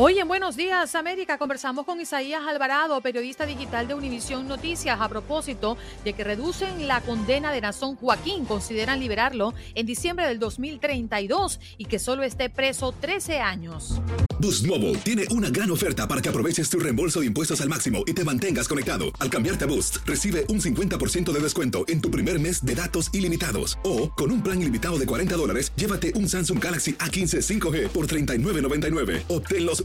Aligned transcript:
Hoy 0.00 0.20
en 0.20 0.28
Buenos 0.28 0.54
Días 0.54 0.94
América 0.94 1.38
conversamos 1.38 1.84
con 1.84 2.00
Isaías 2.00 2.42
Alvarado, 2.46 3.00
periodista 3.00 3.46
digital 3.46 3.88
de 3.88 3.94
Univisión 3.94 4.46
Noticias, 4.46 5.00
a 5.00 5.08
propósito 5.08 5.76
de 6.04 6.12
que 6.12 6.22
reducen 6.22 6.86
la 6.86 7.00
condena 7.00 7.50
de 7.50 7.60
Nazón 7.60 7.96
Joaquín, 7.96 8.44
consideran 8.44 9.00
liberarlo 9.00 9.54
en 9.74 9.86
diciembre 9.86 10.28
del 10.28 10.38
2032 10.38 11.58
y 11.78 11.86
que 11.86 11.98
solo 11.98 12.22
esté 12.22 12.48
preso 12.48 12.92
13 12.92 13.40
años. 13.40 14.00
Boost 14.40 14.68
Mobile 14.68 14.94
tiene 14.98 15.24
una 15.32 15.50
gran 15.50 15.68
oferta 15.72 16.06
para 16.06 16.22
que 16.22 16.28
aproveches 16.28 16.70
tu 16.70 16.78
reembolso 16.78 17.18
de 17.18 17.26
impuestos 17.26 17.60
al 17.60 17.68
máximo 17.68 18.04
y 18.06 18.12
te 18.12 18.22
mantengas 18.22 18.68
conectado. 18.68 19.06
Al 19.18 19.30
cambiarte 19.30 19.64
a 19.64 19.66
Boost, 19.66 19.96
recibe 20.06 20.44
un 20.48 20.60
50% 20.60 21.32
de 21.32 21.40
descuento 21.40 21.84
en 21.88 22.00
tu 22.00 22.08
primer 22.08 22.38
mes 22.38 22.64
de 22.64 22.74
datos 22.76 23.12
ilimitados. 23.12 23.78
O, 23.82 24.12
con 24.12 24.30
un 24.30 24.44
plan 24.44 24.62
ilimitado 24.62 24.96
de 24.96 25.06
40 25.06 25.34
dólares, 25.34 25.72
llévate 25.74 26.12
un 26.14 26.28
Samsung 26.28 26.62
Galaxy 26.62 26.92
A15 26.92 27.60
5G 27.60 27.88
por 27.88 28.06
$39.99. 28.06 29.24
Obtén 29.26 29.66
los 29.66 29.84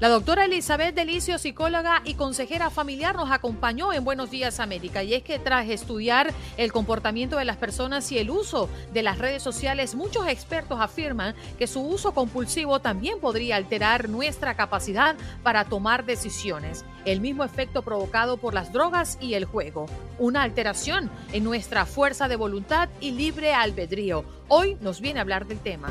La 0.00 0.08
doctora 0.08 0.44
Elizabeth 0.44 0.94
Delicio, 0.94 1.38
psicóloga 1.38 2.02
y 2.04 2.14
consejera 2.14 2.70
familiar, 2.70 3.16
nos 3.16 3.32
acompañó 3.32 3.92
en 3.92 4.04
Buenos 4.04 4.30
Días 4.30 4.60
América. 4.60 5.02
Y 5.02 5.14
es 5.14 5.24
que 5.24 5.40
tras 5.40 5.68
estudiar 5.68 6.32
el 6.56 6.70
comportamiento 6.70 7.36
de 7.36 7.44
las 7.44 7.56
personas 7.56 8.12
y 8.12 8.18
el 8.18 8.30
uso 8.30 8.68
de 8.92 9.02
las 9.02 9.18
redes 9.18 9.42
sociales, 9.42 9.96
muchos 9.96 10.28
expertos 10.28 10.78
afirman 10.80 11.34
que 11.58 11.66
su 11.66 11.80
uso 11.80 12.12
compulsivo 12.12 12.78
también 12.78 13.18
podría 13.18 13.56
alterar 13.56 14.08
nuestra 14.08 14.54
capacidad 14.54 15.16
para 15.42 15.64
tomar 15.64 16.04
decisiones. 16.06 16.84
El 17.04 17.20
mismo 17.20 17.42
efecto 17.42 17.82
provocado 17.82 18.36
por 18.36 18.54
las 18.54 18.72
drogas 18.72 19.18
y 19.20 19.34
el 19.34 19.46
juego. 19.46 19.86
Una 20.20 20.44
alteración 20.44 21.10
en 21.32 21.42
nuestra 21.42 21.86
fuerza 21.86 22.28
de 22.28 22.36
voluntad 22.36 22.88
y 23.00 23.10
libre 23.10 23.52
albedrío. 23.52 24.24
Hoy 24.46 24.76
nos 24.80 25.00
viene 25.00 25.18
a 25.18 25.22
hablar 25.22 25.48
del 25.48 25.58
tema. 25.58 25.88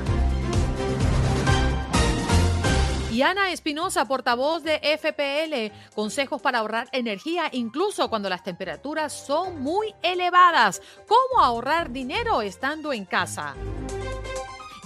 Y 3.17 3.23
Ana 3.23 3.51
Espinosa, 3.51 4.05
portavoz 4.05 4.61
de 4.61 4.77
FPL, 4.77 5.73
consejos 5.95 6.39
para 6.39 6.59
ahorrar 6.59 6.87
energía 6.91 7.49
incluso 7.51 8.11
cuando 8.11 8.29
las 8.29 8.43
temperaturas 8.43 9.11
son 9.11 9.59
muy 9.59 9.95
elevadas. 10.03 10.83
¿Cómo 11.07 11.43
ahorrar 11.43 11.91
dinero 11.91 12.43
estando 12.43 12.93
en 12.93 13.05
casa? 13.05 13.55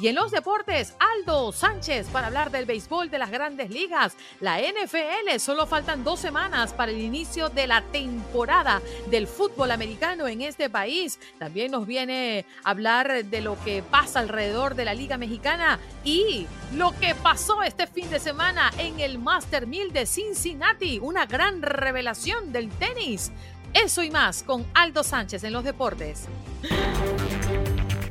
Y 0.02 0.08
en 0.08 0.16
los 0.16 0.32
deportes, 0.32 0.96
Aldo 0.98 1.52
Sánchez 1.52 2.08
para 2.08 2.26
hablar 2.26 2.50
del 2.50 2.66
béisbol 2.66 3.12
de 3.12 3.20
las 3.20 3.30
grandes 3.30 3.70
ligas. 3.70 4.18
La 4.40 4.58
NFL, 4.60 5.38
solo 5.38 5.68
faltan 5.68 6.04
dos 6.04 6.20
semanas 6.20 6.74
para 6.74 6.92
el 6.92 7.00
inicio 7.00 7.50
de 7.50 7.68
la 7.68 7.84
temporada 7.84 8.82
del 9.12 9.28
fútbol 9.28 9.70
americano 9.70 10.28
en 10.28 10.42
este 10.42 10.72
país. 10.72 11.20
También 11.38 11.70
nos 11.70 11.86
viene 11.86 12.48
a 12.64 12.72
hablar 12.72 13.26
de 13.26 13.42
lo 13.42 13.64
que 13.64 13.84
pasa 13.84 14.22
alrededor 14.22 14.74
de 14.74 14.86
la 14.86 14.96
Liga 14.96 15.20
Mexicana 15.20 15.80
y 16.04 16.48
lo 16.74 16.98
que 17.00 17.14
pasó 17.14 17.62
este 17.62 17.86
fin 17.86 18.10
de 18.10 18.20
semana 18.20 18.72
en 18.80 19.00
el 19.00 19.20
Master 19.20 19.68
1000 19.68 19.94
de 19.94 20.08
Cincinnati. 20.08 20.98
Una 20.98 21.28
gran 21.28 21.62
revelación 21.62 22.52
del 22.52 22.72
tenis. 22.72 23.32
Eso 23.72 24.02
y 24.02 24.10
más 24.10 24.42
con 24.42 24.66
Aldo 24.74 25.04
Sánchez 25.04 25.44
en 25.44 25.54
los 25.54 25.64
deportes. 25.64 26.28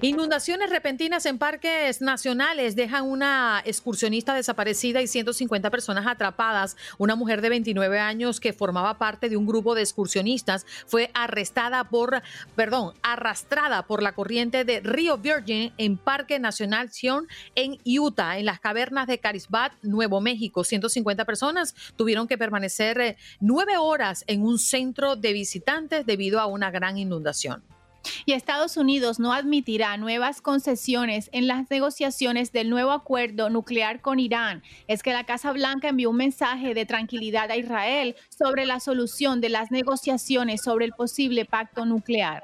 Inundaciones 0.00 0.70
repentinas 0.70 1.26
en 1.26 1.38
parques 1.38 2.00
nacionales 2.00 2.74
dejan 2.74 3.04
una 3.04 3.62
excursionista 3.64 4.34
desaparecida 4.34 5.02
y 5.02 5.06
150 5.06 5.68
personas 5.70 6.06
atrapadas. 6.06 6.76
Una 6.96 7.14
mujer 7.14 7.42
de 7.42 7.50
29 7.50 7.98
años 7.98 8.40
que 8.40 8.54
formaba 8.54 8.96
parte 8.96 9.28
de 9.28 9.36
un 9.36 9.46
grupo 9.46 9.74
de 9.74 9.82
excursionistas 9.82 10.64
fue 10.86 11.10
arrestada 11.12 11.84
por, 11.84 12.22
perdón, 12.56 12.94
arrastrada 13.02 13.86
por 13.86 14.02
la 14.02 14.12
corriente 14.12 14.64
de 14.64 14.80
Río 14.80 15.18
Virgin 15.18 15.72
en 15.76 15.98
Parque 15.98 16.38
Nacional 16.38 16.90
Sion 16.90 17.28
en 17.54 17.78
Utah, 17.84 18.38
en 18.38 18.46
las 18.46 18.60
cavernas 18.60 19.06
de 19.06 19.18
Carisbat, 19.18 19.72
Nuevo 19.82 20.20
México. 20.22 20.64
150 20.64 21.24
personas 21.26 21.74
tuvieron 21.96 22.26
que 22.26 22.38
permanecer 22.38 23.00
eh, 23.00 23.16
nueve 23.40 23.76
horas 23.76 24.24
en 24.26 24.42
un 24.42 24.58
centro 24.58 25.16
de 25.16 25.32
visitantes 25.34 26.06
debido 26.06 26.40
a 26.40 26.46
una 26.46 26.70
gran 26.70 26.96
inundación. 26.96 27.62
Y 28.24 28.32
Estados 28.32 28.76
Unidos 28.76 29.18
no 29.18 29.32
admitirá 29.32 29.96
nuevas 29.96 30.40
concesiones 30.40 31.28
en 31.32 31.46
las 31.46 31.70
negociaciones 31.70 32.52
del 32.52 32.70
nuevo 32.70 32.92
acuerdo 32.92 33.50
nuclear 33.50 34.00
con 34.00 34.18
Irán. 34.18 34.62
Es 34.88 35.02
que 35.02 35.12
la 35.12 35.24
Casa 35.24 35.52
Blanca 35.52 35.88
envió 35.88 36.10
un 36.10 36.16
mensaje 36.16 36.74
de 36.74 36.86
tranquilidad 36.86 37.50
a 37.50 37.56
Israel 37.56 38.16
sobre 38.28 38.66
la 38.66 38.80
solución 38.80 39.40
de 39.40 39.48
las 39.48 39.70
negociaciones 39.70 40.62
sobre 40.62 40.84
el 40.84 40.92
posible 40.92 41.44
pacto 41.44 41.84
nuclear. 41.84 42.42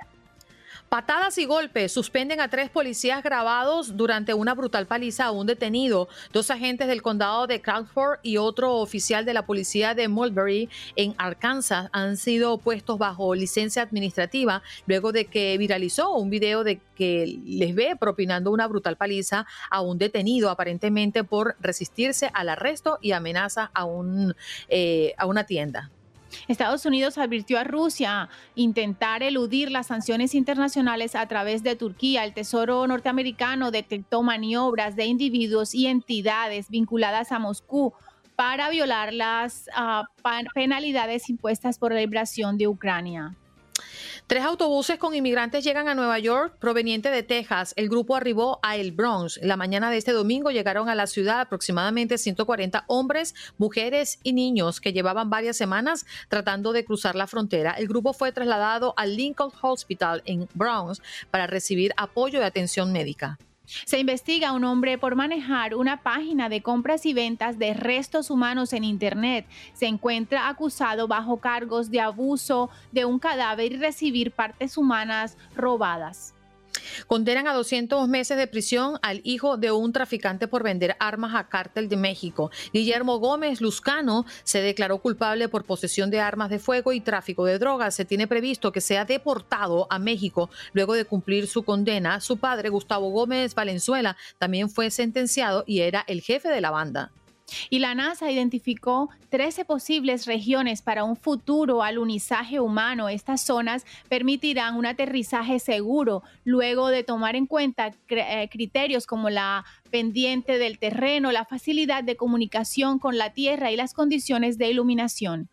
Patadas 0.89 1.37
y 1.37 1.45
golpes 1.45 1.93
suspenden 1.93 2.41
a 2.41 2.49
tres 2.49 2.71
policías 2.71 3.23
grabados 3.23 3.99
durante 3.99 4.33
una 4.33 4.55
brutal 4.55 4.87
paliza 4.87 5.27
a 5.27 5.33
un 5.33 5.47
detenido. 5.47 6.09
Dos 6.33 6.51
agentes 6.51 6.89
del 6.89 7.03
condado 7.03 7.47
de 7.47 7.61
Crawford 7.61 8.21
y 8.23 8.39
otro 8.39 8.77
oficial 8.77 9.27
de 9.27 9.35
la 9.35 9.45
policía 9.45 9.95
de 9.95 10.09
Mulberry 10.09 10.71
en 10.97 11.15
Arkansas 11.19 11.91
han 11.93 12.17
sido 12.17 12.57
puestos 12.57 12.97
bajo 12.97 13.35
licencia 13.35 13.83
administrativa 13.83 14.63
luego 14.87 15.13
de 15.13 15.27
que 15.27 15.59
viralizó 15.59 16.15
un 16.15 16.31
video 16.31 16.65
de 16.65 16.81
que 16.97 17.39
les 17.45 17.75
ve 17.75 17.95
propinando 18.01 18.51
una 18.51 18.67
brutal 18.67 18.97
paliza 18.97 19.47
a 19.69 19.83
un 19.83 19.99
detenido 19.99 20.49
aparentemente 20.49 21.23
por 21.23 21.55
resistirse 21.61 22.31
al 22.33 22.49
arresto 22.49 22.99
y 23.03 23.13
amenaza 23.13 23.71
a, 23.75 23.85
un, 23.85 24.35
eh, 24.71 25.13
a 25.19 25.27
una 25.27 25.45
tienda. 25.45 25.91
Estados 26.47 26.87
Unidos 26.87 27.19
advirtió 27.19 27.59
a 27.59 27.65
Rusia 27.65 28.29
intentar 28.55 29.23
eludir 29.23 29.71
las 29.71 29.87
sanciones 29.89 30.35
internacionales 30.35 31.15
a 31.15 31.27
través 31.27 31.63
de 31.63 31.77
Turquía. 31.77 32.25
El 32.25 32.35
Tesoro 32.35 32.87
norteamericano 32.87 33.71
detectó 33.71 34.23
maniobras 34.23 34.97
de 34.97 35.07
individuos 35.07 35.75
y 35.75 35.87
entidades 35.87 36.69
vinculadas 36.71 37.33
a 37.33 37.39
Moscú 37.39 37.93
para 38.37 38.71
violar 38.71 39.13
las 39.13 39.69
uh, 39.77 40.05
penalidades 40.55 41.29
impuestas 41.29 41.79
por 41.79 41.93
la 41.93 42.01
liberación 42.01 42.57
de 42.57 42.69
Ucrania. 42.69 43.35
Tres 44.29 44.45
autobuses 44.45 44.99
con 44.99 45.15
inmigrantes 45.15 45.65
llegan 45.65 45.89
a 45.89 45.95
Nueva 45.95 46.19
York 46.19 46.59
proveniente 46.59 47.11
de 47.11 47.23
Texas. 47.23 47.73
El 47.79 47.89
grupo 47.89 48.15
arribó 48.15 48.61
a 48.63 48.77
El 48.77 48.93
Bronx. 48.93 49.41
La 49.43 49.57
mañana 49.57 49.91
de 49.91 49.97
este 49.97 50.13
domingo 50.13 50.51
llegaron 50.51 50.91
a 50.91 50.95
la 50.95 51.07
ciudad 51.07 51.41
aproximadamente 51.41 52.19
140 52.19 52.85
hombres, 52.89 53.35
mujeres 53.57 54.21
y 54.23 54.35
niños 54.35 54.83
que 54.83 54.93
llevaban 54.93 55.31
varias 55.31 55.57
semanas 55.57 56.05
tratando 56.29 56.75
de 56.75 56.85
cruzar 56.85 57.15
la 57.15 57.27
frontera. 57.27 57.73
El 57.73 57.89
grupo 57.89 58.13
fue 58.13 58.31
trasladado 58.31 58.93
al 58.99 59.17
Lincoln 59.17 59.51
Hospital 59.63 60.21
en 60.27 60.47
Bronx 60.53 61.01
para 61.31 61.47
recibir 61.47 61.95
apoyo 61.97 62.39
y 62.39 62.43
atención 62.43 62.93
médica. 62.93 63.39
Se 63.85 63.99
investiga 63.99 64.49
a 64.49 64.53
un 64.53 64.65
hombre 64.65 64.97
por 64.97 65.15
manejar 65.15 65.75
una 65.75 66.03
página 66.03 66.49
de 66.49 66.63
compras 66.63 67.05
y 67.05 67.13
ventas 67.13 67.59
de 67.59 67.75
restos 67.75 68.31
humanos 68.31 68.73
en 68.73 68.85
Internet. 68.85 69.47
Se 69.75 69.87
encuentra 69.87 70.49
acusado 70.49 71.07
bajo 71.07 71.39
cargos 71.39 71.91
de 71.91 72.01
abuso 72.01 72.71
de 72.93 73.05
un 73.05 73.19
cadáver 73.19 73.73
y 73.73 73.77
recibir 73.77 74.33
partes 74.33 74.79
humanas 74.79 75.37
robadas. 75.55 76.35
Condenan 77.07 77.47
a 77.47 77.55
200 77.55 78.09
meses 78.09 78.37
de 78.37 78.47
prisión 78.47 78.99
al 79.03 79.21
hijo 79.25 79.57
de 79.57 79.73
un 79.73 79.93
traficante 79.93 80.49
por 80.49 80.63
vender 80.63 80.97
armas 81.01 81.35
a 81.35 81.49
cártel 81.49 81.89
de 81.89 81.97
México. 81.97 82.51
Guillermo 82.73 83.19
Gómez 83.19 83.61
Luzcano 83.61 84.25
se 84.45 84.61
declaró 84.61 84.99
culpable 84.99 85.49
por 85.49 85.65
posesión 85.65 86.11
de 86.11 86.21
armas 86.21 86.51
de 86.51 86.59
fuego 86.59 86.93
y 86.93 87.01
tráfico 87.01 87.45
de 87.45 87.59
drogas. 87.59 87.95
Se 87.95 88.05
tiene 88.05 88.27
previsto 88.27 88.73
que 88.73 88.81
sea 88.81 89.05
deportado 89.05 89.87
a 89.91 89.99
México 89.99 90.51
luego 90.73 90.95
de 90.95 91.05
cumplir 91.05 91.47
su 91.47 91.63
condena. 91.65 92.21
Su 92.21 92.37
padre, 92.37 92.69
Gustavo 92.69 93.11
Gómez 93.11 93.55
Valenzuela, 93.55 94.17
también 94.39 94.71
fue 94.71 94.91
sentenciado 94.91 95.65
y 95.67 95.81
era 95.81 96.05
el 96.07 96.21
jefe 96.21 96.49
de 96.49 96.61
la 96.61 96.71
banda. 96.71 97.13
Y 97.71 97.79
la 97.79 97.95
NASA 97.95 98.31
identificó 98.31 99.11
13 99.31 99.65
posibles 99.65 100.27
regiones 100.27 100.83
para 100.83 101.05
un 101.05 101.17
futuro 101.17 101.83
alunizaje 101.83 102.61
humano. 102.61 103.09
Estas 103.09 103.43
zonas 103.43 103.85
permitirán 104.09 104.77
un 104.77 104.87
aterrizaje 104.87 105.59
seguro 105.59 106.23
luego 106.45 106.89
de 106.89 107.05
tomar 107.05 107.37
en 107.37 107.47
cuenta 107.47 107.93
eh, 108.09 108.49
criterios 108.51 109.07
como 109.07 109.31
la 109.31 109.65
pendiente 109.91 110.59
del 110.59 110.79
terreno, 110.79 111.33
la 111.33 111.45
facilidad 111.45 112.05
de 112.05 112.17
comunicación 112.17 112.99
con 112.99 113.19
la 113.19 113.33
Tierra 113.33 113.71
y 113.71 113.77
las 113.77 113.95
condiciones 113.95 114.59
de 114.59 114.71
iluminación. 114.71 115.49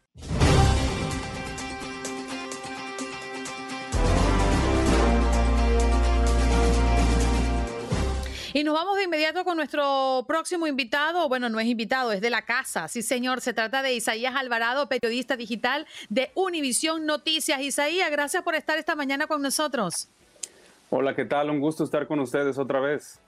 Y 8.55 8.63
nos 8.63 8.73
vamos 8.73 8.95
de 8.95 9.03
inmediato 9.03 9.43
con 9.43 9.57
nuestro 9.57 10.23
próximo 10.29 10.65
invitado. 10.65 11.27
Bueno, 11.27 11.49
no 11.49 11.59
es 11.59 11.67
invitado, 11.67 12.13
es 12.13 12.21
de 12.21 12.29
la 12.29 12.43
casa. 12.43 12.87
Sí, 12.87 13.01
señor. 13.01 13.41
Se 13.41 13.51
trata 13.51 13.81
de 13.81 13.93
Isaías 13.93 14.33
Alvarado, 14.33 14.87
periodista 14.87 15.35
digital 15.35 15.85
de 16.07 16.31
Univisión 16.35 17.05
Noticias. 17.05 17.59
Isaías, 17.59 18.09
gracias 18.09 18.43
por 18.43 18.55
estar 18.55 18.77
esta 18.77 18.95
mañana 18.95 19.27
con 19.27 19.41
nosotros. 19.41 20.07
Hola, 20.89 21.13
¿qué 21.13 21.25
tal? 21.25 21.49
Un 21.49 21.59
gusto 21.59 21.83
estar 21.83 22.07
con 22.07 22.21
ustedes 22.21 22.57
otra 22.57 22.79
vez. 22.79 23.19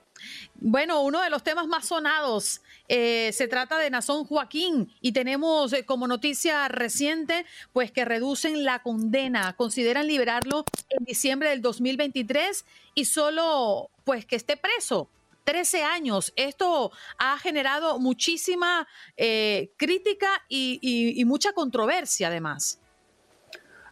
Bueno, 0.54 1.02
uno 1.02 1.20
de 1.20 1.28
los 1.28 1.42
temas 1.42 1.66
más 1.66 1.88
sonados 1.88 2.62
eh, 2.88 3.30
se 3.34 3.48
trata 3.48 3.76
de 3.78 3.90
Nazón 3.90 4.24
Joaquín 4.24 4.90
y 5.02 5.12
tenemos 5.12 5.74
eh, 5.74 5.84
como 5.84 6.08
noticia 6.08 6.68
reciente 6.68 7.44
pues 7.74 7.92
que 7.92 8.06
reducen 8.06 8.64
la 8.64 8.82
condena, 8.82 9.54
consideran 9.56 10.06
liberarlo 10.06 10.64
en 10.88 11.04
diciembre 11.04 11.50
del 11.50 11.60
2023 11.60 12.64
y 12.94 13.04
solo 13.04 13.90
pues 14.04 14.24
que 14.24 14.34
esté 14.34 14.56
preso 14.56 15.10
13 15.48 15.82
años. 15.82 16.34
Esto 16.36 16.92
ha 17.16 17.38
generado 17.38 17.98
muchísima 17.98 18.86
eh, 19.16 19.70
crítica 19.78 20.28
y, 20.46 21.24
mucha 21.24 21.54
controversia 21.54 22.28
además. 22.28 22.82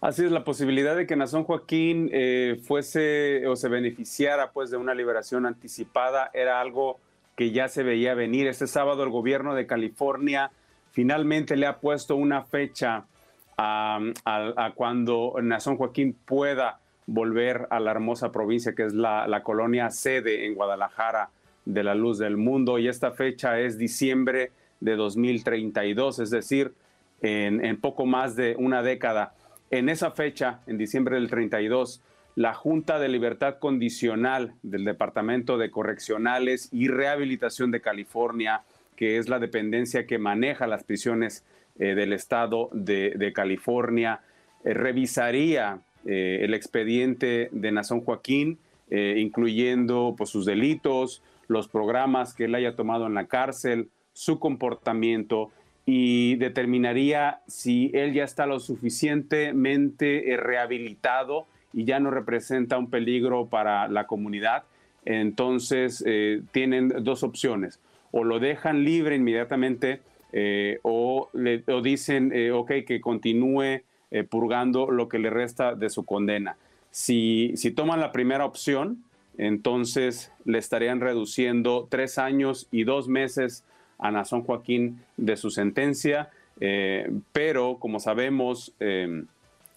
Así 0.02 0.26
es, 0.26 0.30
la 0.30 0.44
posibilidad 0.44 0.94
de 0.94 1.06
que 1.06 1.16
Nazón 1.16 1.44
Joaquín 1.44 2.10
eh, 2.12 2.60
fuese 2.62 3.46
o 3.46 3.56
se 3.56 3.70
beneficiara 3.70 4.52
pues 4.52 4.70
de 4.70 4.76
una 4.76 4.94
liberación 4.94 5.46
anticipada 5.46 6.30
era 6.34 6.60
algo 6.60 7.00
que 7.36 7.50
ya 7.52 7.68
se 7.68 7.82
veía 7.82 8.12
venir. 8.12 8.48
Este 8.48 8.66
sábado 8.66 9.02
el 9.02 9.10
gobierno 9.10 9.54
de 9.54 9.66
California 9.66 10.50
finalmente 10.92 11.56
le 11.56 11.66
ha 11.66 11.80
puesto 11.80 12.16
una 12.16 12.44
fecha 12.44 13.06
a, 13.56 13.98
cuando 14.74 15.36
Nazón 15.40 15.78
Joaquín 15.78 16.18
pueda 16.26 16.80
volver 17.06 17.66
a 17.70 17.80
la 17.80 17.92
hermosa 17.92 18.30
provincia 18.30 18.74
que 18.74 18.84
es 18.84 18.92
la, 18.92 19.40
colonia 19.42 19.90
sede 19.90 20.44
en 20.44 20.54
Guadalajara 20.54 21.30
de 21.66 21.84
la 21.84 21.94
luz 21.94 22.18
del 22.18 22.38
mundo 22.38 22.78
y 22.78 22.88
esta 22.88 23.12
fecha 23.12 23.60
es 23.60 23.76
diciembre 23.76 24.52
de 24.80 24.96
2032, 24.96 26.20
es 26.20 26.30
decir, 26.30 26.72
en, 27.20 27.80
poco 27.80 28.06
más 28.06 28.36
de 28.36 28.56
una 28.58 28.82
década. 28.82 29.34
En 29.70 29.88
esa 29.88 30.12
fecha, 30.12 30.60
en 30.66 30.78
diciembre 30.78 31.16
del 31.16 31.28
32, 31.28 32.00
la 32.36 32.54
Junta 32.54 32.98
de 32.98 33.08
Libertad 33.08 33.58
Condicional 33.58 34.54
del 34.62 34.84
Departamento 34.84 35.58
de 35.58 35.70
Correccionales 35.70 36.68
y 36.72 36.88
Rehabilitación 36.88 37.70
de 37.70 37.80
California, 37.80 38.62
que 38.94 39.18
es 39.18 39.28
la 39.28 39.38
dependencia 39.38 40.06
que 40.06 40.18
maneja 40.18 40.66
las 40.66 40.84
prisiones 40.84 41.44
eh, 41.78 41.94
del 41.94 42.12
Estado 42.12 42.68
de, 42.72 43.32
California, 43.34 44.20
eh, 44.64 44.72
revisaría 44.72 45.80
eh, 46.04 46.40
el 46.42 46.54
expediente 46.54 47.48
de 47.52 47.72
Nazón 47.72 48.00
Joaquín, 48.02 48.58
incluyendo 48.88 50.14
pues, 50.16 50.30
sus 50.30 50.46
delitos, 50.46 51.20
los 51.48 51.68
programas 51.68 52.34
que 52.34 52.44
él 52.44 52.54
haya 52.54 52.76
tomado 52.76 53.06
en 53.06 53.14
la 53.14 53.26
cárcel, 53.26 53.88
su 54.12 54.38
comportamiento 54.38 55.50
y 55.84 56.36
determinaría 56.36 57.40
si 57.46 57.90
él 57.94 58.12
ya 58.12 58.24
está 58.24 58.46
lo 58.46 58.60
suficientemente 58.60 60.32
eh, 60.32 60.36
rehabilitado 60.36 61.46
y 61.72 61.84
ya 61.84 62.00
no 62.00 62.10
representa 62.10 62.78
un 62.78 62.90
peligro 62.90 63.46
para 63.46 63.88
la 63.88 64.06
comunidad. 64.06 64.64
Entonces 65.04 66.04
tienen 66.50 66.88
dos 66.88 67.22
opciones, 67.22 67.78
o 68.10 68.24
lo 68.24 68.40
dejan 68.40 68.82
libre 68.82 69.14
inmediatamente 69.14 70.00
o, 70.82 71.30
le, 71.32 71.62
o 71.68 71.80
dicen, 71.80 72.32
ok, 72.52 72.72
que 72.84 73.00
continúe 73.00 73.82
eh, 74.12 74.22
purgando 74.22 74.90
lo 74.90 75.08
que 75.08 75.18
le 75.18 75.30
resta 75.30 75.74
de 75.74 75.90
su 75.90 76.04
condena. 76.04 76.56
Si, 76.92 77.52
si 77.56 77.72
toman 77.72 77.98
la 77.98 78.12
primera 78.12 78.44
opción, 78.44 79.02
entonces 79.38 80.32
le 80.44 80.58
estarían 80.58 81.00
reduciendo 81.00 81.86
tres 81.90 82.18
años 82.18 82.68
y 82.70 82.84
dos 82.84 83.08
meses 83.08 83.64
a 83.98 84.10
Nazón 84.10 84.42
Joaquín 84.42 85.00
de 85.16 85.36
su 85.36 85.50
sentencia, 85.50 86.30
eh, 86.60 87.10
pero 87.32 87.78
como 87.78 88.00
sabemos, 88.00 88.72
em, 88.80 89.26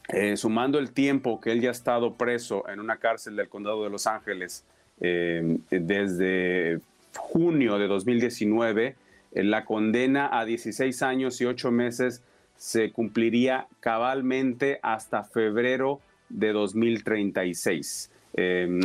eh, 0.10 0.38
sumando 0.38 0.80
el 0.80 0.92
tiempo 0.92 1.40
que 1.40 1.52
él 1.52 1.62
ya 1.62 1.70
ha 1.70 1.72
estado 1.72 2.16
preso 2.16 2.68
en 2.68 2.80
una 2.80 2.98
cárcel 2.98 3.36
del 3.36 3.50
condado 3.50 3.84
de 3.84 3.90
Los 3.90 4.08
Ángeles 4.08 4.66
em, 5.02 5.60
desde 5.70 6.82
junio 7.16 7.78
de 7.78 7.88
2019, 7.88 8.96
la 9.32 9.64
condena 9.64 10.30
a 10.38 10.44
16 10.44 11.02
años 11.04 11.40
y 11.40 11.46
8 11.46 11.72
meses 11.72 12.22
se 12.58 12.92
cumpliría 12.92 13.68
cabalmente 13.80 14.80
hasta 14.84 15.24
febrero 15.24 16.02
de 16.28 16.52
2036. 16.52 18.12
Em, 18.34 18.80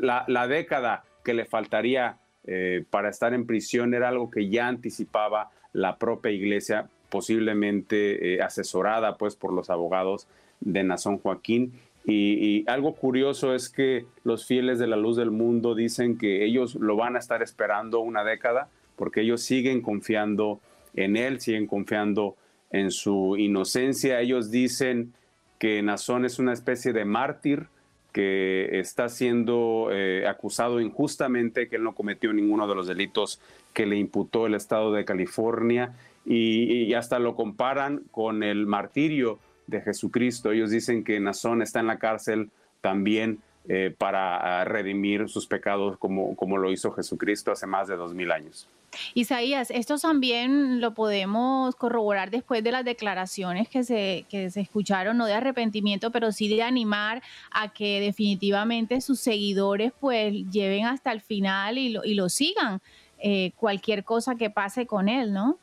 la, 0.00 0.48
década 0.48 1.04
que 1.24 1.34
le 1.34 1.44
faltaría 1.44 2.18
eh, 2.44 2.84
para 2.90 3.08
estar 3.08 3.34
en 3.34 3.46
prisión 3.46 3.94
era 3.94 4.08
algo 4.08 4.30
que 4.30 4.48
ya 4.48 4.68
anticipaba 4.68 5.50
la 5.72 5.96
propia 5.96 6.32
iglesia, 6.32 6.88
posiblemente 7.08 8.34
eh, 8.34 8.42
asesorada 8.42 9.16
pues 9.16 9.36
por 9.36 9.52
los 9.52 9.70
abogados 9.70 10.26
de 10.60 10.82
Nazón 10.82 11.18
Joaquín. 11.18 11.72
Y, 12.04 12.38
y, 12.40 12.64
algo 12.68 12.94
curioso 12.94 13.54
es 13.54 13.68
que 13.68 14.06
los 14.24 14.46
fieles 14.46 14.78
de 14.78 14.86
la 14.86 14.96
luz 14.96 15.16
del 15.16 15.30
mundo 15.30 15.74
dicen 15.74 16.16
que 16.16 16.44
ellos 16.44 16.74
lo 16.74 16.96
van 16.96 17.16
a 17.16 17.18
estar 17.18 17.42
esperando 17.42 18.00
una 18.00 18.24
década 18.24 18.68
porque 18.96 19.20
ellos 19.20 19.42
siguen 19.42 19.82
confiando 19.82 20.60
en 20.94 21.16
él, 21.16 21.40
siguen 21.40 21.66
confiando 21.66 22.36
en 22.70 22.90
su 22.90 23.36
inocencia. 23.38 24.20
Ellos 24.20 24.50
dicen 24.50 25.12
que 25.58 25.82
Nazón 25.82 26.24
es 26.24 26.38
una 26.38 26.52
especie 26.52 26.92
de 26.92 27.04
mártir 27.04 27.68
que 28.12 28.80
está 28.80 29.08
siendo 29.08 29.88
eh, 29.92 30.26
acusado 30.26 30.80
injustamente, 30.80 31.68
que 31.68 31.76
él 31.76 31.84
no 31.84 31.94
cometió 31.94 32.32
ninguno 32.32 32.66
de 32.66 32.74
los 32.74 32.86
delitos 32.86 33.40
que 33.72 33.86
le 33.86 33.96
imputó 33.96 34.46
el 34.46 34.54
Estado 34.54 34.92
de 34.92 35.04
California 35.04 35.94
y, 36.24 36.92
hasta 36.94 37.18
lo 37.18 37.36
comparan 37.36 38.02
con 38.10 38.42
el 38.42 38.66
martirio 38.66 39.38
de 39.66 39.80
Jesucristo. 39.80 40.52
Ellos 40.52 40.70
dicen 40.70 41.04
que 41.04 41.20
Nazón 41.20 41.62
está 41.62 41.80
en 41.80 41.86
la 41.86 41.98
cárcel 41.98 42.50
también 42.80 43.38
eh, 43.68 43.94
para 43.96 44.64
redimir 44.64 45.28
sus 45.28 45.46
pecados 45.46 45.98
como, 45.98 46.34
como 46.36 46.56
lo 46.56 46.72
hizo 46.72 46.92
Jesucristo 46.92 47.52
hace 47.52 47.66
más 47.66 47.88
de 47.88 47.96
dos 47.96 48.14
mil 48.14 48.30
años. 48.32 48.68
Isaías, 49.14 49.70
esto 49.70 49.98
también 49.98 50.80
lo 50.80 50.94
podemos 50.94 51.74
corroborar 51.76 52.30
después 52.30 52.64
de 52.64 52.72
las 52.72 52.84
declaraciones 52.84 53.68
que 53.68 53.84
se, 53.84 54.24
que 54.28 54.50
se 54.50 54.60
escucharon, 54.60 55.16
no 55.16 55.26
de 55.26 55.34
arrepentimiento, 55.34 56.10
pero 56.10 56.32
sí 56.32 56.48
de 56.48 56.62
animar 56.62 57.22
a 57.50 57.72
que 57.72 58.00
definitivamente 58.00 59.00
sus 59.00 59.20
seguidores 59.20 59.92
pues 60.00 60.34
lleven 60.50 60.86
hasta 60.86 61.12
el 61.12 61.20
final 61.20 61.78
y 61.78 61.90
lo, 61.90 62.04
y 62.04 62.14
lo 62.14 62.28
sigan, 62.28 62.80
eh, 63.18 63.52
cualquier 63.56 64.04
cosa 64.04 64.36
que 64.36 64.50
pase 64.50 64.86
con 64.86 65.08
él, 65.08 65.32
¿no? 65.32 65.58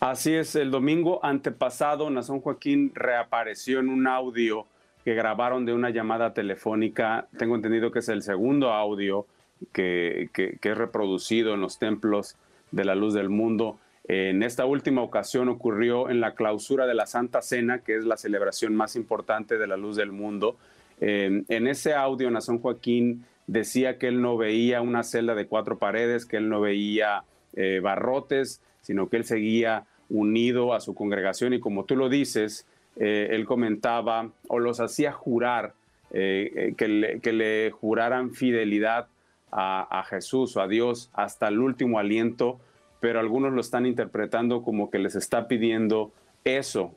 Así 0.00 0.34
es, 0.34 0.54
el 0.54 0.70
domingo 0.70 1.20
antepasado, 1.24 2.10
Nazón 2.10 2.40
Joaquín 2.40 2.92
reapareció 2.94 3.80
en 3.80 3.88
un 3.88 4.06
audio 4.06 4.66
que 5.02 5.14
grabaron 5.14 5.64
de 5.64 5.72
una 5.72 5.90
llamada 5.90 6.34
telefónica, 6.34 7.26
tengo 7.38 7.54
entendido 7.54 7.90
que 7.90 8.00
es 8.00 8.08
el 8.08 8.22
segundo 8.22 8.70
audio 8.70 9.26
que, 9.72 10.30
es 10.34 10.78
reproducido 10.78 11.54
en 11.54 11.60
los 11.60 11.78
templos 11.78 12.36
de 12.70 12.84
la 12.84 12.94
luz 12.94 13.14
del 13.14 13.28
mundo. 13.28 13.78
En 14.06 14.42
esta 14.42 14.66
última 14.66 15.02
ocasión 15.02 15.48
ocurrió 15.48 16.10
en 16.10 16.20
la 16.20 16.34
clausura 16.34 16.86
de 16.86 16.94
la 16.94 17.06
Santa 17.06 17.40
Cena, 17.40 17.78
que 17.78 17.96
es 17.96 18.04
la 18.04 18.16
celebración 18.16 18.74
más 18.74 18.96
importante 18.96 19.56
de 19.56 19.66
la 19.66 19.76
luz 19.76 19.96
del 19.96 20.12
mundo. 20.12 20.56
en 21.00 21.66
ese 21.66 21.94
audio, 21.94 22.30
Nazón 22.30 22.58
Joaquín 22.58 23.24
decía 23.46 23.98
que 23.98 24.08
él 24.08 24.20
no 24.20 24.36
veía 24.36 24.80
una 24.80 25.02
celda 25.02 25.34
de 25.34 25.46
cuatro 25.46 25.78
paredes, 25.78 26.26
que 26.26 26.36
él 26.36 26.48
no 26.48 26.60
veía 26.60 27.24
eh, 27.54 27.80
barrotes, 27.82 28.60
sino 28.80 29.08
que 29.08 29.18
él 29.18 29.24
seguía 29.24 29.84
unido 30.08 30.74
a 30.74 30.80
su 30.80 30.94
congregación 30.94 31.54
y 31.54 31.60
como 31.60 31.84
tú 31.84 31.96
lo 31.96 32.08
dices, 32.08 32.66
eh, 32.96 33.28
él 33.30 33.44
comentaba 33.44 34.30
o 34.48 34.58
los 34.58 34.80
hacía 34.80 35.12
jurar, 35.12 35.74
que 36.10 36.74
le, 36.88 37.18
que, 37.18 37.32
le, 37.32 37.72
juraran 37.72 38.34
fidelidad 38.34 39.08
a, 39.56 40.04
Jesús 40.08 40.56
o 40.56 40.62
a 40.62 40.68
Dios 40.68 41.10
hasta 41.12 41.46
el 41.48 41.60
último 41.60 42.00
aliento, 42.00 42.58
pero 43.00 43.20
algunos 43.20 43.52
lo 43.52 43.60
están 43.60 43.86
interpretando 43.86 44.62
como 44.62 44.90
que 44.90 44.98
les 44.98 45.14
está 45.14 45.46
pidiendo 45.46 46.10
eso 46.44 46.92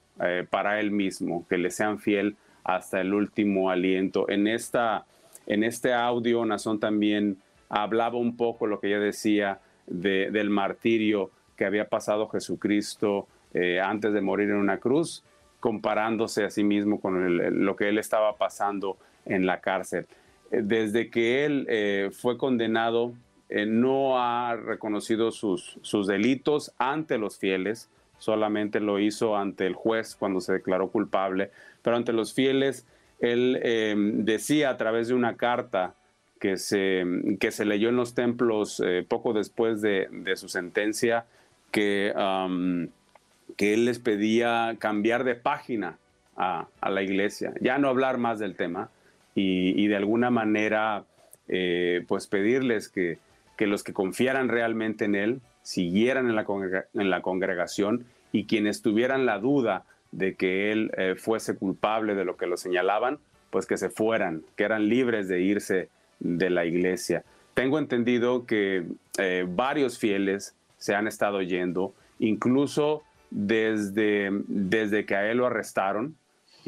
para 0.50 0.80
él 0.80 0.90
mismo, 0.90 1.46
que 1.48 1.60
le 1.60 1.70
sean 1.70 2.00
fiel 2.00 2.36
hasta 2.64 3.00
el 3.00 3.14
último 3.14 3.70
aliento. 3.70 4.28
En, 4.28 4.48
esta, 4.48 5.06
en 5.46 5.64
este 5.64 5.94
audio, 5.94 6.44
Nazón 6.46 6.80
también 6.80 7.38
hablaba 7.70 8.18
un 8.18 8.36
poco 8.36 8.66
lo 8.66 8.80
que 8.80 8.88
ella 8.88 9.00
decía 9.00 9.60
del 9.86 10.50
martirio 10.50 11.32
que 11.56 11.66
había 11.66 11.88
pasado 11.88 12.28
Jesucristo 12.28 13.28
eh, 13.54 13.80
antes 13.80 14.14
de 14.14 14.22
morir 14.22 14.50
en 14.50 14.58
una 14.58 14.80
cruz, 14.80 15.24
comparándose 15.60 16.44
a 16.44 16.50
sí 16.50 16.64
mismo 16.64 17.00
con 17.00 17.66
lo 17.66 17.76
que 17.76 17.90
él 17.90 17.98
estaba 17.98 18.38
pasando 18.38 18.98
en 19.26 19.46
la 19.46 19.60
cárcel. 19.60 20.08
Eh, 20.52 20.62
desde 20.64 21.10
que 21.10 21.46
él 21.46 21.66
eh, 21.70 22.10
fue 22.12 22.38
condenado, 22.38 23.14
no 23.50 24.20
ha 24.20 24.58
reconocido 24.58 25.32
sus, 25.32 25.80
sus 25.82 26.06
delitos 26.06 26.74
ante 26.78 27.18
los 27.18 27.38
fieles, 27.38 27.90
solamente 28.18 28.82
lo 28.82 29.00
hizo 29.00 29.38
ante 29.38 29.66
el 29.66 29.74
juez 29.74 30.18
cuando 30.18 30.42
se 30.42 30.52
declaró 30.52 30.90
culpable, 30.90 31.52
pero 31.82 31.96
ante 31.96 32.12
los 32.12 32.34
fieles 32.34 32.86
él 33.20 33.60
em, 33.64 34.26
decía 34.26 34.70
a 34.70 34.78
través 34.78 35.08
de 35.08 35.14
una 35.14 35.38
carta 35.38 35.96
que 36.40 36.58
se, 36.58 37.04
que 37.40 37.52
se 37.52 37.66
leyó 37.66 37.90
en 37.90 37.96
los 37.96 38.14
templos 38.14 38.82
eh, 38.86 39.06
poco 39.08 39.34
después 39.34 39.82
de, 39.82 40.08
su 40.36 40.50
sentencia, 40.50 41.26
que, 41.72 42.14
que 43.56 43.74
él 43.74 43.86
les 43.86 44.00
pedía 44.00 44.76
cambiar 44.80 45.24
de 45.24 45.36
página 45.36 45.98
a, 46.36 46.68
la 46.88 47.02
iglesia, 47.02 47.54
ya 47.60 47.80
no 47.80 47.90
hablar 47.90 48.20
más 48.20 48.38
del 48.38 48.56
tema 48.56 48.90
y, 49.40 49.88
de 49.88 49.96
alguna 49.96 50.32
manera 50.32 51.06
eh, 51.48 52.04
pues 52.08 52.26
pedirles 52.26 52.90
que, 52.90 53.20
que, 53.56 53.68
los 53.68 53.84
que 53.84 53.94
confiaran 53.94 54.50
realmente 54.50 55.06
en 55.06 55.14
él 55.14 55.42
siguieran 55.62 56.28
en 56.28 56.36
la, 56.36 56.46
en 56.96 57.10
la 57.12 57.22
congregación 57.22 58.06
y 58.32 58.46
quienes 58.46 58.82
tuvieran 58.82 59.28
la 59.28 59.38
duda 59.38 59.86
de 60.12 60.34
que 60.34 60.72
él 60.72 60.92
eh, 60.98 61.14
fuese 61.16 61.56
culpable 61.56 62.16
de 62.16 62.26
lo 62.26 62.36
que 62.36 62.48
lo 62.48 62.58
señalaban, 62.58 63.20
pues 63.52 63.68
que 63.68 63.78
se 63.78 63.90
fueran, 63.90 64.42
que 64.56 64.64
eran 64.64 64.90
libres 64.90 65.28
de 65.28 65.42
irse 65.42 65.90
de 66.20 66.50
la 66.50 66.66
iglesia. 66.66 67.24
Tengo 67.54 67.78
entendido 67.78 68.46
que 68.48 68.86
eh, 69.20 69.46
varios 69.48 70.00
fieles 70.00 70.56
se 70.78 70.96
han 70.96 71.08
estado 71.08 71.44
yendo, 71.44 71.94
incluso 72.18 73.04
desde, 73.30 74.30
desde 74.48 75.06
que 75.06 75.16
a 75.16 75.30
él 75.30 75.38
lo 75.38 75.46
arrestaron 75.46 76.16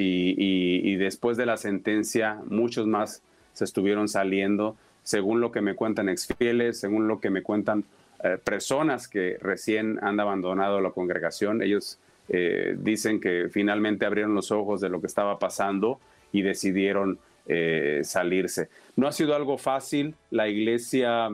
y, 0.01 0.95
después 0.95 1.37
de 1.37 1.45
la 1.45 1.57
sentencia 1.57 2.39
muchos 2.45 2.87
más 2.87 3.21
se 3.53 3.63
estuvieron 3.63 4.07
saliendo, 4.07 4.75
según 5.03 5.41
lo 5.41 5.51
que 5.51 5.61
me 5.61 5.75
cuentan 5.75 6.09
exfieles, 6.09 6.79
según 6.79 7.07
lo 7.07 7.19
que 7.19 7.29
me 7.29 7.41
cuentan 7.41 7.83
eh, 8.23 8.37
personas 8.43 9.07
que 9.07 9.37
recién 9.41 9.99
han 10.01 10.19
abandonado 10.19 10.81
la 10.81 10.91
congregación. 10.91 11.61
Ellos 11.61 11.99
eh, 12.29 12.75
dicen 12.77 13.19
que 13.19 13.49
finalmente 13.51 14.05
abrieron 14.05 14.35
los 14.35 14.51
ojos 14.51 14.81
de 14.81 14.89
lo 14.89 15.01
que 15.01 15.07
estaba 15.07 15.39
pasando 15.39 15.99
y 16.31 16.41
decidieron 16.41 17.17
eh, 17.47 18.01
salirse. 18.03 18.69
No 18.95 19.07
ha 19.07 19.11
sido 19.11 19.35
algo 19.35 19.57
fácil, 19.57 20.15
la 20.29 20.47
iglesia 20.47 21.29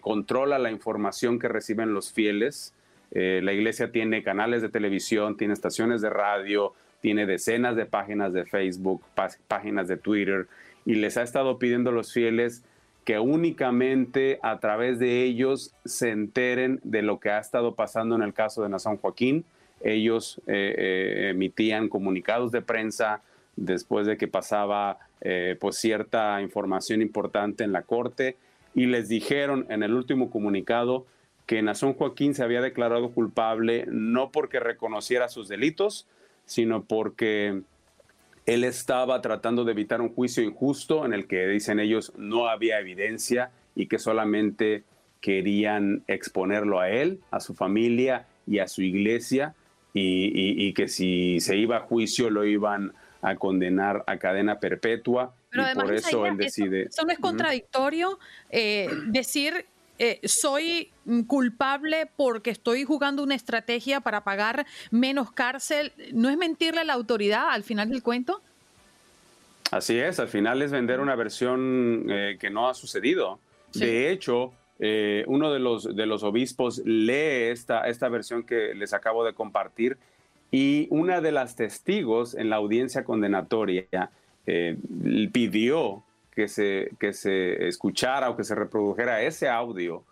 controla 0.00 0.58
la 0.58 0.70
información 0.70 1.38
que 1.38 1.48
reciben 1.48 1.94
los 1.94 2.12
fieles, 2.12 2.74
la 3.12 3.52
iglesia 3.52 3.92
tiene 3.92 4.24
canales 4.24 4.60
de 4.60 4.68
televisión, 4.68 5.36
tiene 5.36 5.54
estaciones 5.54 6.00
de 6.00 6.10
radio, 6.10 6.74
tiene 7.04 7.26
decenas 7.26 7.76
de 7.76 7.84
páginas 7.84 8.32
de 8.32 8.46
Facebook, 8.46 9.02
páginas 9.46 9.88
de 9.88 9.98
Twitter, 9.98 10.46
y 10.86 10.94
les 10.94 11.18
ha 11.18 11.22
estado 11.22 11.58
pidiendo 11.58 11.90
a 11.90 11.92
los 11.92 12.14
fieles 12.14 12.64
que 13.04 13.18
únicamente 13.18 14.38
a 14.42 14.58
través 14.58 14.98
de 14.98 15.22
ellos 15.22 15.74
se 15.84 16.08
enteren 16.08 16.80
de 16.82 17.02
lo 17.02 17.20
que 17.20 17.28
ha 17.28 17.38
estado 17.40 17.74
pasando 17.74 18.14
en 18.14 18.22
el 18.22 18.32
caso 18.32 18.62
de 18.62 18.70
Nazón 18.70 18.96
Joaquín, 18.96 19.44
ellos 19.82 20.40
eh, 20.46 20.74
eh, 20.78 21.28
emitían 21.32 21.90
comunicados 21.90 22.50
de 22.52 22.62
prensa 22.62 23.20
después 23.54 24.06
de 24.06 24.16
que 24.16 24.26
pasaba 24.26 24.96
eh, 25.20 25.58
pues 25.60 25.76
cierta 25.76 26.40
información 26.40 27.02
importante 27.02 27.64
en 27.64 27.72
la 27.72 27.82
corte 27.82 28.38
y 28.74 28.86
les 28.86 29.10
dijeron 29.10 29.66
en 29.68 29.82
el 29.82 29.92
último 29.92 30.30
comunicado 30.30 31.04
que 31.44 31.60
Nazón 31.60 31.92
Joaquín 31.92 32.34
se 32.34 32.42
había 32.42 32.62
declarado 32.62 33.10
culpable 33.10 33.84
no 33.88 34.30
porque 34.30 34.58
reconociera 34.58 35.28
sus 35.28 35.48
delitos, 35.48 36.06
sino 36.46 36.84
porque 36.84 37.62
él 38.46 38.64
estaba 38.64 39.20
tratando 39.22 39.64
de 39.64 39.72
evitar 39.72 40.00
un 40.00 40.10
juicio 40.10 40.42
injusto 40.42 41.04
en 41.04 41.14
el 41.14 41.26
que 41.26 41.46
dicen 41.46 41.80
ellos 41.80 42.12
no 42.16 42.48
había 42.48 42.78
evidencia 42.78 43.50
y 43.74 43.86
que 43.86 43.98
solamente 43.98 44.84
querían 45.20 46.02
exponerlo 46.06 46.80
a 46.80 46.90
él, 46.90 47.20
a 47.30 47.40
su 47.40 47.54
familia 47.54 48.26
y 48.46 48.58
a 48.58 48.68
su 48.68 48.82
iglesia 48.82 49.54
y, 49.94 50.72
que 50.74 50.88
si 50.88 51.38
se 51.40 51.56
iba 51.56 51.76
a 51.76 51.80
juicio 51.80 52.28
lo 52.28 52.44
iban 52.44 52.92
a 53.22 53.36
condenar 53.36 54.04
a 54.06 54.18
cadena 54.18 54.58
perpetua 54.58 55.32
y 55.52 55.74
por 55.74 55.94
eso 55.94 56.26
él 56.26 56.36
decide. 56.36 56.82
Eso, 56.82 57.04
no 57.06 57.12
es 57.12 57.18
contradictorio 57.18 58.18
eh, 58.50 58.88
decir 59.06 59.66
eh, 59.98 60.20
soy 60.24 60.90
culpable 61.26 62.08
porque 62.16 62.50
estoy 62.50 62.84
jugando 62.84 63.22
una 63.22 63.34
estrategia 63.34 64.00
para 64.00 64.24
pagar 64.24 64.66
menos 64.90 65.30
cárcel. 65.30 65.92
¿No 66.12 66.28
es 66.28 66.36
mentirle 66.36 66.80
a 66.80 66.84
la 66.84 66.94
autoridad 66.94 67.50
al 67.50 67.62
final 67.62 67.90
del 67.90 68.02
cuento? 68.02 68.40
Así 69.70 69.98
es, 69.98 70.18
al 70.18 70.28
final 70.28 70.62
es 70.62 70.72
vender 70.72 71.00
una 71.00 71.14
versión 71.14 72.06
eh, 72.08 72.36
que 72.40 72.50
no 72.50 72.68
ha 72.68 72.74
sucedido. 72.74 73.38
De 73.72 74.10
hecho, 74.10 74.52
eh, 74.78 75.24
uno 75.26 75.52
de 75.52 75.58
los, 75.58 75.96
de 75.96 76.06
los 76.06 76.22
obispos 76.22 76.78
lee 76.84 77.50
esta, 77.50 77.88
esta 77.88 78.08
versión 78.08 78.44
que 78.44 78.74
les 78.74 78.92
acabo 78.92 79.24
de 79.24 79.32
compartir 79.32 79.96
y 80.50 80.86
una 80.90 81.20
de 81.20 81.32
las 81.32 81.56
testigos 81.56 82.34
en 82.34 82.50
la 82.50 82.56
audiencia 82.56 83.02
condenatoria 83.02 84.10
pidió 85.32 86.03
que 86.34 86.48
se, 86.48 86.90
que 86.98 87.12
se 87.12 87.68
escuchara 87.68 88.30
o 88.30 88.36
que 88.36 88.44
se 88.44 88.54
reprodujera 88.54 89.22
ese 89.22 89.48
audio 89.48 90.02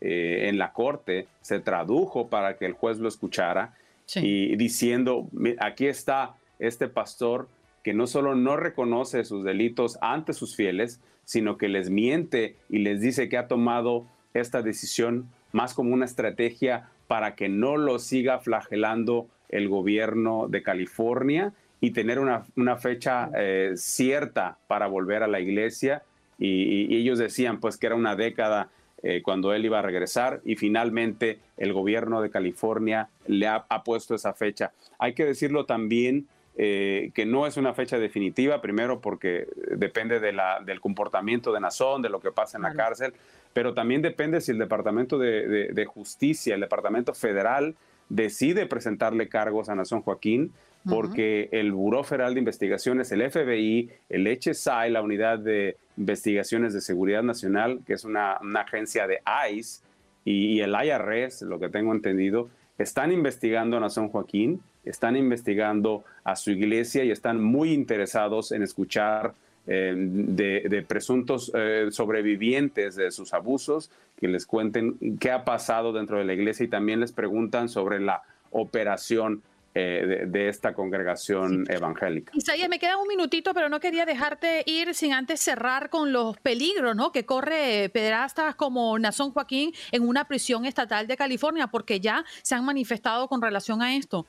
eh, 0.00 0.48
en 0.48 0.58
la 0.58 0.72
corte, 0.72 1.26
se 1.40 1.60
tradujo 1.60 2.28
para 2.28 2.56
que 2.56 2.66
el 2.66 2.72
juez 2.72 2.98
lo 2.98 3.08
escuchara 3.08 3.74
y 4.16 4.56
diciendo, 4.56 5.28
aquí 5.58 5.86
está 5.86 6.34
este 6.58 6.88
pastor 6.88 7.48
que 7.82 7.92
no 7.92 8.06
solo 8.06 8.34
no 8.34 8.56
reconoce 8.56 9.24
sus 9.24 9.44
delitos 9.44 9.98
ante 10.00 10.32
sus 10.32 10.56
fieles, 10.56 11.00
sino 11.24 11.58
que 11.58 11.68
les 11.68 11.90
miente 11.90 12.56
y 12.70 12.78
les 12.78 13.00
dice 13.00 13.28
que 13.28 13.36
ha 13.36 13.48
tomado 13.48 14.06
esta 14.34 14.62
decisión 14.62 15.28
más 15.52 15.74
como 15.74 15.92
una 15.92 16.06
estrategia 16.06 16.88
para 17.06 17.34
que 17.34 17.48
no 17.48 17.76
lo 17.76 17.98
siga 17.98 18.38
flagelando 18.38 19.26
el 19.48 19.68
gobierno 19.68 20.46
de 20.48 20.62
California 20.62 21.52
y 21.80 21.92
tener 21.92 22.18
una, 22.18 22.76
fecha 22.76 23.30
eh, 23.36 23.72
cierta 23.76 24.58
para 24.66 24.86
volver 24.86 25.22
a 25.22 25.28
la 25.28 25.40
iglesia. 25.40 26.02
Y, 26.38 26.96
ellos 26.96 27.18
decían 27.18 27.60
pues 27.60 27.76
que 27.76 27.86
era 27.86 27.96
una 27.96 28.16
década 28.16 28.68
eh, 29.02 29.22
cuando 29.22 29.52
él 29.52 29.64
iba 29.64 29.78
a 29.78 29.82
regresar 29.82 30.40
y 30.44 30.56
finalmente 30.56 31.38
el 31.56 31.72
gobierno 31.72 32.20
de 32.20 32.30
California 32.30 33.08
le 33.26 33.46
ha, 33.46 33.64
ha 33.68 33.84
puesto 33.84 34.14
esa 34.14 34.34
fecha. 34.34 34.72
Hay 34.98 35.14
que 35.14 35.24
decirlo 35.24 35.66
también 35.66 36.26
eh, 36.60 37.12
que 37.14 37.24
no 37.24 37.46
es 37.46 37.56
una 37.56 37.72
fecha 37.72 38.00
definitiva, 38.00 38.60
primero 38.60 39.00
porque 39.00 39.46
depende 39.76 40.18
de 40.18 40.32
la, 40.32 40.58
del 40.58 40.80
comportamiento 40.80 41.52
de 41.52 41.60
Nazón, 41.60 42.02
de 42.02 42.08
lo 42.08 42.18
que 42.18 42.32
pasa 42.32 42.58
en 42.58 42.64
la 42.64 42.74
cárcel, 42.74 43.14
pero 43.52 43.74
también 43.74 44.02
depende 44.02 44.40
si 44.40 44.50
el 44.50 44.58
Departamento 44.58 45.18
de, 45.18 45.86
Justicia, 45.86 46.56
el 46.56 46.60
Departamento 46.60 47.14
Federal, 47.14 47.76
decide 48.08 48.66
presentarle 48.66 49.28
cargos 49.28 49.68
a 49.68 49.76
Nazón 49.76 50.02
Joaquín, 50.02 50.52
porque 50.84 51.48
el 51.52 51.72
Buró 51.72 52.02
Federal 52.04 52.34
de 52.34 52.40
Investigaciones, 52.40 53.12
el 53.12 53.30
FBI, 53.30 53.90
el 54.08 54.26
HSI, 54.26 54.90
la 54.90 55.02
Unidad 55.02 55.38
de 55.38 55.76
Investigaciones 55.96 56.74
de 56.74 56.80
Seguridad 56.80 57.22
Nacional, 57.22 57.80
que 57.86 57.94
es 57.94 58.04
una, 58.04 58.38
agencia 58.54 59.06
de 59.06 59.20
ICE, 59.50 59.82
y, 60.24 60.56
y, 60.56 60.60
el 60.60 60.74
IRS, 60.74 61.42
lo 61.42 61.58
que 61.58 61.68
tengo 61.68 61.92
entendido, 61.92 62.48
están 62.78 63.12
investigando 63.12 63.76
a 63.76 63.80
Nazón 63.80 64.08
Joaquín 64.08 64.60
están 64.88 65.16
investigando 65.16 66.04
a 66.24 66.36
su 66.36 66.50
iglesia 66.50 67.04
y 67.04 67.10
están 67.10 67.42
muy 67.42 67.72
interesados 67.72 68.52
en 68.52 68.62
escuchar 68.62 69.34
eh, 69.66 69.94
de, 69.94 70.84
presuntos 70.86 71.52
eh, 71.54 71.88
sobrevivientes 71.90 72.96
de 72.96 73.10
sus 73.10 73.34
abusos, 73.34 73.90
que 74.16 74.28
les 74.28 74.46
cuenten 74.46 75.18
qué 75.18 75.30
ha 75.30 75.44
pasado 75.44 75.92
dentro 75.92 76.18
de 76.18 76.24
la 76.24 76.32
iglesia 76.32 76.64
y 76.64 76.68
también 76.68 77.00
les 77.00 77.12
preguntan 77.12 77.68
sobre 77.68 78.00
la 78.00 78.22
operación 78.50 79.42
eh, 79.74 80.24
de, 80.26 80.48
esta 80.48 80.72
congregación 80.72 81.64
evangélica. 81.70 82.32
Isaías, 82.34 82.68
me 82.68 82.78
queda 82.78 82.96
un 82.96 83.06
minutito, 83.06 83.52
pero 83.54 83.68
no 83.68 83.80
quería 83.80 84.06
dejarte 84.06 84.62
ir 84.66 84.94
sin 84.94 85.12
antes 85.12 85.40
cerrar 85.40 85.90
con 85.90 86.12
los 86.12 86.38
peligros 86.38 86.96
¿no? 86.96 87.12
que 87.12 87.26
corre 87.26 87.90
pederastas 87.90 88.54
como 88.54 88.98
Nazón 88.98 89.30
Joaquín 89.30 89.72
en 89.92 90.08
una 90.08 90.26
prisión 90.26 90.64
estatal 90.64 91.06
de 91.06 91.16
California, 91.16 91.66
porque 91.66 92.00
ya 92.00 92.24
se 92.42 92.54
han 92.54 92.64
manifestado 92.64 93.28
con 93.28 93.42
relación 93.42 93.82
a 93.82 93.94
esto. 93.94 94.26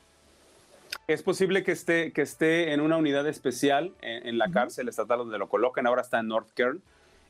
Es 1.06 1.22
posible 1.22 1.64
que 1.64 1.72
esté, 1.72 2.12
que 2.12 2.22
esté 2.22 2.72
en 2.72 2.80
una 2.80 2.96
unidad 2.96 3.26
especial 3.26 3.92
en, 4.02 4.38
la 4.38 4.50
cárcel 4.50 4.88
estatal 4.88 5.18
donde 5.18 5.38
lo 5.38 5.48
coloquen, 5.48 5.86
ahora 5.86 6.02
está 6.02 6.20
en 6.20 6.28
North 6.28 6.50
Kern, 6.54 6.80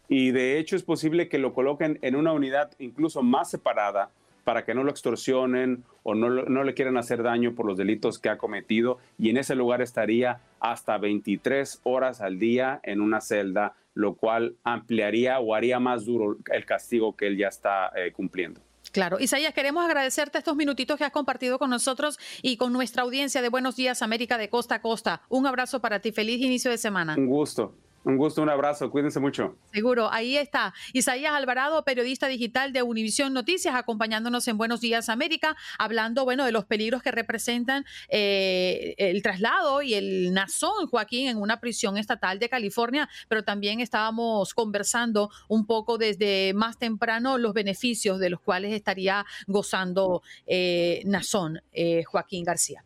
y 0.08 0.32
de 0.32 0.58
hecho 0.58 0.76
es 0.76 0.82
posible 0.82 1.28
que 1.28 1.38
lo 1.38 1.54
coloquen 1.54 1.98
en 2.02 2.16
una 2.16 2.32
unidad 2.32 2.72
incluso 2.78 3.22
más 3.22 3.50
separada 3.50 4.10
para 4.44 4.64
que 4.64 4.74
no 4.74 4.84
lo 4.84 4.90
extorsionen 4.90 5.84
o 6.02 6.14
no, 6.14 6.28
no, 6.28 6.64
le 6.64 6.74
quieran 6.74 6.96
hacer 6.96 7.22
daño 7.22 7.54
por 7.54 7.66
los 7.66 7.76
delitos 7.76 8.18
que 8.18 8.28
ha 8.28 8.38
cometido 8.38 8.98
y 9.18 9.30
en 9.30 9.36
ese 9.36 9.54
lugar 9.54 9.82
estaría 9.82 10.40
hasta 10.60 10.98
23 10.98 11.80
horas 11.84 12.20
al 12.20 12.38
día 12.38 12.80
en 12.82 13.00
una 13.00 13.20
celda, 13.20 13.74
lo 13.94 14.14
cual 14.14 14.56
ampliaría 14.64 15.40
o 15.40 15.54
haría 15.54 15.78
más 15.80 16.04
duro 16.04 16.36
el 16.52 16.64
castigo 16.64 17.16
que 17.16 17.26
él 17.26 17.36
ya 17.36 17.48
está 17.48 17.90
eh, 17.96 18.12
cumpliendo. 18.12 18.60
Claro, 18.92 19.20
Isaías, 19.20 19.54
queremos 19.54 19.84
agradecerte 19.84 20.38
estos 20.38 20.56
minutitos 20.56 20.98
que 20.98 21.04
has 21.04 21.12
compartido 21.12 21.58
con 21.58 21.70
nosotros 21.70 22.18
y 22.42 22.56
con 22.56 22.72
nuestra 22.72 23.02
audiencia 23.02 23.40
de 23.40 23.48
Buenos 23.48 23.76
Días 23.76 24.02
América 24.02 24.36
de 24.36 24.48
Costa 24.48 24.76
a 24.76 24.82
Costa. 24.82 25.22
Un 25.28 25.46
abrazo 25.46 25.80
para 25.80 26.00
ti, 26.00 26.10
feliz 26.10 26.40
inicio 26.40 26.70
de 26.70 26.78
semana. 26.78 27.14
Un 27.16 27.26
gusto. 27.26 27.74
Un 28.02 28.16
gusto, 28.16 28.40
un 28.42 28.48
abrazo, 28.48 28.90
cuídense 28.90 29.20
mucho. 29.20 29.56
Seguro, 29.72 30.10
ahí 30.10 30.36
está. 30.36 30.72
Isaías 30.94 31.34
Alvarado, 31.34 31.84
periodista 31.84 32.28
digital 32.28 32.72
de 32.72 32.82
Univisión 32.82 33.34
Noticias, 33.34 33.74
acompañándonos 33.74 34.48
en 34.48 34.56
Buenos 34.56 34.80
Días 34.80 35.10
América, 35.10 35.54
hablando, 35.78 36.24
bueno, 36.24 36.46
de 36.46 36.52
los 36.52 36.64
peligros 36.64 37.02
que 37.02 37.10
representan 37.10 37.84
eh, 38.08 38.94
el 38.96 39.22
traslado 39.22 39.82
y 39.82 39.94
el 39.94 40.32
nazón, 40.32 40.86
Joaquín, 40.86 41.28
en 41.28 41.36
una 41.36 41.60
prisión 41.60 41.98
estatal 41.98 42.38
de 42.38 42.48
California, 42.48 43.08
pero 43.28 43.44
también 43.44 43.80
estábamos 43.80 44.54
conversando 44.54 45.30
un 45.48 45.66
poco 45.66 45.98
desde 45.98 46.52
más 46.54 46.78
temprano 46.78 47.36
los 47.36 47.52
beneficios 47.52 48.18
de 48.18 48.30
los 48.30 48.40
cuales 48.40 48.72
estaría 48.72 49.26
gozando 49.46 50.22
eh, 50.46 51.02
Nazón, 51.04 51.60
eh, 51.72 52.02
Joaquín 52.04 52.44
García. 52.44 52.82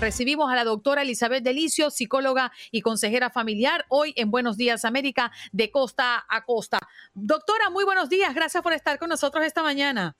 Recibimos 0.00 0.50
a 0.50 0.56
la 0.56 0.64
doctora 0.64 1.02
Elizabeth 1.02 1.44
Delicio, 1.44 1.90
psicóloga 1.90 2.52
y 2.70 2.80
consejera 2.80 3.28
familiar, 3.28 3.84
hoy 3.88 4.14
en 4.16 4.30
Buenos 4.30 4.56
Días 4.56 4.86
América, 4.86 5.30
de 5.52 5.70
costa 5.70 6.24
a 6.26 6.44
costa. 6.46 6.78
Doctora, 7.12 7.68
muy 7.68 7.84
buenos 7.84 8.08
días. 8.08 8.34
Gracias 8.34 8.62
por 8.62 8.72
estar 8.72 8.98
con 8.98 9.10
nosotros 9.10 9.44
esta 9.44 9.62
mañana. 9.62 10.16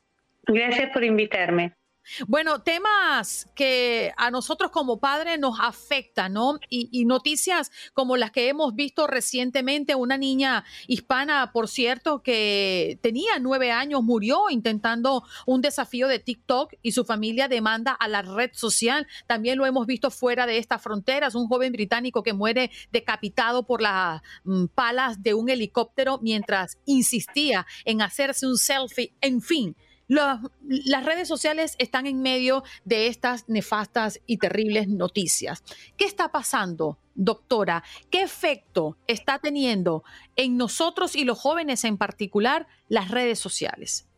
Gracias 0.47 0.93
por 0.93 1.03
invitarme. 1.03 1.80
Bueno, 2.27 2.63
temas 2.63 3.49
que 3.55 4.13
a 4.17 4.31
nosotros 4.31 4.71
como 4.71 4.99
padres 4.99 5.39
nos 5.39 5.59
afectan, 5.61 6.33
¿no? 6.33 6.59
Y, 6.69 7.05
noticias 7.05 7.71
como 7.95 8.17
las 8.17 8.31
que 8.31 8.49
hemos 8.49 8.75
visto 8.75 9.07
recientemente, 9.07 9.95
una 9.95 10.17
niña 10.17 10.65
hispana, 10.87 11.51
por 11.53 11.69
cierto, 11.69 12.23
que 12.23 12.99
tenía 13.03 13.39
nueve 13.41 13.71
años, 13.71 14.03
murió 14.03 14.51
intentando 14.51 15.25
un 15.47 15.61
desafío 15.61 16.09
de 16.09 16.19
TikTok 16.19 16.75
y 16.83 16.93
su 16.93 17.05
familia 17.05 17.49
demanda 17.49 17.93
a 17.93 18.09
la 18.09 18.23
red 18.23 18.51
social. 18.53 19.07
También 19.27 19.59
lo 19.59 19.67
hemos 19.67 19.87
visto 19.87 20.11
fuera 20.11 20.47
de 20.47 20.59
estas 20.59 20.83
fronteras, 20.83 21.35
un 21.35 21.49
joven 21.49 21.73
británico 21.73 22.23
que 22.23 22.33
muere 22.33 22.71
decapitado 22.93 23.67
por 23.67 23.83
las 23.83 24.21
mm, 24.45 24.67
palas 24.67 25.23
de 25.23 25.35
un 25.35 25.49
helicóptero 25.49 26.19
mientras 26.23 26.79
insistía 26.87 27.67
en 27.85 28.03
hacerse 28.03 28.47
un 28.47 28.57
selfie. 28.57 29.15
En 29.21 29.41
fin 29.41 29.77
las 30.11 31.05
redes 31.05 31.29
sociales 31.29 31.77
están 31.79 32.07
en 32.07 32.21
medio 32.21 32.65
de 32.85 33.07
estas 33.07 33.49
nefastas 33.49 34.21
y 34.27 34.39
terribles 34.39 34.89
noticias. 34.89 35.63
¿Qué 35.97 36.05
está 36.05 36.33
pasando, 36.33 36.99
doctora? 37.15 37.85
¿Qué 38.11 38.23
efecto 38.23 38.97
está 39.07 39.39
teniendo 39.39 40.03
en 40.35 40.57
nosotros 40.57 41.15
y 41.15 41.25
los 41.25 41.39
jóvenes 41.39 41.85
en 41.85 41.97
particular 41.97 42.67
las 42.89 43.11
redes 43.13 43.39
sociales? 43.39 44.09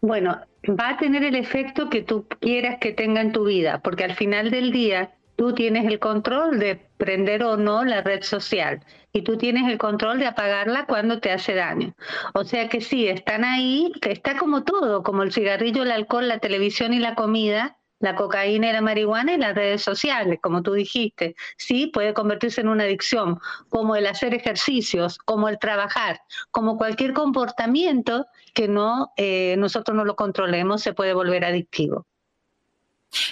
Bueno, 0.00 0.40
va 0.68 0.90
a 0.90 0.96
tener 0.96 1.24
el 1.24 1.34
efecto 1.34 1.90
que 1.90 2.02
tú 2.02 2.26
quieras 2.40 2.78
que 2.80 2.92
tenga 2.92 3.20
en 3.20 3.32
tu 3.32 3.44
vida, 3.44 3.80
porque 3.82 4.04
al 4.04 4.14
final 4.14 4.50
del 4.50 4.72
día 4.72 5.14
tú 5.36 5.54
tienes 5.54 5.86
el 5.86 5.98
control 5.98 6.58
de 6.58 6.76
prender 6.96 7.42
o 7.42 7.56
no 7.56 7.84
la 7.84 8.02
red 8.02 8.22
social 8.22 8.80
y 9.12 9.22
tú 9.22 9.36
tienes 9.36 9.70
el 9.70 9.78
control 9.78 10.18
de 10.18 10.26
apagarla 10.26 10.86
cuando 10.86 11.20
te 11.20 11.30
hace 11.30 11.54
daño. 11.54 11.94
O 12.34 12.44
sea 12.44 12.68
que 12.68 12.80
sí, 12.80 13.06
están 13.06 13.44
ahí, 13.44 13.92
está 14.02 14.36
como 14.36 14.64
todo, 14.64 15.02
como 15.02 15.22
el 15.22 15.32
cigarrillo, 15.32 15.82
el 15.82 15.92
alcohol, 15.92 16.28
la 16.28 16.40
televisión 16.40 16.92
y 16.92 16.98
la 16.98 17.14
comida, 17.14 17.78
la 18.00 18.16
cocaína 18.16 18.70
y 18.70 18.72
la 18.72 18.80
marihuana 18.80 19.34
y 19.34 19.38
las 19.38 19.54
redes 19.54 19.82
sociales, 19.82 20.38
como 20.42 20.62
tú 20.62 20.72
dijiste. 20.72 21.36
Sí, 21.56 21.86
puede 21.86 22.12
convertirse 22.12 22.60
en 22.60 22.68
una 22.68 22.84
adicción, 22.84 23.38
como 23.68 23.96
el 23.96 24.06
hacer 24.06 24.34
ejercicios, 24.34 25.18
como 25.18 25.48
el 25.48 25.58
trabajar, 25.58 26.20
como 26.50 26.76
cualquier 26.76 27.12
comportamiento 27.12 28.26
que 28.52 28.68
no 28.68 29.12
eh, 29.16 29.54
nosotros 29.58 29.96
no 29.96 30.04
lo 30.04 30.16
controlemos, 30.16 30.82
se 30.82 30.92
puede 30.92 31.14
volver 31.14 31.44
adictivo. 31.44 32.06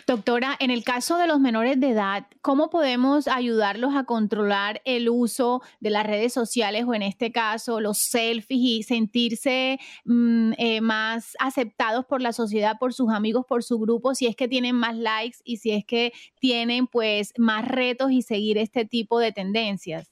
Doctora, 0.06 0.56
en 0.60 0.70
el 0.70 0.84
caso 0.84 1.16
de 1.16 1.26
los 1.26 1.40
menores 1.40 1.78
de 1.80 1.90
edad, 1.90 2.26
¿cómo 2.40 2.70
podemos 2.70 3.28
ayudarlos 3.28 3.94
a 3.94 4.04
controlar 4.04 4.82
el 4.84 5.08
uso 5.08 5.62
de 5.80 5.90
las 5.90 6.06
redes 6.06 6.32
sociales 6.32 6.84
o 6.86 6.94
en 6.94 7.02
este 7.02 7.32
caso 7.32 7.80
los 7.80 7.98
selfies 7.98 8.60
y 8.60 8.82
sentirse 8.82 9.78
mm, 10.04 10.52
eh, 10.58 10.80
más 10.80 11.36
aceptados 11.38 12.04
por 12.06 12.20
la 12.20 12.32
sociedad, 12.32 12.76
por 12.78 12.92
sus 12.92 13.10
amigos, 13.10 13.44
por 13.48 13.62
su 13.62 13.78
grupo, 13.78 14.14
si 14.14 14.26
es 14.26 14.36
que 14.36 14.48
tienen 14.48 14.76
más 14.76 14.96
likes 14.96 15.38
y 15.44 15.58
si 15.58 15.72
es 15.72 15.84
que 15.84 16.12
tienen 16.40 16.86
pues 16.86 17.32
más 17.36 17.66
retos 17.66 18.10
y 18.12 18.22
seguir 18.22 18.58
este 18.58 18.84
tipo 18.84 19.18
de 19.18 19.32
tendencias? 19.32 20.11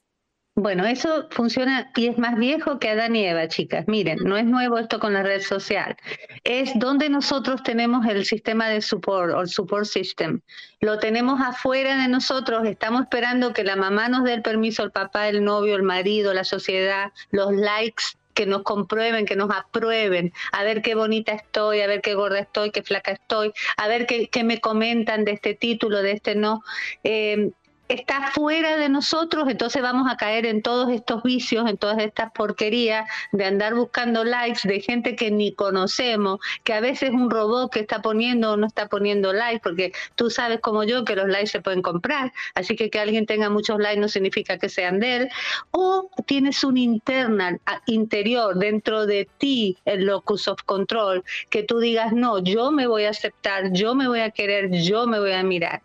Bueno, 0.55 0.85
eso 0.85 1.27
funciona 1.31 1.91
y 1.95 2.07
es 2.07 2.17
más 2.17 2.35
viejo 2.35 2.77
que 2.77 2.89
Adán 2.89 3.15
y 3.15 3.25
Eva, 3.25 3.47
chicas. 3.47 3.87
Miren, 3.87 4.19
no 4.25 4.35
es 4.35 4.43
nuevo 4.43 4.77
esto 4.77 4.99
con 4.99 5.13
la 5.13 5.23
red 5.23 5.41
social. 5.41 5.95
Es 6.43 6.71
donde 6.75 7.09
nosotros 7.09 7.63
tenemos 7.63 8.05
el 8.05 8.25
sistema 8.25 8.67
de 8.67 8.81
support 8.81 9.33
o 9.33 9.41
el 9.41 9.47
support 9.47 9.85
system. 9.85 10.41
Lo 10.81 10.99
tenemos 10.99 11.39
afuera 11.39 12.01
de 12.01 12.09
nosotros, 12.09 12.67
estamos 12.67 13.03
esperando 13.03 13.53
que 13.53 13.63
la 13.63 13.77
mamá 13.77 14.09
nos 14.09 14.25
dé 14.25 14.33
el 14.33 14.41
permiso, 14.41 14.83
el 14.83 14.91
papá, 14.91 15.29
el 15.29 15.41
novio, 15.45 15.77
el 15.77 15.83
marido, 15.83 16.33
la 16.33 16.43
sociedad, 16.43 17.13
los 17.31 17.53
likes 17.53 18.03
que 18.33 18.45
nos 18.45 18.63
comprueben, 18.63 19.25
que 19.25 19.35
nos 19.35 19.51
aprueben, 19.51 20.33
a 20.51 20.63
ver 20.63 20.81
qué 20.81 20.95
bonita 20.95 21.31
estoy, 21.31 21.81
a 21.81 21.87
ver 21.87 22.01
qué 22.01 22.13
gorda 22.13 22.39
estoy, 22.39 22.71
qué 22.71 22.83
flaca 22.83 23.11
estoy, 23.11 23.53
a 23.77 23.87
ver 23.87 24.05
qué, 24.05 24.43
me 24.43 24.59
comentan 24.59 25.25
de 25.25 25.31
este 25.31 25.53
título, 25.53 26.01
de 26.01 26.11
este 26.11 26.35
no. 26.35 26.61
Eh, 27.03 27.51
está 27.93 28.31
fuera 28.31 28.77
de 28.77 28.89
nosotros, 28.89 29.47
entonces 29.49 29.81
vamos 29.81 30.09
a 30.09 30.15
caer 30.15 30.45
en 30.45 30.61
todos 30.61 30.89
estos 30.91 31.23
vicios, 31.23 31.69
en 31.69 31.77
todas 31.77 31.99
estas 31.99 32.31
porquerías 32.31 33.09
de 33.31 33.45
andar 33.45 33.75
buscando 33.75 34.23
likes 34.23 34.67
de 34.67 34.79
gente 34.79 35.15
que 35.15 35.31
ni 35.31 35.53
conocemos, 35.53 36.39
que 36.63 36.73
a 36.73 36.79
veces 36.79 37.09
es 37.09 37.15
un 37.15 37.29
robot 37.29 37.71
que 37.71 37.81
está 37.81 38.01
poniendo 38.01 38.53
o 38.53 38.57
no 38.57 38.67
está 38.67 38.87
poniendo 38.87 39.33
likes, 39.33 39.61
porque 39.61 39.91
tú 40.15 40.29
sabes 40.29 40.59
como 40.61 40.83
yo 40.83 41.03
que 41.03 41.15
los 41.15 41.27
likes 41.27 41.47
se 41.47 41.61
pueden 41.61 41.81
comprar, 41.81 42.31
así 42.55 42.75
que 42.75 42.89
que 42.89 42.99
alguien 42.99 43.25
tenga 43.25 43.49
muchos 43.49 43.79
likes 43.79 43.99
no 43.99 44.07
significa 44.07 44.57
que 44.57 44.69
sean 44.69 44.99
de 44.99 45.15
él, 45.17 45.29
o 45.71 46.09
tienes 46.25 46.63
un 46.63 46.77
internal 46.77 47.59
interior 47.87 48.57
dentro 48.57 49.05
de 49.05 49.27
ti, 49.37 49.77
el 49.85 50.05
locus 50.05 50.47
of 50.47 50.61
control, 50.63 51.23
que 51.49 51.63
tú 51.63 51.79
digas, 51.79 52.13
no, 52.13 52.39
yo 52.39 52.71
me 52.71 52.87
voy 52.87 53.05
a 53.05 53.09
aceptar, 53.09 53.71
yo 53.73 53.95
me 53.95 54.07
voy 54.07 54.21
a 54.21 54.31
querer, 54.31 54.71
yo 54.71 55.07
me 55.07 55.19
voy 55.19 55.33
a 55.33 55.43
mirar. 55.43 55.81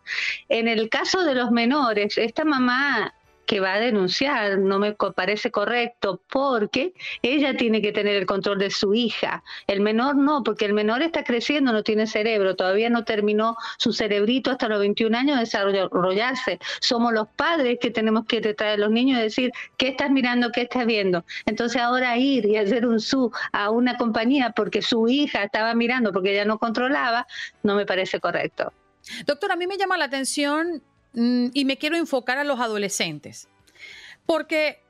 En 0.49 0.69
el 0.69 0.89
caso 0.89 1.25
de 1.25 1.35
los 1.35 1.51
menores, 1.51 1.96
esta 1.97 2.45
mamá 2.45 3.15
que 3.47 3.61
va 3.61 3.75
a 3.75 3.79
denunciar 3.79 4.59
no 4.59 4.79
me 4.79 4.93
parece 4.93 5.51
correcto 5.51 6.21
porque 6.31 6.93
ella 7.23 7.57
tiene 7.57 7.81
que 7.81 7.93
tener 7.93 8.17
el 8.17 8.27
control 8.27 8.59
de 8.59 8.71
su 8.71 8.93
hija. 8.93 9.43
El 9.67 9.81
menor 9.81 10.17
no, 10.17 10.43
porque 10.43 10.65
el 10.67 10.73
menor 10.75 11.03
está 11.03 11.25
creciendo, 11.25 11.73
no 11.73 11.83
tiene 11.83 12.07
cerebro, 12.07 12.57
todavía 12.57 12.91
no 12.91 13.05
terminó 13.05 13.57
su 13.79 13.93
cerebrito 13.93 14.51
hasta 14.51 14.69
los 14.69 14.81
21 14.81 15.17
años 15.17 15.37
de 15.37 15.41
desarrollarse. 15.41 16.59
Somos 16.81 17.13
los 17.13 17.29
padres 17.29 17.79
que 17.81 17.91
tenemos 17.91 18.27
que 18.27 18.41
tratar 18.41 18.69
a 18.69 18.77
los 18.77 18.91
niños 18.91 19.21
y 19.21 19.23
decir, 19.23 19.53
¿qué 19.77 19.89
estás 19.89 20.11
mirando? 20.11 20.51
¿Qué 20.51 20.63
estás 20.63 20.85
viendo? 20.85 21.25
Entonces 21.47 21.81
ahora 21.81 22.19
ir 22.19 22.47
y 22.47 22.57
hacer 22.57 22.87
un 22.87 23.01
su 23.01 23.31
a 23.53 23.71
una 23.71 23.97
compañía 23.97 24.51
porque 24.51 24.83
su 24.83 25.09
hija 25.09 25.45
estaba 25.45 25.75
mirando, 25.75 26.13
porque 26.13 26.33
ella 26.33 26.45
no 26.45 26.59
controlaba, 26.59 27.27
no 27.63 27.77
me 27.77 27.87
parece 27.87 28.19
correcto. 28.19 28.73
Doctor, 29.25 29.53
a 29.53 29.57
mí 29.57 29.69
me 29.69 29.79
llama 29.79 29.97
la 29.97 30.07
atención 30.07 30.83
y 31.17 31.65
me 31.65 31.79
quiero 31.79 31.97
enfocar 31.97 32.39
a 32.39 32.45
los 32.45 32.61
adolescentes, 32.61 33.49
porque 34.27 34.81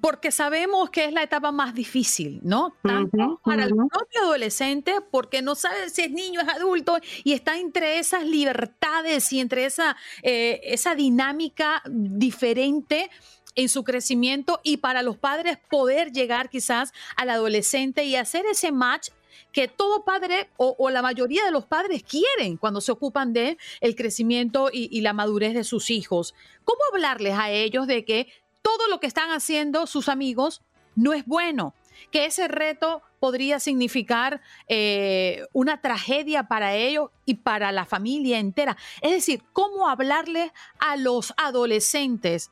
porque 0.00 0.32
sabemos 0.32 0.90
que 0.90 1.04
es 1.04 1.12
la 1.12 1.22
etapa 1.22 1.52
más 1.52 1.72
difícil, 1.72 2.40
¿no? 2.42 2.74
Tanto 2.82 3.40
para 3.44 3.64
el 3.64 3.70
propio 3.70 4.22
adolescente, 4.22 4.96
porque 5.12 5.42
no 5.42 5.54
sabe 5.54 5.90
si 5.90 6.02
es 6.02 6.10
niño, 6.10 6.40
es 6.40 6.48
adulto, 6.48 6.98
y 7.22 7.34
está 7.34 7.56
entre 7.56 8.00
esas 8.00 8.24
libertades 8.24 9.32
y 9.32 9.38
entre 9.38 9.64
esa, 9.64 9.96
eh, 10.22 10.60
esa 10.64 10.96
dinámica 10.96 11.82
diferente 11.86 13.10
en 13.54 13.68
su 13.68 13.84
crecimiento 13.84 14.60
y 14.64 14.78
para 14.78 15.02
los 15.02 15.16
padres 15.16 15.56
poder 15.70 16.12
llegar 16.12 16.50
quizás 16.50 16.92
al 17.16 17.30
adolescente 17.30 18.04
y 18.04 18.16
hacer 18.16 18.44
ese 18.46 18.72
match 18.72 19.10
que 19.52 19.68
todo 19.68 20.04
padre 20.04 20.48
o, 20.56 20.90
la 20.90 21.02
mayoría 21.02 21.44
de 21.44 21.50
los 21.50 21.66
padres 21.66 22.02
quieren 22.02 22.56
cuando 22.56 22.80
se 22.80 22.92
ocupan 22.92 23.32
de 23.32 23.58
el 23.80 23.96
crecimiento 23.96 24.70
y, 24.72 25.00
la 25.00 25.12
madurez 25.12 25.54
de 25.54 25.64
sus 25.64 25.90
hijos. 25.90 26.34
¿Cómo 26.64 26.80
hablarles 26.92 27.34
a 27.38 27.50
ellos 27.50 27.86
de 27.86 28.04
que 28.04 28.32
todo 28.62 28.88
lo 28.88 29.00
que 29.00 29.06
están 29.06 29.30
haciendo 29.30 29.86
sus 29.86 30.08
amigos 30.08 30.62
no 30.94 31.12
es 31.12 31.24
bueno? 31.26 31.74
Que 32.10 32.26
ese 32.26 32.48
reto 32.48 33.02
podría 33.20 33.58
significar 33.60 34.40
eh, 34.68 35.46
una 35.52 35.80
tragedia 35.80 36.44
para 36.44 36.74
ellos 36.74 37.10
y 37.24 37.34
para 37.34 37.72
la 37.72 37.84
familia 37.84 38.38
entera. 38.38 38.76
Es 39.00 39.12
decir, 39.12 39.42
¿cómo 39.52 39.88
hablarles 39.88 40.52
a 40.78 40.96
los 40.96 41.32
adolescentes 41.36 42.50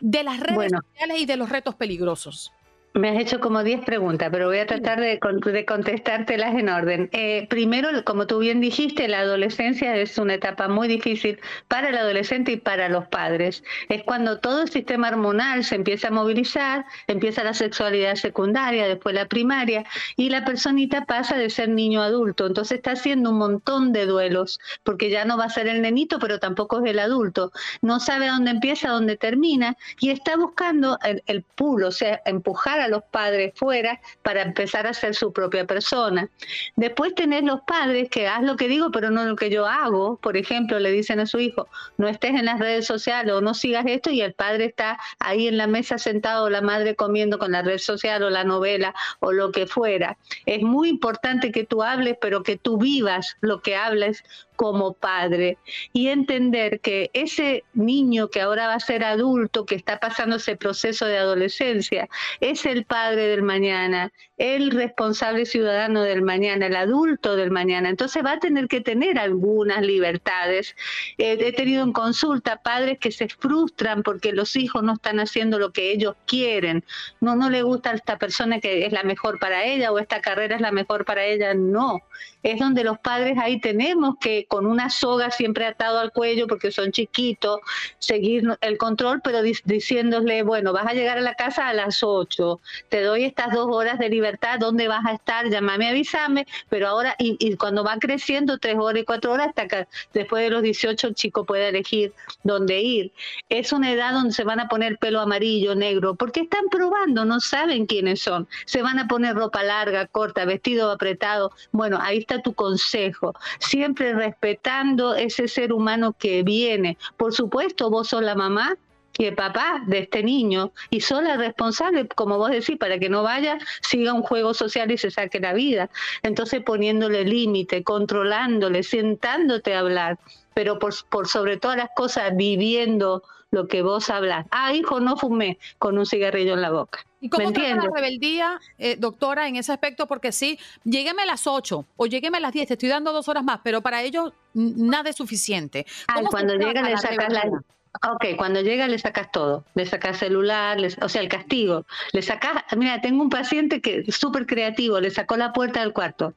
de 0.00 0.22
las 0.22 0.40
redes 0.40 0.72
sociales 0.72 1.20
y 1.20 1.26
de 1.26 1.36
los 1.36 1.48
retos 1.48 1.74
peligrosos? 1.74 2.52
Me 2.94 3.08
has 3.08 3.18
hecho 3.18 3.40
como 3.40 3.64
10 3.64 3.86
preguntas, 3.86 4.28
pero 4.30 4.48
voy 4.48 4.58
a 4.58 4.66
tratar 4.66 5.00
de, 5.00 5.18
de 5.18 5.64
contestártelas 5.64 6.54
en 6.54 6.68
orden. 6.68 7.08
Eh, 7.12 7.46
primero, 7.48 7.88
como 8.04 8.26
tú 8.26 8.38
bien 8.38 8.60
dijiste, 8.60 9.08
la 9.08 9.20
adolescencia 9.20 9.96
es 9.96 10.18
una 10.18 10.34
etapa 10.34 10.68
muy 10.68 10.88
difícil 10.88 11.40
para 11.68 11.88
el 11.88 11.96
adolescente 11.96 12.52
y 12.52 12.56
para 12.58 12.90
los 12.90 13.08
padres. 13.08 13.64
Es 13.88 14.02
cuando 14.02 14.40
todo 14.40 14.62
el 14.62 14.68
sistema 14.68 15.08
hormonal 15.08 15.64
se 15.64 15.76
empieza 15.76 16.08
a 16.08 16.10
movilizar, 16.10 16.84
empieza 17.06 17.42
la 17.42 17.54
sexualidad 17.54 18.16
secundaria, 18.16 18.86
después 18.86 19.14
la 19.14 19.26
primaria, 19.26 19.84
y 20.16 20.28
la 20.28 20.44
personita 20.44 21.06
pasa 21.06 21.38
de 21.38 21.48
ser 21.48 21.70
niño 21.70 22.02
a 22.02 22.06
adulto. 22.06 22.46
Entonces 22.46 22.76
está 22.76 22.90
haciendo 22.90 23.30
un 23.30 23.38
montón 23.38 23.94
de 23.94 24.04
duelos, 24.04 24.60
porque 24.82 25.08
ya 25.08 25.24
no 25.24 25.38
va 25.38 25.44
a 25.44 25.48
ser 25.48 25.66
el 25.66 25.80
nenito, 25.80 26.18
pero 26.18 26.38
tampoco 26.38 26.84
es 26.84 26.90
el 26.90 26.98
adulto. 26.98 27.52
No 27.80 28.00
sabe 28.00 28.26
dónde 28.26 28.50
empieza, 28.50 28.90
dónde 28.90 29.16
termina, 29.16 29.78
y 29.98 30.10
está 30.10 30.36
buscando 30.36 30.98
el, 31.02 31.22
el 31.26 31.42
o 31.62 31.90
sea, 31.90 32.20
empujar 32.26 32.81
a 32.82 32.88
los 32.88 33.02
padres 33.04 33.52
fuera 33.56 34.00
para 34.22 34.42
empezar 34.42 34.86
a 34.86 34.94
ser 34.94 35.14
su 35.14 35.32
propia 35.32 35.66
persona. 35.66 36.28
Después 36.76 37.14
tenés 37.14 37.44
los 37.44 37.60
padres 37.62 38.08
que 38.10 38.28
haz 38.28 38.42
lo 38.42 38.56
que 38.56 38.68
digo, 38.68 38.90
pero 38.90 39.10
no 39.10 39.24
lo 39.24 39.36
que 39.36 39.50
yo 39.50 39.66
hago. 39.66 40.16
Por 40.18 40.36
ejemplo, 40.36 40.78
le 40.78 40.90
dicen 40.90 41.20
a 41.20 41.26
su 41.26 41.38
hijo, 41.40 41.68
no 41.96 42.08
estés 42.08 42.32
en 42.32 42.44
las 42.44 42.58
redes 42.58 42.86
sociales 42.86 43.32
o 43.34 43.40
no 43.40 43.54
sigas 43.54 43.84
esto 43.86 44.10
y 44.10 44.20
el 44.20 44.34
padre 44.34 44.66
está 44.66 44.98
ahí 45.18 45.48
en 45.48 45.56
la 45.56 45.66
mesa 45.66 45.98
sentado, 45.98 46.50
la 46.50 46.60
madre 46.60 46.96
comiendo 46.96 47.38
con 47.38 47.52
la 47.52 47.62
red 47.62 47.78
social 47.78 48.22
o 48.22 48.30
la 48.30 48.44
novela 48.44 48.94
o 49.20 49.32
lo 49.32 49.52
que 49.52 49.66
fuera. 49.66 50.18
Es 50.46 50.62
muy 50.62 50.88
importante 50.88 51.52
que 51.52 51.64
tú 51.64 51.82
hables, 51.82 52.16
pero 52.20 52.42
que 52.42 52.56
tú 52.56 52.78
vivas 52.78 53.36
lo 53.40 53.62
que 53.62 53.76
hables 53.76 54.24
como 54.56 54.92
padre 54.92 55.58
y 55.92 56.08
entender 56.08 56.80
que 56.80 57.10
ese 57.12 57.64
niño 57.74 58.28
que 58.28 58.40
ahora 58.40 58.66
va 58.66 58.74
a 58.74 58.80
ser 58.80 59.04
adulto, 59.04 59.66
que 59.66 59.74
está 59.74 59.98
pasando 59.98 60.36
ese 60.36 60.56
proceso 60.56 61.06
de 61.06 61.18
adolescencia, 61.18 62.08
es 62.40 62.66
el 62.66 62.84
padre 62.84 63.28
del 63.28 63.42
mañana, 63.42 64.12
el 64.42 64.72
responsable 64.72 65.46
ciudadano 65.46 66.02
del 66.02 66.20
mañana, 66.20 66.66
el 66.66 66.74
adulto 66.74 67.36
del 67.36 67.52
mañana. 67.52 67.88
Entonces 67.88 68.24
va 68.24 68.32
a 68.32 68.40
tener 68.40 68.66
que 68.66 68.80
tener 68.80 69.16
algunas 69.16 69.82
libertades. 69.82 70.74
Eh, 71.16 71.38
he 71.38 71.52
tenido 71.52 71.84
en 71.84 71.92
consulta 71.92 72.56
padres 72.56 72.98
que 72.98 73.12
se 73.12 73.28
frustran 73.28 74.02
porque 74.02 74.32
los 74.32 74.56
hijos 74.56 74.82
no 74.82 74.94
están 74.94 75.20
haciendo 75.20 75.60
lo 75.60 75.70
que 75.70 75.92
ellos 75.92 76.16
quieren. 76.26 76.84
No, 77.20 77.36
no 77.36 77.50
le 77.50 77.62
gusta 77.62 77.90
a 77.90 77.94
esta 77.94 78.18
persona 78.18 78.58
que 78.58 78.84
es 78.84 78.92
la 78.92 79.04
mejor 79.04 79.38
para 79.38 79.64
ella 79.64 79.92
o 79.92 80.00
esta 80.00 80.20
carrera 80.20 80.56
es 80.56 80.60
la 80.60 80.72
mejor 80.72 81.04
para 81.04 81.24
ella. 81.24 81.54
No. 81.54 82.00
Es 82.42 82.58
donde 82.58 82.82
los 82.82 82.98
padres 82.98 83.38
ahí 83.38 83.60
tenemos 83.60 84.16
que 84.20 84.46
con 84.46 84.66
una 84.66 84.90
soga 84.90 85.30
siempre 85.30 85.66
atado 85.66 86.00
al 86.00 86.10
cuello 86.10 86.48
porque 86.48 86.72
son 86.72 86.90
chiquitos, 86.90 87.60
seguir 88.00 88.42
el 88.60 88.76
control, 88.76 89.20
pero 89.22 89.40
diciéndole, 89.42 90.42
bueno, 90.42 90.72
vas 90.72 90.88
a 90.88 90.94
llegar 90.94 91.18
a 91.18 91.20
la 91.20 91.34
casa 91.34 91.68
a 91.68 91.74
las 91.74 92.02
8, 92.02 92.60
te 92.88 93.02
doy 93.02 93.22
estas 93.24 93.52
dos 93.52 93.68
horas 93.70 94.00
de 94.00 94.08
libertad, 94.08 94.31
¿dónde 94.58 94.88
vas 94.88 95.04
a 95.06 95.12
estar? 95.12 95.48
Llámame, 95.48 95.88
avísame, 95.88 96.46
pero 96.68 96.88
ahora, 96.88 97.14
y, 97.18 97.56
cuando 97.56 97.84
va 97.84 97.98
creciendo, 97.98 98.58
tres 98.58 98.76
horas 98.78 99.02
y 99.02 99.04
cuatro 99.04 99.32
horas, 99.32 99.48
hasta 99.48 99.68
que 99.68 99.86
después 100.12 100.44
de 100.44 100.50
los 100.50 100.62
18 100.62 101.08
el 101.08 101.14
chico 101.14 101.44
puede 101.44 101.68
elegir 101.68 102.12
dónde 102.42 102.80
ir. 102.80 103.12
Es 103.48 103.72
una 103.72 103.92
edad 103.92 104.12
donde 104.12 104.32
se 104.32 104.44
van 104.44 104.60
a 104.60 104.68
poner 104.68 104.98
pelo 104.98 105.20
amarillo, 105.20 105.74
negro, 105.74 106.14
porque 106.14 106.40
están 106.40 106.68
probando, 106.70 107.24
no 107.24 107.40
saben 107.40 107.86
quiénes 107.86 108.20
son. 108.20 108.48
Se 108.64 108.82
van 108.82 108.98
a 108.98 109.08
poner 109.08 109.34
ropa 109.34 109.62
larga, 109.62 110.06
corta, 110.06 110.44
vestido 110.44 110.90
apretado. 110.90 111.52
Bueno, 111.72 111.98
ahí 112.00 112.18
está 112.18 112.40
tu 112.42 112.54
consejo. 112.54 113.34
Siempre 113.58 114.12
respetando 114.12 115.14
ese 115.14 115.48
ser 115.48 115.72
humano 115.72 116.14
que 116.18 116.42
viene. 116.42 116.96
Por 117.16 117.32
supuesto, 117.32 117.90
vos 117.90 118.08
sos 118.08 118.22
la 118.22 118.34
mamá 118.34 118.76
y 119.22 119.26
el 119.26 119.34
papá 119.34 119.82
de 119.86 120.00
este 120.00 120.22
niño 120.22 120.72
y 120.90 121.00
sos 121.00 121.22
la 121.22 121.36
responsable, 121.36 122.08
como 122.08 122.38
vos 122.38 122.50
decís, 122.50 122.76
para 122.76 122.98
que 122.98 123.08
no 123.08 123.22
vaya, 123.22 123.58
siga 123.80 124.12
un 124.12 124.22
juego 124.22 124.52
social 124.52 124.90
y 124.90 124.98
se 124.98 125.10
saque 125.10 125.38
la 125.38 125.52
vida. 125.52 125.90
Entonces 126.22 126.60
poniéndole 126.62 127.24
límite, 127.24 127.84
controlándole, 127.84 128.82
sentándote 128.82 129.74
a 129.74 129.78
hablar, 129.78 130.18
pero 130.54 130.78
por, 130.78 130.92
por 131.08 131.28
sobre 131.28 131.56
todas 131.56 131.76
las 131.76 131.90
cosas 131.94 132.36
viviendo 132.36 133.22
lo 133.52 133.68
que 133.68 133.82
vos 133.82 134.10
hablas. 134.10 134.46
Ah, 134.50 134.72
hijo, 134.72 134.98
no 134.98 135.16
fumé 135.16 135.58
con 135.78 135.98
un 135.98 136.06
cigarrillo 136.06 136.54
en 136.54 136.62
la 136.62 136.70
boca. 136.70 137.06
¿Y 137.20 137.28
cómo 137.28 137.52
trata 137.52 137.76
la 137.76 137.90
rebeldía, 137.94 138.58
eh, 138.78 138.96
doctora, 138.98 139.46
en 139.46 139.54
ese 139.54 139.70
aspecto? 139.70 140.08
Porque 140.08 140.32
sí, 140.32 140.58
llegueme 140.82 141.22
a 141.22 141.26
las 141.26 141.46
8 141.46 141.86
o 141.96 142.06
llegueme 142.06 142.38
a 142.38 142.40
las 142.40 142.52
10, 142.52 142.66
te 142.66 142.74
estoy 142.74 142.88
dando 142.88 143.12
dos 143.12 143.28
horas 143.28 143.44
más, 143.44 143.60
pero 143.62 143.82
para 143.82 144.02
ellos 144.02 144.32
nada 144.54 145.10
es 145.10 145.16
suficiente. 145.16 145.86
cuando 146.30 146.56
llega 146.56 146.82
le 146.82 146.96
sacas 146.96 147.32
la... 147.32 147.62
Ok, 147.94 148.36
cuando 148.36 148.62
llega 148.62 148.88
le 148.88 148.98
sacas 148.98 149.30
todo, 149.30 149.64
le 149.74 149.84
sacas 149.84 150.18
celular, 150.18 150.78
o 151.02 151.08
sea, 151.08 151.20
el 151.20 151.28
castigo. 151.28 151.86
Le 152.12 152.22
sacas, 152.22 152.64
mira, 152.76 153.00
tengo 153.00 153.22
un 153.22 153.30
paciente 153.30 153.80
que 153.80 154.04
es 154.06 154.16
súper 154.16 154.46
creativo, 154.46 154.98
le 154.98 155.10
sacó 155.10 155.36
la 155.36 155.52
puerta 155.52 155.80
del 155.80 155.92
cuarto 155.92 156.34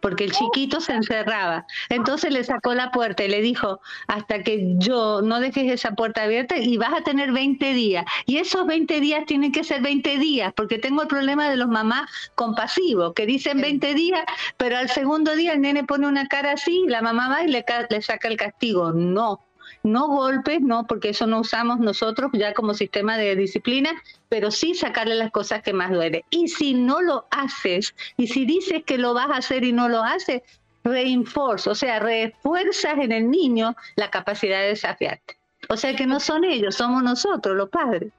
porque 0.00 0.24
el 0.24 0.32
chiquito 0.32 0.80
se 0.80 0.92
encerraba. 0.92 1.66
Entonces 1.88 2.32
le 2.32 2.44
sacó 2.44 2.74
la 2.74 2.90
puerta 2.92 3.24
y 3.24 3.28
le 3.28 3.40
dijo, 3.40 3.80
hasta 4.06 4.42
que 4.42 4.74
yo 4.78 5.20
no 5.22 5.40
dejes 5.40 5.72
esa 5.72 5.92
puerta 5.96 6.22
abierta 6.22 6.56
y 6.58 6.76
vas 6.76 6.94
a 6.94 7.02
tener 7.02 7.32
20 7.32 7.72
días. 7.74 8.04
Y 8.24 8.38
esos 8.38 8.66
20 8.66 9.00
días 9.00 9.26
tienen 9.26 9.52
que 9.52 9.64
ser 9.64 9.82
20 9.82 10.18
días, 10.18 10.52
porque 10.56 10.78
tengo 10.78 11.02
el 11.02 11.08
problema 11.08 11.48
de 11.50 11.56
los 11.56 11.68
mamás 11.68 12.08
compasivos, 12.34 13.14
que 13.14 13.26
dicen 13.26 13.60
20 13.60 13.94
días, 13.94 14.22
pero 14.56 14.76
al 14.76 14.88
segundo 14.90 15.34
día 15.34 15.54
el 15.54 15.60
nene 15.60 15.82
pone 15.82 16.06
una 16.06 16.28
cara 16.28 16.52
así, 16.52 16.84
la 16.86 17.02
mamá 17.02 17.28
va 17.28 17.42
y 17.42 17.48
le, 17.48 17.64
le 17.90 18.02
saca 18.02 18.28
el 18.28 18.36
castigo. 18.36 18.92
No, 18.92 19.45
no 19.86 20.08
golpes, 20.08 20.60
no, 20.60 20.86
porque 20.86 21.10
eso 21.10 21.26
no 21.26 21.40
usamos 21.40 21.78
nosotros 21.78 22.30
ya 22.34 22.52
como 22.52 22.74
sistema 22.74 23.16
de 23.16 23.36
disciplina, 23.36 23.90
pero 24.28 24.50
sí 24.50 24.74
sacarle 24.74 25.14
las 25.14 25.30
cosas 25.30 25.62
que 25.62 25.72
más 25.72 25.90
duele. 25.90 26.24
Y 26.30 26.48
si 26.48 26.74
no 26.74 27.00
lo 27.00 27.26
haces, 27.30 27.94
y 28.16 28.26
si 28.26 28.44
dices 28.44 28.82
que 28.84 28.98
lo 28.98 29.14
vas 29.14 29.30
a 29.30 29.36
hacer 29.36 29.64
y 29.64 29.72
no 29.72 29.88
lo 29.88 30.02
haces, 30.02 30.42
reinforce, 30.84 31.68
o 31.70 31.74
sea, 31.74 31.98
refuerzas 31.98 32.98
en 32.98 33.12
el 33.12 33.30
niño 33.30 33.74
la 33.96 34.10
capacidad 34.10 34.60
de 34.60 34.68
desafiarte. 34.68 35.36
O 35.68 35.76
sea 35.76 35.96
que 35.96 36.06
no 36.06 36.20
son 36.20 36.44
ellos, 36.44 36.76
somos 36.76 37.02
nosotros, 37.02 37.56
los 37.56 37.68
padres. 37.70 38.12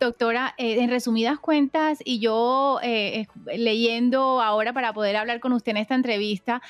Doctora, 0.00 0.54
eh, 0.58 0.80
en 0.80 0.90
resumidas 0.90 1.38
cuentas, 1.38 1.98
y 2.04 2.18
yo 2.18 2.80
eh, 2.82 3.26
leyendo 3.56 4.40
ahora 4.40 4.72
para 4.72 4.92
poder 4.92 5.16
hablar 5.16 5.38
con 5.38 5.52
usted 5.52 5.70
en 5.70 5.76
esta 5.76 5.94
entrevista, 5.94 6.60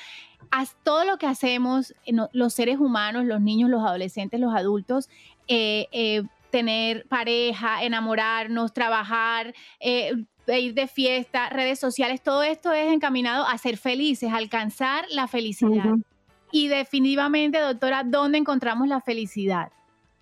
todo 0.83 1.05
lo 1.05 1.17
que 1.17 1.27
hacemos 1.27 1.93
eh, 2.05 2.13
los 2.31 2.53
seres 2.53 2.79
humanos, 2.79 3.25
los 3.25 3.41
niños, 3.41 3.69
los 3.69 3.83
adolescentes, 3.83 4.39
los 4.39 4.53
adultos, 4.55 5.09
eh, 5.47 5.87
eh, 5.91 6.23
tener 6.51 7.05
pareja, 7.07 7.83
enamorarnos, 7.83 8.73
trabajar, 8.73 9.53
ir 9.81 10.73
de 10.73 10.87
fiesta, 10.87 11.49
redes 11.49 11.79
sociales, 11.79 12.21
todo 12.21 12.43
esto 12.43 12.71
es 12.71 12.93
encaminado 12.93 13.45
a 13.45 13.57
ser 13.57 13.77
felices, 13.77 14.31
a 14.31 14.37
alcanzar 14.37 15.05
la 15.09 15.27
felicidad. 15.27 15.95
Y 16.51 16.69
definitivamente, 16.69 17.59
doctora, 17.59 18.03
¿dónde 18.05 18.37
encontramos 18.37 18.87
la 18.87 19.01
felicidad? 19.01 19.71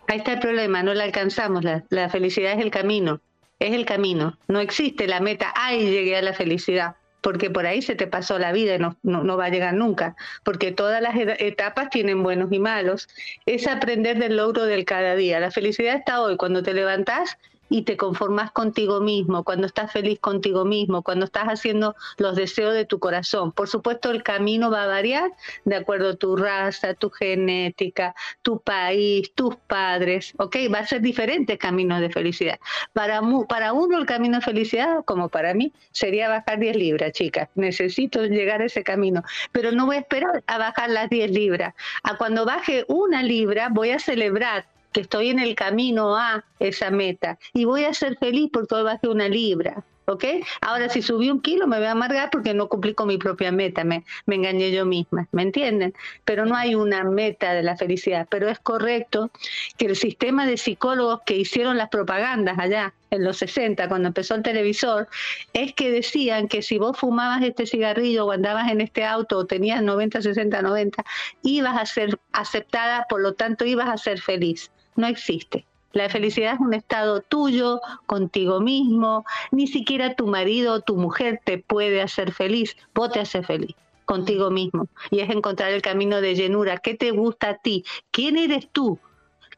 Ahí 0.07 0.17
está 0.17 0.33
el 0.33 0.39
problema, 0.39 0.81
no 0.81 0.93
la 0.93 1.03
alcanzamos. 1.03 1.63
La, 1.63 1.83
la 1.89 2.09
felicidad 2.09 2.53
es 2.53 2.59
el 2.59 2.71
camino, 2.71 3.21
es 3.59 3.73
el 3.73 3.85
camino. 3.85 4.37
No 4.47 4.59
existe 4.59 5.07
la 5.07 5.19
meta, 5.19 5.53
ay, 5.55 5.87
llegué 5.87 6.17
a 6.17 6.21
la 6.23 6.33
felicidad 6.33 6.95
porque 7.23 7.49
por 7.49 7.65
ahí 7.65 7.81
se 7.81 7.95
te 7.95 8.05
pasó 8.05 8.37
la 8.37 8.51
vida 8.51 8.75
y 8.75 8.79
no, 8.79 8.97
no, 9.01 9.37
va 9.37 9.45
a 9.45 9.49
llegar 9.49 9.73
nunca, 9.73 10.15
porque 10.43 10.73
todas 10.73 11.01
las 11.01 11.15
etapas 11.15 11.89
tienen 11.89 12.21
buenos 12.21 12.51
y 12.51 12.59
malos. 12.59 13.07
Es 13.45 13.65
aprender 13.65 14.19
del 14.19 14.35
logro 14.35 14.65
del 14.65 14.83
cada 14.83 15.15
día. 15.15 15.39
La 15.39 15.49
felicidad 15.49 15.95
está 15.95 16.21
hoy, 16.21 16.35
cuando 16.35 16.61
te 16.61 16.73
levantás 16.73 17.37
y 17.73 17.81
te 17.81 17.97
conformas 17.97 18.51
contigo 18.51 19.01
mismo, 19.01 19.43
cuando 19.43 19.65
estás 19.65 19.91
feliz 19.91 20.19
contigo 20.19 20.63
mismo, 20.63 21.01
cuando 21.01 21.25
estás 21.25 21.45
haciendo 21.45 21.95
los 22.17 22.35
deseos 22.35 22.75
de 22.75 22.85
tu 22.85 22.99
corazón. 22.99 23.51
Por 23.51 23.67
supuesto, 23.67 24.11
el 24.11 24.21
camino 24.21 24.69
va 24.69 24.83
a 24.83 24.85
variar 24.85 25.31
de 25.65 25.77
acuerdo 25.77 26.09
a 26.11 26.15
tu 26.15 26.35
raza, 26.35 26.93
tu 26.93 27.09
genética, 27.09 28.13
tu 28.43 28.61
país, 28.61 29.33
tus 29.33 29.55
padres, 29.55 30.35
¿ok? 30.37 30.55
Va 30.71 30.79
a 30.79 30.85
ser 30.85 31.01
diferentes 31.01 31.57
caminos 31.57 31.99
de 31.99 32.11
felicidad. 32.11 32.59
Para, 32.93 33.21
para 33.49 33.73
uno 33.73 33.97
el 33.97 34.05
camino 34.05 34.37
de 34.37 34.45
felicidad, 34.45 35.03
como 35.03 35.29
para 35.29 35.55
mí, 35.55 35.73
sería 35.91 36.29
bajar 36.29 36.59
10 36.59 36.75
libras, 36.75 37.11
chicas. 37.13 37.49
Necesito 37.55 38.23
llegar 38.23 38.61
a 38.61 38.65
ese 38.65 38.83
camino, 38.83 39.23
pero 39.51 39.71
no 39.71 39.87
voy 39.87 39.95
a 39.95 39.99
esperar 40.01 40.43
a 40.45 40.59
bajar 40.59 40.91
las 40.91 41.09
10 41.09 41.31
libras. 41.31 41.73
A 42.03 42.17
cuando 42.17 42.45
baje 42.45 42.85
una 42.87 43.23
libra, 43.23 43.69
voy 43.71 43.89
a 43.89 43.97
celebrar 43.97 44.65
que 44.93 45.01
estoy 45.01 45.29
en 45.29 45.39
el 45.39 45.55
camino 45.55 46.15
a 46.15 46.45
esa 46.59 46.91
meta 46.91 47.37
y 47.53 47.65
voy 47.65 47.83
a 47.83 47.93
ser 47.93 48.17
feliz 48.17 48.49
porque 48.53 48.75
hoy 48.75 48.83
bajé 48.83 49.07
una 49.09 49.27
libra. 49.27 49.83
¿ok? 50.05 50.25
Ahora, 50.61 50.89
si 50.89 51.01
subí 51.01 51.29
un 51.29 51.41
kilo, 51.41 51.67
me 51.67 51.77
voy 51.77 51.87
a 51.87 51.91
amargar 51.91 52.29
porque 52.29 52.53
no 52.53 52.67
cumplí 52.67 52.93
con 52.93 53.07
mi 53.07 53.17
propia 53.17 53.51
meta, 53.51 53.83
me, 53.83 54.03
me 54.25 54.35
engañé 54.35 54.71
yo 54.71 54.85
misma, 54.85 55.27
¿me 55.31 55.43
entienden? 55.43 55.93
Pero 56.25 56.45
no 56.45 56.55
hay 56.55 56.75
una 56.75 57.03
meta 57.03 57.53
de 57.53 57.63
la 57.63 57.77
felicidad, 57.77 58.27
pero 58.29 58.49
es 58.49 58.59
correcto 58.59 59.31
que 59.77 59.85
el 59.85 59.95
sistema 59.95 60.45
de 60.45 60.57
psicólogos 60.57 61.21
que 61.25 61.37
hicieron 61.37 61.77
las 61.77 61.89
propagandas 61.89 62.59
allá 62.59 62.93
en 63.11 63.23
los 63.23 63.37
60, 63.37 63.87
cuando 63.89 64.07
empezó 64.07 64.35
el 64.35 64.43
televisor, 64.43 65.07
es 65.53 65.73
que 65.73 65.91
decían 65.91 66.47
que 66.47 66.61
si 66.61 66.79
vos 66.79 66.97
fumabas 66.97 67.43
este 67.43 67.67
cigarrillo 67.67 68.25
o 68.25 68.31
andabas 68.31 68.71
en 68.71 68.81
este 68.81 69.05
auto 69.05 69.37
o 69.37 69.45
tenías 69.45 69.83
90, 69.83 70.21
60, 70.21 70.61
90, 70.61 71.05
ibas 71.43 71.79
a 71.79 71.85
ser 71.85 72.19
aceptada, 72.31 73.05
por 73.07 73.21
lo 73.21 73.33
tanto 73.33 73.65
ibas 73.65 73.87
a 73.87 73.97
ser 73.97 74.19
feliz. 74.19 74.71
No 74.95 75.07
existe. 75.07 75.65
La 75.93 76.09
felicidad 76.09 76.55
es 76.55 76.59
un 76.59 76.73
estado 76.73 77.21
tuyo, 77.21 77.79
contigo 78.07 78.59
mismo. 78.59 79.25
Ni 79.51 79.67
siquiera 79.67 80.15
tu 80.15 80.27
marido 80.27 80.73
o 80.73 80.81
tu 80.81 80.95
mujer 80.95 81.39
te 81.43 81.59
puede 81.59 82.01
hacer 82.01 82.31
feliz. 82.31 82.75
Vos 82.95 83.11
te 83.11 83.19
haces 83.19 83.45
feliz 83.45 83.75
contigo 84.05 84.49
mismo. 84.49 84.87
Y 85.11 85.19
es 85.19 85.29
encontrar 85.29 85.71
el 85.71 85.81
camino 85.81 86.19
de 86.19 86.35
llenura. 86.35 86.77
¿Qué 86.77 86.95
te 86.95 87.11
gusta 87.11 87.49
a 87.49 87.57
ti? 87.57 87.85
¿Quién 88.11 88.37
eres 88.37 88.67
tú? 88.71 88.99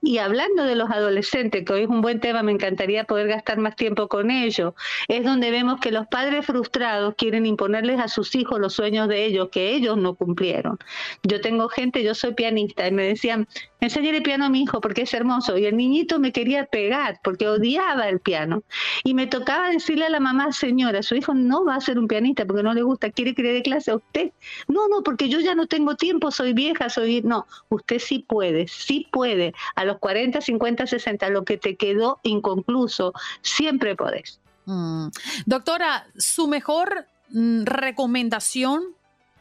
Y 0.07 0.19
hablando 0.19 0.65
de 0.65 0.75
los 0.75 0.91
adolescentes, 0.91 1.65
que 1.65 1.73
hoy 1.73 1.81
es 1.81 1.89
un 1.89 2.01
buen 2.01 2.19
tema, 2.19 2.43
me 2.43 2.51
encantaría 2.51 3.05
poder 3.05 3.27
gastar 3.27 3.57
más 3.57 3.75
tiempo 3.75 4.07
con 4.07 4.29
ellos, 4.29 4.75
es 5.07 5.23
donde 5.23 5.49
vemos 5.49 5.79
que 5.79 5.91
los 5.91 6.05
padres 6.05 6.45
frustrados 6.45 7.15
quieren 7.17 7.47
imponerles 7.47 7.99
a 7.99 8.07
sus 8.07 8.35
hijos 8.35 8.59
los 8.59 8.73
sueños 8.73 9.07
de 9.07 9.25
ellos, 9.25 9.49
que 9.51 9.73
ellos 9.73 9.97
no 9.97 10.13
cumplieron. 10.13 10.77
Yo 11.23 11.41
tengo 11.41 11.69
gente, 11.69 12.03
yo 12.03 12.13
soy 12.13 12.35
pianista, 12.35 12.87
y 12.87 12.91
me 12.91 13.01
decían, 13.01 13.47
enseñé 13.85 14.21
piano 14.21 14.45
a 14.45 14.49
mi 14.49 14.63
hijo 14.63 14.81
porque 14.81 15.03
es 15.03 15.13
hermoso. 15.13 15.57
Y 15.57 15.65
el 15.65 15.77
niñito 15.77 16.19
me 16.19 16.31
quería 16.31 16.65
pegar 16.65 17.19
porque 17.23 17.47
odiaba 17.47 18.07
el 18.09 18.19
piano. 18.19 18.63
Y 19.03 19.13
me 19.13 19.27
tocaba 19.27 19.69
decirle 19.69 20.05
a 20.05 20.09
la 20.09 20.19
mamá, 20.19 20.51
señora, 20.51 21.03
su 21.03 21.15
hijo 21.15 21.33
no 21.33 21.65
va 21.65 21.75
a 21.75 21.81
ser 21.81 21.99
un 21.99 22.07
pianista 22.07 22.45
porque 22.45 22.63
no 22.63 22.73
le 22.73 22.81
gusta, 22.83 23.11
quiere 23.11 23.33
que 23.33 23.43
le 23.43 23.61
clase 23.61 23.91
a 23.91 23.95
usted. 23.95 24.31
No, 24.67 24.87
no, 24.87 25.03
porque 25.03 25.29
yo 25.29 25.39
ya 25.39 25.55
no 25.55 25.67
tengo 25.67 25.95
tiempo, 25.95 26.31
soy 26.31 26.53
vieja, 26.53 26.89
soy... 26.89 27.21
No, 27.21 27.47
usted 27.69 27.99
sí 27.99 28.25
puede, 28.27 28.67
sí 28.67 29.07
puede. 29.11 29.53
A 29.75 29.85
los 29.85 29.94
40, 29.97 30.41
50, 30.41 30.87
60, 30.87 31.29
lo 31.29 31.45
que 31.45 31.57
te 31.57 31.75
quedó 31.75 32.19
inconcluso, 32.23 33.13
siempre 33.41 33.95
podés. 33.95 34.39
Mm. 34.65 35.07
Doctora, 35.45 36.07
su 36.17 36.47
mejor 36.47 37.07
mm, 37.29 37.63
recomendación 37.65 38.83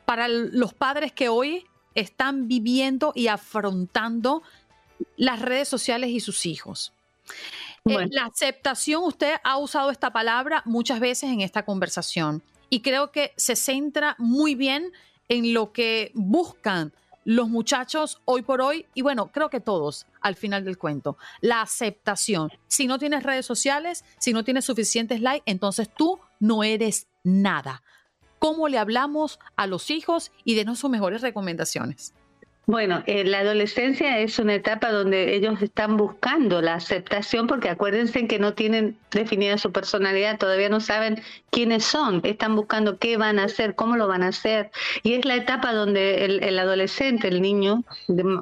para 0.04 0.28
los 0.28 0.74
padres 0.74 1.12
que 1.12 1.28
hoy 1.28 1.66
están 1.94 2.48
viviendo 2.48 3.12
y 3.14 3.28
afrontando 3.28 4.42
las 5.16 5.40
redes 5.40 5.68
sociales 5.68 6.10
y 6.10 6.20
sus 6.20 6.46
hijos. 6.46 6.92
Eh, 7.86 8.08
la 8.10 8.26
aceptación, 8.26 9.02
usted 9.04 9.34
ha 9.44 9.58
usado 9.58 9.90
esta 9.90 10.12
palabra 10.12 10.62
muchas 10.64 11.00
veces 11.00 11.30
en 11.30 11.40
esta 11.40 11.64
conversación 11.64 12.42
y 12.70 12.80
creo 12.80 13.12
que 13.12 13.32
se 13.36 13.56
centra 13.56 14.16
muy 14.18 14.54
bien 14.54 14.92
en 15.28 15.54
lo 15.54 15.72
que 15.72 16.10
buscan 16.14 16.92
los 17.24 17.48
muchachos 17.48 18.20
hoy 18.24 18.42
por 18.42 18.60
hoy 18.60 18.86
y 18.94 19.02
bueno, 19.02 19.30
creo 19.32 19.50
que 19.50 19.60
todos 19.60 20.06
al 20.20 20.36
final 20.36 20.64
del 20.64 20.78
cuento. 20.78 21.16
La 21.40 21.62
aceptación. 21.62 22.50
Si 22.68 22.86
no 22.86 22.98
tienes 22.98 23.22
redes 23.22 23.46
sociales, 23.46 24.04
si 24.18 24.32
no 24.32 24.44
tienes 24.44 24.64
suficientes 24.64 25.20
likes, 25.20 25.42
entonces 25.46 25.88
tú 25.94 26.20
no 26.40 26.62
eres 26.62 27.08
nada 27.22 27.82
cómo 28.44 28.68
le 28.68 28.76
hablamos 28.76 29.38
a 29.56 29.66
los 29.66 29.90
hijos 29.90 30.30
y 30.44 30.54
denos 30.54 30.78
sus 30.78 30.90
mejores 30.90 31.22
recomendaciones. 31.22 32.12
Bueno, 32.66 33.02
eh, 33.06 33.24
la 33.24 33.40
adolescencia 33.40 34.20
es 34.20 34.38
una 34.38 34.54
etapa 34.54 34.90
donde 34.90 35.34
ellos 35.36 35.60
están 35.60 35.98
buscando 35.98 36.62
la 36.62 36.74
aceptación 36.74 37.46
porque 37.46 37.68
acuérdense 37.68 38.26
que 38.26 38.38
no 38.38 38.54
tienen 38.54 38.96
definida 39.10 39.58
su 39.58 39.70
personalidad, 39.70 40.38
todavía 40.38 40.70
no 40.70 40.80
saben 40.80 41.20
quiénes 41.50 41.84
son, 41.84 42.22
están 42.24 42.56
buscando 42.56 42.98
qué 42.98 43.18
van 43.18 43.38
a 43.38 43.44
hacer, 43.44 43.74
cómo 43.74 43.96
lo 43.96 44.08
van 44.08 44.22
a 44.22 44.28
hacer. 44.28 44.70
Y 45.02 45.12
es 45.12 45.26
la 45.26 45.36
etapa 45.36 45.74
donde 45.74 46.24
el, 46.24 46.42
el 46.42 46.58
adolescente, 46.58 47.28
el 47.28 47.42
niño 47.42 47.84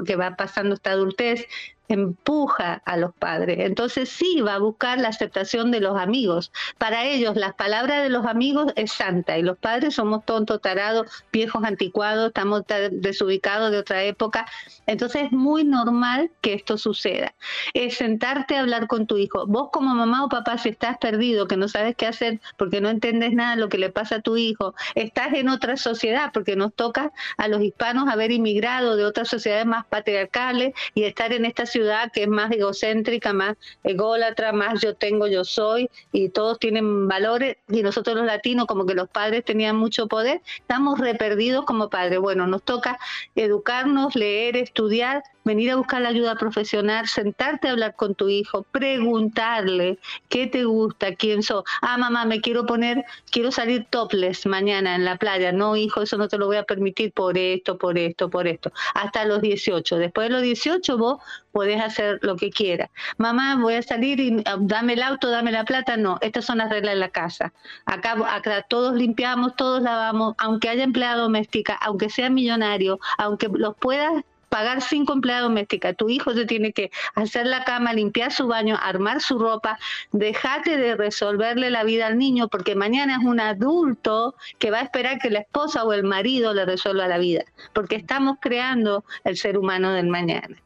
que 0.06 0.14
va 0.14 0.36
pasando 0.36 0.76
esta 0.76 0.92
adultez, 0.92 1.48
empuja 1.92 2.82
a 2.84 2.96
los 2.96 3.14
padres. 3.14 3.58
Entonces 3.60 4.08
sí 4.08 4.40
va 4.40 4.54
a 4.54 4.58
buscar 4.58 4.98
la 4.98 5.08
aceptación 5.08 5.70
de 5.70 5.80
los 5.80 5.98
amigos. 5.98 6.52
Para 6.78 7.04
ellos 7.04 7.36
las 7.36 7.54
palabras 7.54 8.02
de 8.02 8.08
los 8.08 8.26
amigos 8.26 8.72
es 8.76 8.92
santa 8.92 9.38
y 9.38 9.42
los 9.42 9.58
padres 9.58 9.94
somos 9.94 10.24
tontos, 10.24 10.60
tarados, 10.60 11.24
viejos, 11.32 11.64
anticuados, 11.64 12.28
estamos 12.28 12.62
desubicados 12.90 13.70
de 13.70 13.78
otra 13.78 14.02
época. 14.04 14.46
Entonces 14.86 15.24
es 15.24 15.32
muy 15.32 15.64
normal 15.64 16.30
que 16.40 16.54
esto 16.54 16.78
suceda. 16.78 17.34
Es 17.74 17.96
sentarte 17.96 18.56
a 18.56 18.60
hablar 18.60 18.86
con 18.86 19.06
tu 19.06 19.18
hijo. 19.18 19.46
Vos 19.46 19.68
como 19.72 19.94
mamá 19.94 20.24
o 20.24 20.28
papá 20.28 20.58
si 20.58 20.70
estás 20.70 20.98
perdido, 20.98 21.46
que 21.46 21.56
no 21.56 21.68
sabes 21.68 21.94
qué 21.96 22.06
hacer 22.06 22.40
porque 22.56 22.80
no 22.80 22.88
entiendes 22.88 23.32
nada 23.32 23.54
de 23.54 23.60
lo 23.60 23.68
que 23.68 23.78
le 23.78 23.90
pasa 23.90 24.16
a 24.16 24.20
tu 24.20 24.36
hijo, 24.36 24.74
estás 24.94 25.32
en 25.34 25.48
otra 25.48 25.76
sociedad 25.76 26.30
porque 26.32 26.56
nos 26.56 26.74
toca 26.74 27.12
a 27.36 27.48
los 27.48 27.62
hispanos 27.62 28.08
haber 28.08 28.30
inmigrado 28.30 28.96
de 28.96 29.04
otras 29.04 29.28
sociedades 29.28 29.66
más 29.66 29.84
patriarcales 29.86 30.74
y 30.94 31.04
estar 31.04 31.32
en 31.32 31.44
esta 31.44 31.66
ciudad 31.66 31.81
que 32.12 32.22
es 32.22 32.28
más 32.28 32.50
egocéntrica, 32.50 33.32
más 33.32 33.56
ególatra, 33.84 34.52
más 34.52 34.80
yo 34.80 34.94
tengo, 34.94 35.26
yo 35.26 35.44
soy, 35.44 35.90
y 36.12 36.28
todos 36.28 36.58
tienen 36.58 37.08
valores, 37.08 37.56
y 37.68 37.82
nosotros 37.82 38.16
los 38.16 38.26
latinos, 38.26 38.66
como 38.66 38.86
que 38.86 38.94
los 38.94 39.08
padres 39.08 39.44
tenían 39.44 39.76
mucho 39.76 40.06
poder, 40.06 40.40
estamos 40.56 40.98
reperdidos 40.98 41.64
como 41.64 41.90
padres. 41.90 42.18
Bueno, 42.20 42.46
nos 42.46 42.62
toca 42.62 42.98
educarnos, 43.34 44.14
leer, 44.14 44.56
estudiar, 44.56 45.22
venir 45.44 45.70
a 45.70 45.76
buscar 45.76 46.02
la 46.02 46.10
ayuda 46.10 46.36
profesional, 46.36 47.06
sentarte 47.08 47.68
a 47.68 47.72
hablar 47.72 47.94
con 47.96 48.14
tu 48.14 48.28
hijo, 48.28 48.64
preguntarle 48.70 49.98
qué 50.28 50.46
te 50.46 50.64
gusta, 50.64 51.14
quién 51.14 51.42
sos. 51.42 51.64
Ah, 51.80 51.98
mamá, 51.98 52.24
me 52.24 52.40
quiero 52.40 52.66
poner, 52.66 53.04
quiero 53.30 53.50
salir 53.50 53.86
topless 53.90 54.46
mañana 54.46 54.94
en 54.94 55.04
la 55.04 55.16
playa. 55.16 55.52
No, 55.52 55.76
hijo, 55.76 56.02
eso 56.02 56.16
no 56.16 56.28
te 56.28 56.38
lo 56.38 56.46
voy 56.46 56.56
a 56.56 56.64
permitir 56.64 57.12
por 57.12 57.36
esto, 57.36 57.78
por 57.78 57.98
esto, 57.98 58.30
por 58.30 58.46
esto. 58.46 58.72
Hasta 58.94 59.24
los 59.24 59.40
18. 59.40 59.96
Después 59.96 60.28
de 60.28 60.34
los 60.34 60.42
18 60.42 60.98
vos 60.98 61.22
podés 61.50 61.80
hacer 61.80 62.18
lo 62.22 62.36
que 62.36 62.50
quieras. 62.50 62.90
Mamá, 63.18 63.56
voy 63.56 63.74
a 63.74 63.82
salir 63.82 64.20
y 64.20 64.42
ah, 64.46 64.56
dame 64.60 64.94
el 64.94 65.02
auto, 65.02 65.28
dame 65.30 65.52
la 65.52 65.64
plata. 65.64 65.96
No, 65.96 66.18
estas 66.20 66.44
son 66.44 66.58
las 66.58 66.70
reglas 66.70 66.94
de 66.94 67.00
la 67.00 67.08
casa. 67.08 67.52
Acá, 67.86 68.16
acá 68.34 68.62
todos 68.68 68.94
limpiamos, 68.94 69.56
todos 69.56 69.82
lavamos, 69.82 70.34
aunque 70.38 70.68
haya 70.68 70.84
empleada 70.84 71.16
doméstica, 71.16 71.74
aunque 71.74 72.10
sea 72.10 72.30
millonario, 72.30 72.98
aunque 73.18 73.48
los 73.52 73.76
puedas 73.76 74.24
pagar 74.52 74.82
cinco 74.82 75.14
empleadas 75.14 75.44
domésticas, 75.44 75.96
tu 75.96 76.10
hijo 76.10 76.34
se 76.34 76.44
tiene 76.44 76.74
que 76.74 76.90
hacer 77.14 77.46
la 77.46 77.64
cama, 77.64 77.94
limpiar 77.94 78.30
su 78.32 78.46
baño, 78.46 78.78
armar 78.82 79.22
su 79.22 79.38
ropa, 79.38 79.78
dejate 80.12 80.76
de 80.76 80.94
resolverle 80.94 81.70
la 81.70 81.84
vida 81.84 82.06
al 82.06 82.18
niño 82.18 82.48
porque 82.48 82.74
mañana 82.74 83.16
es 83.16 83.24
un 83.24 83.40
adulto 83.40 84.34
que 84.58 84.70
va 84.70 84.80
a 84.80 84.82
esperar 84.82 85.18
que 85.20 85.30
la 85.30 85.38
esposa 85.38 85.84
o 85.84 85.94
el 85.94 86.04
marido 86.04 86.52
le 86.52 86.66
resuelva 86.66 87.08
la 87.08 87.16
vida, 87.16 87.44
porque 87.72 87.96
estamos 87.96 88.36
creando 88.42 89.06
el 89.24 89.38
ser 89.38 89.56
humano 89.56 89.92
del 89.92 90.08
mañana. 90.08 90.58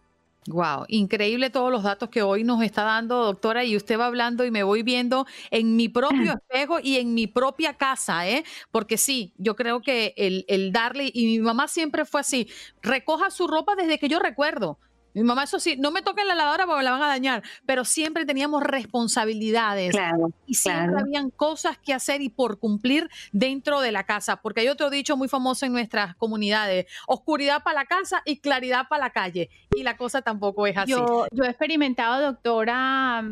Wow, 0.48 0.84
increíble 0.88 1.50
todos 1.50 1.72
los 1.72 1.82
datos 1.82 2.08
que 2.08 2.22
hoy 2.22 2.44
nos 2.44 2.62
está 2.62 2.84
dando, 2.84 3.24
doctora, 3.24 3.64
y 3.64 3.76
usted 3.76 3.98
va 3.98 4.06
hablando 4.06 4.44
y 4.44 4.52
me 4.52 4.62
voy 4.62 4.84
viendo 4.84 5.26
en 5.50 5.74
mi 5.74 5.88
propio 5.88 6.34
espejo 6.50 6.78
y 6.80 6.98
en 6.98 7.14
mi 7.14 7.26
propia 7.26 7.74
casa, 7.74 8.28
¿eh? 8.28 8.44
Porque 8.70 8.96
sí, 8.96 9.32
yo 9.38 9.56
creo 9.56 9.82
que 9.82 10.14
el, 10.16 10.44
el 10.46 10.70
darle, 10.70 11.10
y 11.12 11.26
mi 11.26 11.40
mamá 11.40 11.66
siempre 11.66 12.04
fue 12.04 12.20
así, 12.20 12.48
recoja 12.80 13.30
su 13.30 13.48
ropa 13.48 13.74
desde 13.74 13.98
que 13.98 14.08
yo 14.08 14.20
recuerdo. 14.20 14.78
Mi 15.16 15.22
mamá, 15.22 15.44
eso 15.44 15.58
sí, 15.58 15.76
no 15.78 15.90
me 15.92 16.02
toquen 16.02 16.28
la 16.28 16.34
lavadora 16.34 16.66
porque 16.66 16.76
me 16.76 16.84
la 16.84 16.90
van 16.90 17.02
a 17.02 17.06
dañar, 17.06 17.42
pero 17.64 17.86
siempre 17.86 18.26
teníamos 18.26 18.62
responsabilidades 18.62 19.96
y 20.46 20.52
siempre 20.52 21.00
habían 21.00 21.30
cosas 21.30 21.78
que 21.78 21.94
hacer 21.94 22.20
y 22.20 22.28
por 22.28 22.58
cumplir 22.58 23.08
dentro 23.32 23.80
de 23.80 23.92
la 23.92 24.04
casa, 24.04 24.36
porque 24.42 24.60
hay 24.60 24.68
otro 24.68 24.90
dicho 24.90 25.16
muy 25.16 25.28
famoso 25.28 25.64
en 25.64 25.72
nuestras 25.72 26.14
comunidades, 26.16 26.84
oscuridad 27.06 27.62
para 27.62 27.80
la 27.80 27.86
casa 27.86 28.20
y 28.26 28.40
claridad 28.40 28.88
para 28.90 29.04
la 29.04 29.10
calle, 29.10 29.48
y 29.74 29.84
la 29.84 29.96
cosa 29.96 30.20
tampoco 30.20 30.66
es 30.66 30.76
así. 30.76 30.90
Yo, 30.90 31.26
yo 31.32 31.44
he 31.44 31.48
experimentado, 31.48 32.20
doctora... 32.20 33.24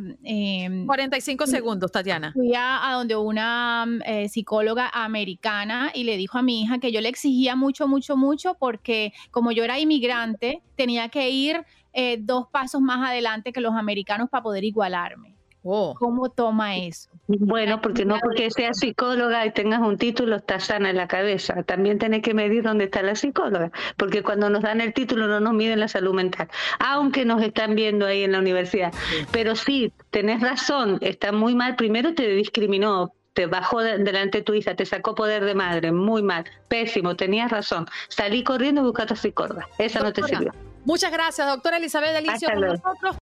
45 0.87 1.45
em, 1.45 1.51
segundos, 1.51 1.93
Tatiana. 1.93 2.33
Fui 2.33 2.55
a, 2.57 2.93
donde 2.95 3.15
una 3.15 3.87
eh, 4.07 4.31
psicóloga 4.31 4.89
americana 4.89 5.91
y 5.93 6.05
le 6.05 6.17
dijo 6.17 6.39
a 6.39 6.43
mi 6.43 6.63
hija 6.63 6.79
que 6.79 6.93
yo 6.93 7.03
le 7.03 7.11
exigía 7.11 7.57
mucho, 7.57 7.87
mucho, 7.87 8.17
mucho, 8.17 8.55
porque 8.55 9.13
como 9.31 9.53
yo 9.53 9.65
era 9.65 9.79
inmigrante, 9.79 10.63
tenía 10.77 11.11
que 11.11 11.29
ir 11.29 11.65
eh, 11.95 12.19
dos 12.21 12.49
pasos 12.51 12.81
más 12.81 13.09
adelante 13.09 13.53
que 13.53 13.61
los 13.61 13.75
americanos 13.75 14.29
para 14.29 14.43
poder 14.43 14.65
igualarme. 14.65 15.35
Oh. 15.67 15.95
¿Cómo 15.99 16.29
toma 16.29 16.77
eso? 16.77 17.09
Bueno, 17.27 17.81
porque 17.81 18.05
no 18.05 18.19
porque 18.21 18.51
seas 18.51 18.79
psicóloga 18.79 19.47
y 19.47 19.53
tengas 19.53 19.81
un 19.81 19.97
título 19.97 20.37
estás 20.37 20.65
sana 20.65 20.91
en 20.91 20.97
la 20.97 21.09
cabeza. 21.09 21.63
También 21.63 21.99
tenés 21.99 22.21
que 22.21 22.35
medir 22.35 22.63
dónde 22.65 22.85
está 22.85 23.03
la 23.03 23.15
psicóloga, 23.15 23.71
porque 23.97 24.23
cuando 24.23 24.51
nos 24.51 24.63
dan 24.63 24.83
el 24.83 24.93
título 24.93 25.27
no 25.27 25.41
nos 25.41 25.55
miden 25.55 25.81
la 25.81 25.89
salud 25.89 26.13
mental, 26.13 26.49
aunque 26.81 27.25
nos 27.25 27.41
están 27.43 27.75
viendo 27.75 28.05
ahí 28.05 28.25
en 28.25 28.33
la 28.33 28.41
universidad. 28.41 28.93
Pero 29.33 29.57
sí, 29.57 29.91
tenés 30.11 30.43
razón, 30.43 30.99
está 31.01 31.33
muy 31.33 31.55
mal. 31.55 31.77
Primero 31.77 32.15
te 32.15 32.29
discriminó, 32.29 33.15
te 33.33 33.47
bajó 33.47 33.81
delante 33.81 34.39
de 34.39 34.45
tu 34.45 34.53
hija, 34.53 34.77
te 34.77 34.85
sacó 34.85 35.15
poder 35.15 35.47
de 35.47 35.55
madre, 35.55 35.93
muy 35.93 36.23
mal, 36.23 36.45
pésimo, 36.69 37.17
tenías 37.17 37.51
razón. 37.51 37.87
Salí 38.09 38.45
corriendo 38.45 38.83
y 38.83 38.85
buscaste 38.85 39.15
a 39.15 39.17
psicóloga. 39.17 39.67
Esa 39.79 40.01
no 40.01 40.13
te 40.13 40.23
sirvió. 40.25 40.53
Muchas 40.85 41.11
gracias, 41.11 41.47
doctora 41.47 41.79
Elizabeth 41.79 42.17
Alicio, 42.17 42.49
con 42.51 42.61
nosotros. 42.61 43.17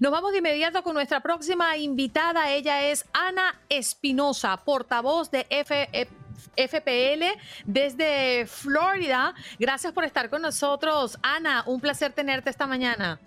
Nos 0.00 0.12
vamos 0.12 0.32
de 0.32 0.38
inmediato 0.38 0.82
con 0.82 0.94
nuestra 0.94 1.20
próxima 1.20 1.76
invitada. 1.76 2.50
Ella 2.50 2.84
es 2.84 3.04
Ana 3.12 3.60
Espinosa, 3.68 4.56
portavoz 4.64 5.30
de 5.30 5.46
FPL 6.56 7.24
desde 7.66 8.46
Florida. 8.46 9.34
Gracias 9.58 9.92
por 9.92 10.04
estar 10.04 10.30
con 10.30 10.40
nosotros. 10.40 11.18
Ana, 11.22 11.64
un 11.66 11.80
placer 11.80 12.12
tenerte 12.14 12.48
esta 12.48 12.66
mañana. 12.66 13.20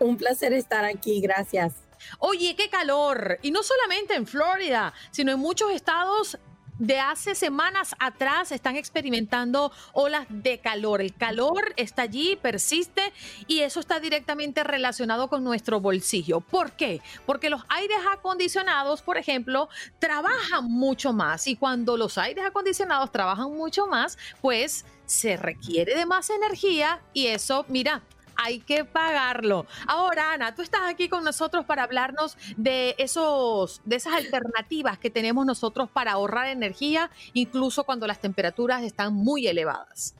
Un 0.00 0.16
placer 0.16 0.52
estar 0.52 0.84
aquí, 0.84 1.20
gracias. 1.20 1.74
Oye, 2.18 2.54
qué 2.56 2.68
calor. 2.68 3.38
Y 3.42 3.50
no 3.50 3.62
solamente 3.62 4.14
en 4.14 4.26
Florida, 4.26 4.92
sino 5.10 5.32
en 5.32 5.38
muchos 5.38 5.70
estados 5.72 6.38
de 6.78 6.98
hace 6.98 7.36
semanas 7.36 7.94
atrás 8.00 8.50
están 8.50 8.76
experimentando 8.76 9.70
olas 9.92 10.26
de 10.28 10.58
calor. 10.58 11.00
El 11.00 11.14
calor 11.14 11.72
está 11.76 12.02
allí, 12.02 12.36
persiste 12.36 13.12
y 13.46 13.60
eso 13.60 13.78
está 13.78 14.00
directamente 14.00 14.64
relacionado 14.64 15.28
con 15.28 15.44
nuestro 15.44 15.80
bolsillo. 15.80 16.40
¿Por 16.40 16.72
qué? 16.72 17.00
Porque 17.24 17.50
los 17.50 17.62
aires 17.68 17.98
acondicionados, 18.10 19.02
por 19.02 19.16
ejemplo, 19.16 19.68
trabajan 20.00 20.64
mucho 20.64 21.12
más 21.12 21.46
y 21.46 21.54
cuando 21.54 21.96
los 21.96 22.18
aires 22.18 22.44
acondicionados 22.44 23.12
trabajan 23.12 23.52
mucho 23.52 23.86
más, 23.86 24.18
pues 24.40 24.84
se 25.06 25.36
requiere 25.36 25.94
de 25.94 26.06
más 26.06 26.30
energía 26.30 27.00
y 27.12 27.28
eso, 27.28 27.64
mira, 27.68 28.02
hay 28.42 28.60
que 28.60 28.84
pagarlo. 28.84 29.66
Ahora, 29.86 30.32
Ana, 30.32 30.54
tú 30.54 30.62
estás 30.62 30.82
aquí 30.88 31.08
con 31.08 31.24
nosotros 31.24 31.64
para 31.64 31.84
hablarnos 31.84 32.36
de 32.56 32.94
esos, 32.98 33.80
de 33.84 33.96
esas 33.96 34.14
alternativas 34.14 34.98
que 34.98 35.10
tenemos 35.10 35.46
nosotros 35.46 35.88
para 35.90 36.12
ahorrar 36.12 36.48
energía, 36.48 37.10
incluso 37.32 37.84
cuando 37.84 38.06
las 38.06 38.20
temperaturas 38.20 38.82
están 38.82 39.14
muy 39.14 39.46
elevadas. 39.46 40.14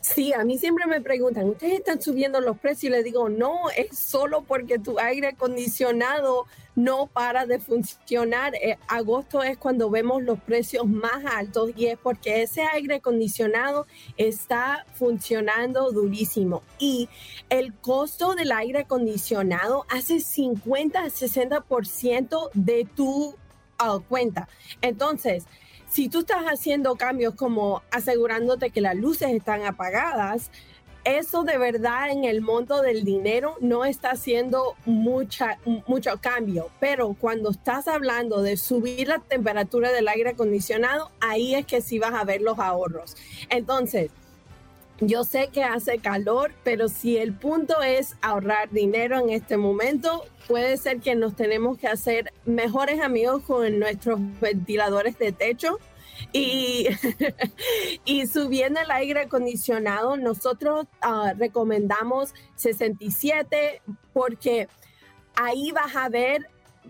Sí, 0.00 0.32
a 0.32 0.44
mí 0.44 0.56
siempre 0.56 0.86
me 0.86 1.02
preguntan, 1.02 1.48
¿ustedes 1.48 1.74
están 1.74 2.00
subiendo 2.00 2.40
los 2.40 2.58
precios? 2.58 2.84
Y 2.84 2.88
les 2.88 3.04
digo, 3.04 3.28
no, 3.28 3.68
es 3.76 3.98
solo 3.98 4.42
porque 4.42 4.78
tu 4.78 4.98
aire 4.98 5.28
acondicionado 5.28 6.46
no 6.74 7.06
para 7.06 7.44
de 7.44 7.58
funcionar. 7.58 8.54
Eh, 8.54 8.78
agosto 8.88 9.42
es 9.42 9.58
cuando 9.58 9.90
vemos 9.90 10.22
los 10.22 10.40
precios 10.40 10.86
más 10.86 11.24
altos 11.26 11.72
y 11.76 11.86
es 11.86 11.98
porque 11.98 12.42
ese 12.42 12.62
aire 12.62 12.96
acondicionado 12.96 13.86
está 14.16 14.86
funcionando 14.94 15.90
durísimo. 15.92 16.62
Y 16.78 17.08
el 17.50 17.74
costo 17.74 18.34
del 18.34 18.52
aire 18.52 18.80
acondicionado 18.80 19.84
hace 19.90 20.20
50 20.20 20.98
a 21.00 21.06
60% 21.06 22.50
de 22.54 22.88
tu 22.96 23.34
ah, 23.78 23.98
cuenta. 24.08 24.48
Entonces, 24.80 25.44
si 25.90 26.08
tú 26.08 26.20
estás 26.20 26.44
haciendo 26.44 26.94
cambios 26.94 27.34
como 27.34 27.82
asegurándote 27.90 28.70
que 28.70 28.80
las 28.80 28.94
luces 28.94 29.30
están 29.32 29.64
apagadas, 29.64 30.50
eso 31.04 31.42
de 31.42 31.58
verdad 31.58 32.10
en 32.10 32.24
el 32.24 32.42
monto 32.42 32.80
del 32.82 33.04
dinero 33.04 33.56
no 33.60 33.84
está 33.84 34.10
haciendo 34.10 34.76
mucha, 34.84 35.58
mucho 35.86 36.18
cambio, 36.20 36.68
pero 36.78 37.16
cuando 37.18 37.50
estás 37.50 37.88
hablando 37.88 38.42
de 38.42 38.56
subir 38.56 39.08
la 39.08 39.18
temperatura 39.18 39.90
del 39.90 40.08
aire 40.08 40.30
acondicionado, 40.30 41.10
ahí 41.20 41.54
es 41.54 41.66
que 41.66 41.80
sí 41.80 41.98
vas 41.98 42.14
a 42.14 42.24
ver 42.24 42.40
los 42.42 42.58
ahorros. 42.58 43.16
Entonces, 43.48 44.10
yo 45.00 45.24
sé 45.24 45.48
que 45.48 45.64
hace 45.64 45.98
calor, 45.98 46.52
pero 46.62 46.88
si 46.88 47.16
el 47.16 47.32
punto 47.32 47.82
es 47.82 48.16
ahorrar 48.20 48.70
dinero 48.70 49.18
en 49.18 49.30
este 49.30 49.56
momento, 49.56 50.24
puede 50.46 50.76
ser 50.76 51.00
que 51.00 51.14
nos 51.14 51.34
tenemos 51.34 51.78
que 51.78 51.88
hacer 51.88 52.32
mejores 52.44 53.00
amigos 53.00 53.42
con 53.44 53.78
nuestros 53.78 54.20
ventiladores 54.40 55.18
de 55.18 55.32
techo. 55.32 55.78
Y, 56.32 56.86
subiendo 58.30 58.78
el 58.80 58.90
aire 58.90 59.20
acondicionado, 59.20 60.18
nosotros 60.18 60.86
ah, 61.00 61.32
recomendamos 61.36 62.34
67 62.56 63.80
porque 64.12 64.68
ahí 65.34 65.72
vas 65.72 65.96
a 65.96 66.10
ver 66.10 66.46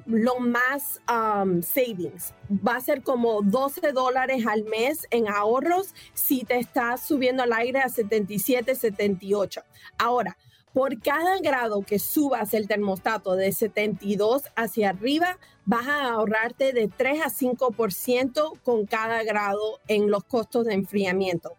lo 0.06 0.38
más 0.38 1.00
um, 1.08 1.62
savings. 1.62 2.34
Va 2.50 2.76
a 2.76 2.80
ser 2.80 3.02
como 3.02 3.42
12 3.42 3.92
dólares 3.92 4.46
al 4.46 4.64
mes 4.64 5.06
en 5.10 5.28
ahorros 5.28 5.94
si 6.14 6.44
te 6.44 6.58
estás 6.58 7.06
subiendo 7.06 7.42
al 7.42 7.52
aire 7.52 7.80
a 7.80 7.88
77, 7.88 8.74
78. 8.74 9.62
Ahora, 9.98 10.36
por 10.72 11.00
cada 11.00 11.38
grado 11.38 11.82
que 11.82 11.98
subas 11.98 12.54
el 12.54 12.68
termostato 12.68 13.34
de 13.34 13.52
72 13.52 14.44
hacia 14.54 14.90
arriba, 14.90 15.38
vas 15.64 15.88
a 15.88 16.10
ahorrarte 16.10 16.72
de 16.72 16.88
3 16.88 17.22
a 17.22 17.30
5% 17.30 18.60
con 18.62 18.86
cada 18.86 19.22
grado 19.24 19.80
en 19.88 20.10
los 20.10 20.24
costos 20.24 20.66
de 20.66 20.74
enfriamiento. 20.74 21.56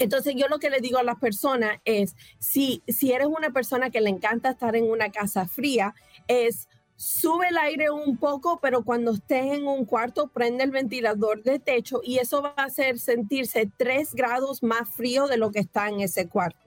Entonces 0.00 0.34
yo 0.36 0.48
lo 0.48 0.58
que 0.58 0.70
le 0.70 0.80
digo 0.80 0.98
a 0.98 1.02
las 1.02 1.18
personas 1.18 1.78
es, 1.84 2.14
si, 2.38 2.82
si 2.86 3.12
eres 3.12 3.26
una 3.26 3.50
persona 3.50 3.90
que 3.90 4.00
le 4.00 4.10
encanta 4.10 4.50
estar 4.50 4.76
en 4.76 4.88
una 4.88 5.10
casa 5.10 5.46
fría, 5.46 5.94
es 6.28 6.68
sube 6.98 7.46
el 7.48 7.56
aire 7.56 7.90
un 7.90 8.16
poco, 8.16 8.58
pero 8.60 8.82
cuando 8.82 9.12
estés 9.12 9.54
en 9.54 9.68
un 9.68 9.84
cuarto, 9.84 10.26
prende 10.26 10.64
el 10.64 10.72
ventilador 10.72 11.44
de 11.44 11.60
techo 11.60 12.00
y 12.02 12.18
eso 12.18 12.42
va 12.42 12.54
a 12.56 12.64
hacer 12.64 12.98
sentirse 12.98 13.70
tres 13.76 14.14
grados 14.14 14.64
más 14.64 14.88
frío 14.88 15.28
de 15.28 15.36
lo 15.36 15.52
que 15.52 15.60
está 15.60 15.88
en 15.88 16.00
ese 16.00 16.28
cuarto. 16.28 16.58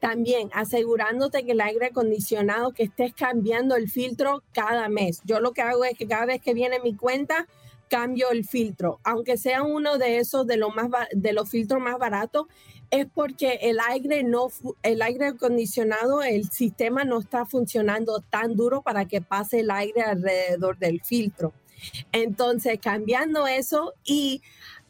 También 0.00 0.48
asegurándote 0.54 1.44
que 1.44 1.52
el 1.52 1.60
aire 1.60 1.86
acondicionado, 1.86 2.72
que 2.72 2.84
estés 2.84 3.12
cambiando 3.12 3.76
el 3.76 3.90
filtro 3.90 4.42
cada 4.52 4.88
mes. 4.88 5.20
Yo 5.24 5.38
lo 5.40 5.52
que 5.52 5.60
hago 5.60 5.84
es 5.84 5.98
que 5.98 6.08
cada 6.08 6.24
vez 6.24 6.40
que 6.40 6.54
viene 6.54 6.80
mi 6.80 6.96
cuenta, 6.96 7.46
cambio 7.88 8.30
el 8.30 8.44
filtro, 8.46 9.00
aunque 9.04 9.36
sea 9.36 9.62
uno 9.62 9.98
de 9.98 10.16
esos 10.16 10.46
de, 10.46 10.56
más, 10.74 10.88
de 11.12 11.32
los 11.34 11.50
filtros 11.50 11.82
más 11.82 11.98
baratos, 11.98 12.46
es 12.94 13.06
porque 13.12 13.58
el 13.62 13.78
aire 13.88 14.22
no, 14.22 14.48
el 14.84 15.02
aire 15.02 15.26
acondicionado, 15.26 16.22
el 16.22 16.48
sistema 16.50 17.02
no 17.02 17.18
está 17.18 17.44
funcionando 17.44 18.20
tan 18.20 18.54
duro 18.54 18.82
para 18.82 19.06
que 19.06 19.20
pase 19.20 19.60
el 19.60 19.70
aire 19.72 20.02
alrededor 20.02 20.78
del 20.78 21.00
filtro. 21.02 21.52
Entonces, 22.12 22.78
cambiando 22.80 23.48
eso 23.48 23.94
y 24.04 24.42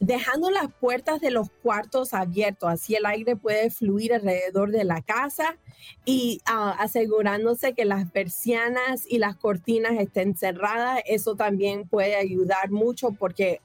dejando 0.04 0.50
las 0.50 0.72
puertas 0.72 1.20
de 1.20 1.30
los 1.30 1.50
cuartos 1.50 2.12
abiertos, 2.12 2.68
así 2.68 2.94
el 2.94 3.06
aire 3.06 3.36
puede 3.36 3.70
fluir 3.70 4.12
alrededor 4.12 4.70
de 4.70 4.84
la 4.84 5.00
casa 5.00 5.56
y 6.04 6.40
ah, 6.46 6.76
asegurándose 6.78 7.72
que 7.72 7.84
las 7.84 8.10
persianas 8.10 9.06
y 9.08 9.18
las 9.18 9.36
cortinas 9.36 9.92
estén 9.92 10.36
cerradas, 10.36 11.00
eso 11.06 11.36
también 11.36 11.88
puede 11.88 12.16
ayudar 12.16 12.70
mucho 12.70 13.12
porque 13.12 13.60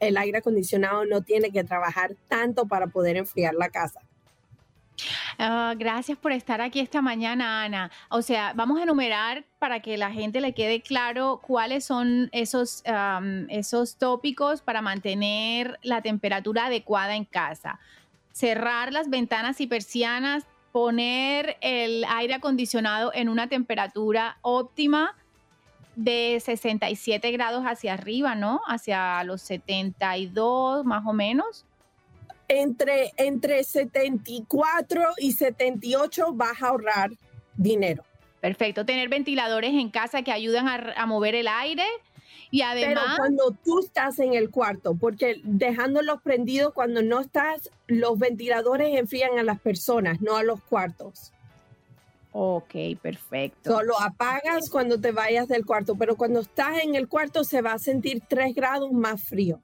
el 0.00 0.16
aire 0.16 0.38
acondicionado 0.38 1.04
no 1.04 1.22
tiene 1.22 1.50
que 1.50 1.64
trabajar 1.64 2.14
tanto 2.28 2.66
para 2.66 2.86
poder 2.86 3.16
enfriar 3.16 3.54
la 3.54 3.68
casa. 3.68 4.00
Ah, 5.38 5.74
gracias 5.76 6.18
por 6.18 6.32
estar 6.32 6.60
aquí 6.60 6.80
esta 6.80 7.00
mañana, 7.00 7.64
Ana. 7.64 7.90
O 8.08 8.22
sea, 8.22 8.52
vamos 8.54 8.78
a 8.78 8.82
enumerar 8.82 9.44
para 9.58 9.80
que 9.80 9.96
la 9.96 10.10
gente 10.10 10.40
le 10.40 10.52
quede 10.52 10.82
claro 10.82 11.40
cuáles 11.42 11.84
son 11.84 12.28
esos, 12.32 12.82
esos 13.48 13.96
tópicos 13.96 14.62
para 14.62 14.82
mantener 14.82 15.78
la 15.82 16.02
temperatura 16.02 16.66
adecuada 16.66 17.16
en 17.16 17.24
casa. 17.24 17.78
Cerrar 18.32 18.92
las 18.92 19.10
ventanas 19.10 19.60
y 19.60 19.66
persianas, 19.66 20.46
poner 20.72 21.56
el 21.60 22.04
aire 22.08 22.34
acondicionado 22.34 23.12
en 23.14 23.28
una 23.28 23.48
temperatura 23.48 24.38
óptima 24.42 25.14
de 25.96 26.40
67 26.42 27.30
grados 27.32 27.64
hacia 27.64 27.92
arriba, 27.92 28.34
¿no? 28.34 28.62
Hacia 28.66 29.22
los 29.24 29.42
72 29.42 30.84
más 30.86 31.06
o 31.06 31.12
menos 31.12 31.66
entre, 32.48 33.12
entre 33.16 33.64
74 33.64 35.02
y 35.18 35.32
78 35.32 36.32
vas 36.32 36.62
a 36.62 36.68
ahorrar 36.68 37.10
dinero. 37.56 38.04
Perfecto. 38.40 38.84
Tener 38.84 39.08
ventiladores 39.08 39.72
en 39.72 39.90
casa 39.90 40.22
que 40.22 40.32
ayudan 40.32 40.66
a, 40.68 41.06
mover 41.06 41.34
el 41.34 41.46
aire. 41.46 41.86
Y 42.50 42.62
además. 42.62 43.04
Pero 43.04 43.16
cuando 43.16 43.56
tú 43.64 43.80
estás 43.80 44.18
en 44.18 44.34
el 44.34 44.50
cuarto, 44.50 44.94
porque 44.94 45.40
dejándolos 45.44 46.20
prendidos 46.22 46.74
cuando 46.74 47.02
no 47.02 47.20
estás, 47.20 47.70
los 47.86 48.18
ventiladores 48.18 48.98
enfrían 48.98 49.38
a 49.38 49.42
las 49.42 49.60
personas, 49.60 50.20
no 50.20 50.36
a 50.36 50.42
los 50.42 50.60
cuartos. 50.60 51.32
Ok, 52.34 52.74
perfecto. 53.02 53.72
Solo 53.72 54.00
apagas 54.00 54.70
cuando 54.70 54.98
te 54.98 55.12
vayas 55.12 55.48
del 55.48 55.66
cuarto, 55.66 55.94
pero 55.96 56.16
cuando 56.16 56.40
estás 56.40 56.82
en 56.82 56.94
el 56.94 57.06
cuarto 57.06 57.44
se 57.44 57.60
va 57.60 57.74
a 57.74 57.78
sentir 57.78 58.22
3 58.26 58.54
grados 58.54 58.90
más 58.90 59.22
frío. 59.22 59.60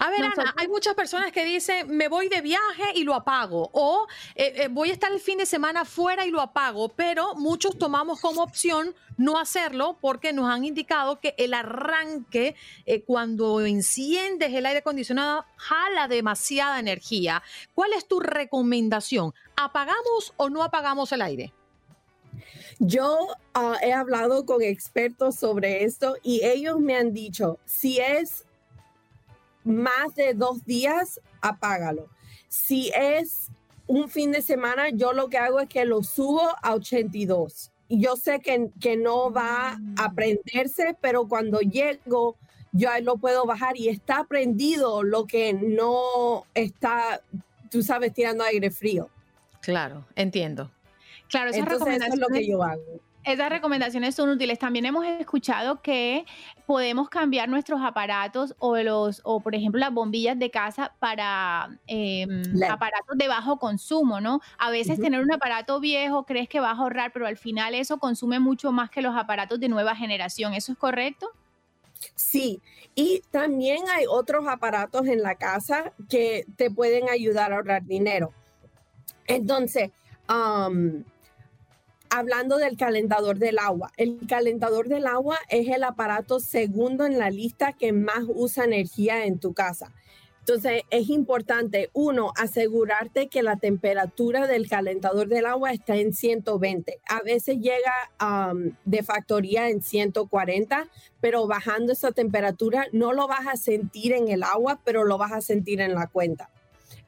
A 0.00 0.10
ver, 0.10 0.24
Ana, 0.24 0.52
hay 0.56 0.66
muchas 0.66 0.94
personas 0.94 1.30
que 1.30 1.44
dicen, 1.44 1.88
me 1.96 2.08
voy 2.08 2.28
de 2.28 2.40
viaje 2.40 2.82
y 2.96 3.04
lo 3.04 3.14
apago, 3.14 3.70
o 3.72 4.08
eh, 4.34 4.52
eh, 4.56 4.68
voy 4.68 4.90
a 4.90 4.92
estar 4.92 5.12
el 5.12 5.20
fin 5.20 5.38
de 5.38 5.46
semana 5.46 5.84
fuera 5.84 6.26
y 6.26 6.30
lo 6.32 6.40
apago, 6.40 6.88
pero 6.88 7.36
muchos 7.36 7.78
tomamos 7.78 8.20
como 8.20 8.42
opción 8.42 8.96
no 9.16 9.38
hacerlo 9.38 9.96
porque 10.00 10.32
nos 10.32 10.50
han 10.50 10.64
indicado 10.64 11.20
que 11.20 11.36
el 11.38 11.54
arranque, 11.54 12.56
eh, 12.84 13.04
cuando 13.04 13.60
enciendes 13.60 14.52
el 14.52 14.66
aire 14.66 14.80
acondicionado, 14.80 15.44
jala 15.56 16.08
demasiada 16.08 16.80
energía. 16.80 17.44
¿Cuál 17.74 17.92
es 17.92 18.08
tu 18.08 18.18
recomendación? 18.18 19.32
¿Apagamos 19.54 20.34
o 20.36 20.50
no 20.50 20.64
apagamos 20.64 21.12
el 21.12 21.22
aire? 21.22 21.52
Yo 22.78 23.28
ah, 23.54 23.76
he 23.82 23.92
hablado 23.92 24.44
con 24.44 24.62
expertos 24.62 25.36
sobre 25.36 25.84
esto 25.84 26.16
y 26.22 26.44
ellos 26.44 26.80
me 26.80 26.96
han 26.96 27.12
dicho, 27.12 27.58
si 27.64 27.98
es 27.98 28.44
más 29.64 30.14
de 30.14 30.34
dos 30.34 30.64
días, 30.64 31.20
apágalo. 31.40 32.08
Si 32.48 32.90
es 32.94 33.48
un 33.86 34.08
fin 34.08 34.32
de 34.32 34.42
semana, 34.42 34.90
yo 34.90 35.12
lo 35.12 35.28
que 35.28 35.38
hago 35.38 35.60
es 35.60 35.68
que 35.68 35.84
lo 35.84 36.02
subo 36.02 36.42
a 36.62 36.74
82 36.74 37.72
yo 37.98 38.16
sé 38.16 38.40
que, 38.40 38.70
que 38.80 38.96
no 38.96 39.30
va 39.30 39.78
a 39.96 40.12
prenderse, 40.12 40.96
pero 41.00 41.28
cuando 41.28 41.60
llego, 41.60 42.36
yo 42.72 42.88
lo 43.02 43.18
puedo 43.18 43.44
bajar 43.44 43.76
y 43.76 43.88
está 43.88 44.24
prendido 44.24 45.02
lo 45.02 45.26
que 45.26 45.52
no 45.52 46.46
está, 46.54 47.22
tú 47.70 47.82
sabes, 47.82 48.14
tirando 48.14 48.44
aire 48.44 48.70
frío. 48.70 49.10
Claro, 49.60 50.06
entiendo. 50.16 50.70
Claro, 51.32 51.48
esas 51.48 51.60
Entonces, 51.60 51.96
eso 51.96 52.12
es 52.12 52.20
lo 52.20 52.28
que 52.28 52.46
yo 52.46 52.62
hago. 52.62 52.82
Esas 53.24 53.48
recomendaciones 53.48 54.14
son 54.14 54.28
útiles. 54.28 54.58
También 54.58 54.84
hemos 54.84 55.06
escuchado 55.06 55.80
que 55.80 56.26
podemos 56.66 57.08
cambiar 57.08 57.48
nuestros 57.48 57.80
aparatos 57.80 58.54
o 58.58 58.76
los, 58.76 59.22
o 59.24 59.40
por 59.40 59.54
ejemplo 59.54 59.80
las 59.80 59.94
bombillas 59.94 60.38
de 60.38 60.50
casa 60.50 60.92
para 60.98 61.70
em, 61.86 62.42
aparatos 62.68 63.16
de 63.16 63.28
bajo 63.28 63.58
consumo, 63.58 64.20
¿no? 64.20 64.40
A 64.58 64.70
veces 64.70 65.00
tener 65.00 65.20
un 65.20 65.32
aparato 65.32 65.80
viejo 65.80 66.26
crees 66.26 66.50
que 66.50 66.60
va 66.60 66.70
a 66.70 66.74
ahorrar, 66.74 67.12
pero 67.12 67.26
al 67.26 67.38
final 67.38 67.74
eso 67.74 67.98
consume 67.98 68.38
mucho 68.38 68.70
más 68.70 68.90
que 68.90 69.00
los 69.00 69.16
aparatos 69.16 69.58
de 69.58 69.68
nueva 69.68 69.96
generación. 69.96 70.52
¿Eso 70.52 70.72
es 70.72 70.78
correcto? 70.78 71.30
Sí, 72.14 72.60
y 72.94 73.22
también 73.30 73.84
hay 73.88 74.04
otros 74.06 74.46
aparatos 74.48 75.06
en 75.06 75.22
la 75.22 75.36
casa 75.36 75.92
que 76.10 76.44
te 76.56 76.70
pueden 76.70 77.08
ayudar 77.08 77.52
a 77.52 77.56
ahorrar 77.56 77.84
dinero. 77.86 78.32
Entonces, 79.26 79.92
hablando 82.12 82.58
del 82.58 82.76
calentador 82.76 83.38
del 83.38 83.58
agua, 83.58 83.90
el 83.96 84.18
calentador 84.28 84.86
del 84.86 85.06
agua 85.06 85.38
es 85.48 85.66
el 85.68 85.82
aparato 85.82 86.40
segundo 86.40 87.06
en 87.06 87.18
la 87.18 87.30
lista 87.30 87.72
que 87.72 87.92
más 87.92 88.24
usa 88.28 88.64
energía 88.64 89.24
en 89.24 89.38
tu 89.38 89.54
casa. 89.54 89.92
Entonces 90.40 90.82
es 90.90 91.08
importante, 91.08 91.88
uno, 91.94 92.32
asegurarte 92.36 93.28
que 93.28 93.42
la 93.42 93.56
temperatura 93.56 94.46
del 94.46 94.68
calentador 94.68 95.28
del 95.28 95.46
agua 95.46 95.72
está 95.72 95.96
en 95.96 96.12
120. 96.12 97.00
A 97.08 97.22
veces 97.22 97.60
llega 97.60 97.94
de 98.84 99.02
factoría 99.02 99.70
en 99.70 99.82
140, 99.82 100.88
pero 101.20 101.46
bajando 101.46 101.92
esa 101.92 102.12
temperatura 102.12 102.88
no 102.92 103.14
lo 103.14 103.26
vas 103.26 103.46
a 103.46 103.56
sentir 103.56 104.12
en 104.12 104.28
el 104.28 104.42
agua, 104.42 104.80
pero 104.84 105.04
lo 105.04 105.16
vas 105.16 105.32
a 105.32 105.40
sentir 105.40 105.80
en 105.80 105.94
la 105.94 106.08
cuenta. 106.08 106.50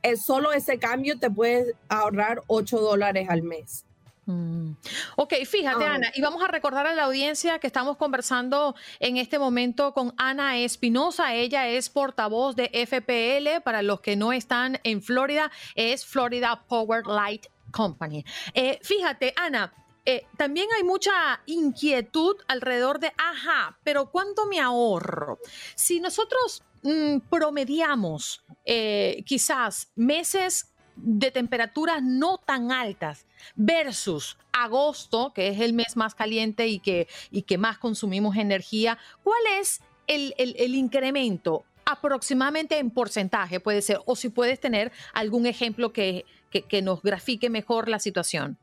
Es 0.03 0.25
solo 0.25 0.53
ese 0.53 0.79
cambio 0.79 1.19
te 1.19 1.31
puede 1.31 1.75
ahorrar 1.89 2.41
8 2.47 2.79
dólares 2.79 3.29
al 3.29 3.43
mes. 3.43 3.85
Mm. 4.27 4.73
Ok, 5.17 5.35
fíjate, 5.45 5.85
Ana, 5.85 6.11
y 6.15 6.23
vamos 6.23 6.43
a 6.43 6.49
recordar 6.49 6.87
a 6.87 6.95
la 6.95 7.05
audiencia 7.05 7.59
que 7.59 7.67
estamos 7.67 7.97
conversando 7.97 8.75
en 9.01 9.17
este 9.17 9.39
momento 9.39 9.93
con 9.93 10.15
Ana 10.17 10.59
Espinosa. 10.59 11.35
Ella 11.35 11.69
es 11.69 11.91
portavoz 11.91 12.57
de 12.57 12.71
FPL. 12.73 13.63
Para 13.63 13.83
los 13.83 14.01
que 14.01 14.17
no 14.17 14.33
están 14.33 14.81
en 14.85 15.03
Florida, 15.03 15.51
es 15.75 16.07
Florida 16.07 16.65
Power 16.67 17.07
Light 17.07 17.47
Company. 17.71 18.25
Eh, 18.55 18.79
fíjate, 18.83 19.33
Ana. 19.37 19.73
Eh, 20.07 20.27
también 20.37 20.69
hay 20.77 20.85
mucha 20.85 21.41
inquietud 21.47 22.37
alrededor 22.47 23.01
de, 23.01 23.11
ajá, 23.17 23.79
pero 23.85 24.11
¿cuánto 24.11 24.45
me 24.45 24.61
ahorro? 24.61 25.39
Si 25.75 25.99
nosotros 25.99 26.63
mm, 26.83 27.21
promediamos 27.31 28.45
eh, 28.67 29.25
quizás 29.25 29.91
meses 29.95 30.75
de 30.97 31.31
temperaturas 31.31 32.03
no 32.03 32.39
tan 32.39 32.71
altas 32.71 33.27
versus 33.55 34.37
agosto, 34.53 35.33
que 35.35 35.49
es 35.49 35.61
el 35.61 35.73
mes 35.73 35.97
más 35.97 36.15
caliente 36.15 36.69
y 36.69 36.79
que, 36.79 37.09
y 37.31 37.43
que 37.43 37.59
más 37.59 37.79
consumimos 37.79 38.37
energía, 38.37 38.99
¿cuál 39.23 39.41
es 39.61 39.81
el, 40.07 40.75
incremento 40.75 41.65
aproximadamente 41.85 42.79
en 42.79 42.91
porcentaje 42.91 43.61
puede 43.61 43.83
ser? 43.83 44.01
O 44.07 44.17
si 44.17 44.29
puedes 44.29 44.61
tener 44.61 44.93
algún 45.13 45.47
ejemplo 45.47 45.93
que, 45.93 46.25
que, 46.51 46.83
nos 46.83 47.03
grafique 47.03 47.51
mejor 47.51 47.89
la 47.89 47.99
situación. 47.99 48.57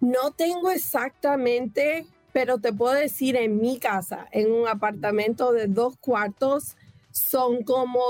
No 0.00 0.30
tengo 0.30 0.70
exactamente, 0.70 2.06
pero 2.32 2.58
te 2.58 2.72
puedo 2.72 2.94
decir 2.94 3.36
en 3.36 3.60
mi 3.60 3.78
casa, 3.78 4.28
en 4.30 4.50
un 4.50 4.66
apartamento 4.66 5.52
de 5.52 5.66
dos 5.66 5.96
cuartos, 5.98 6.76
son 7.10 7.64
como 7.64 8.00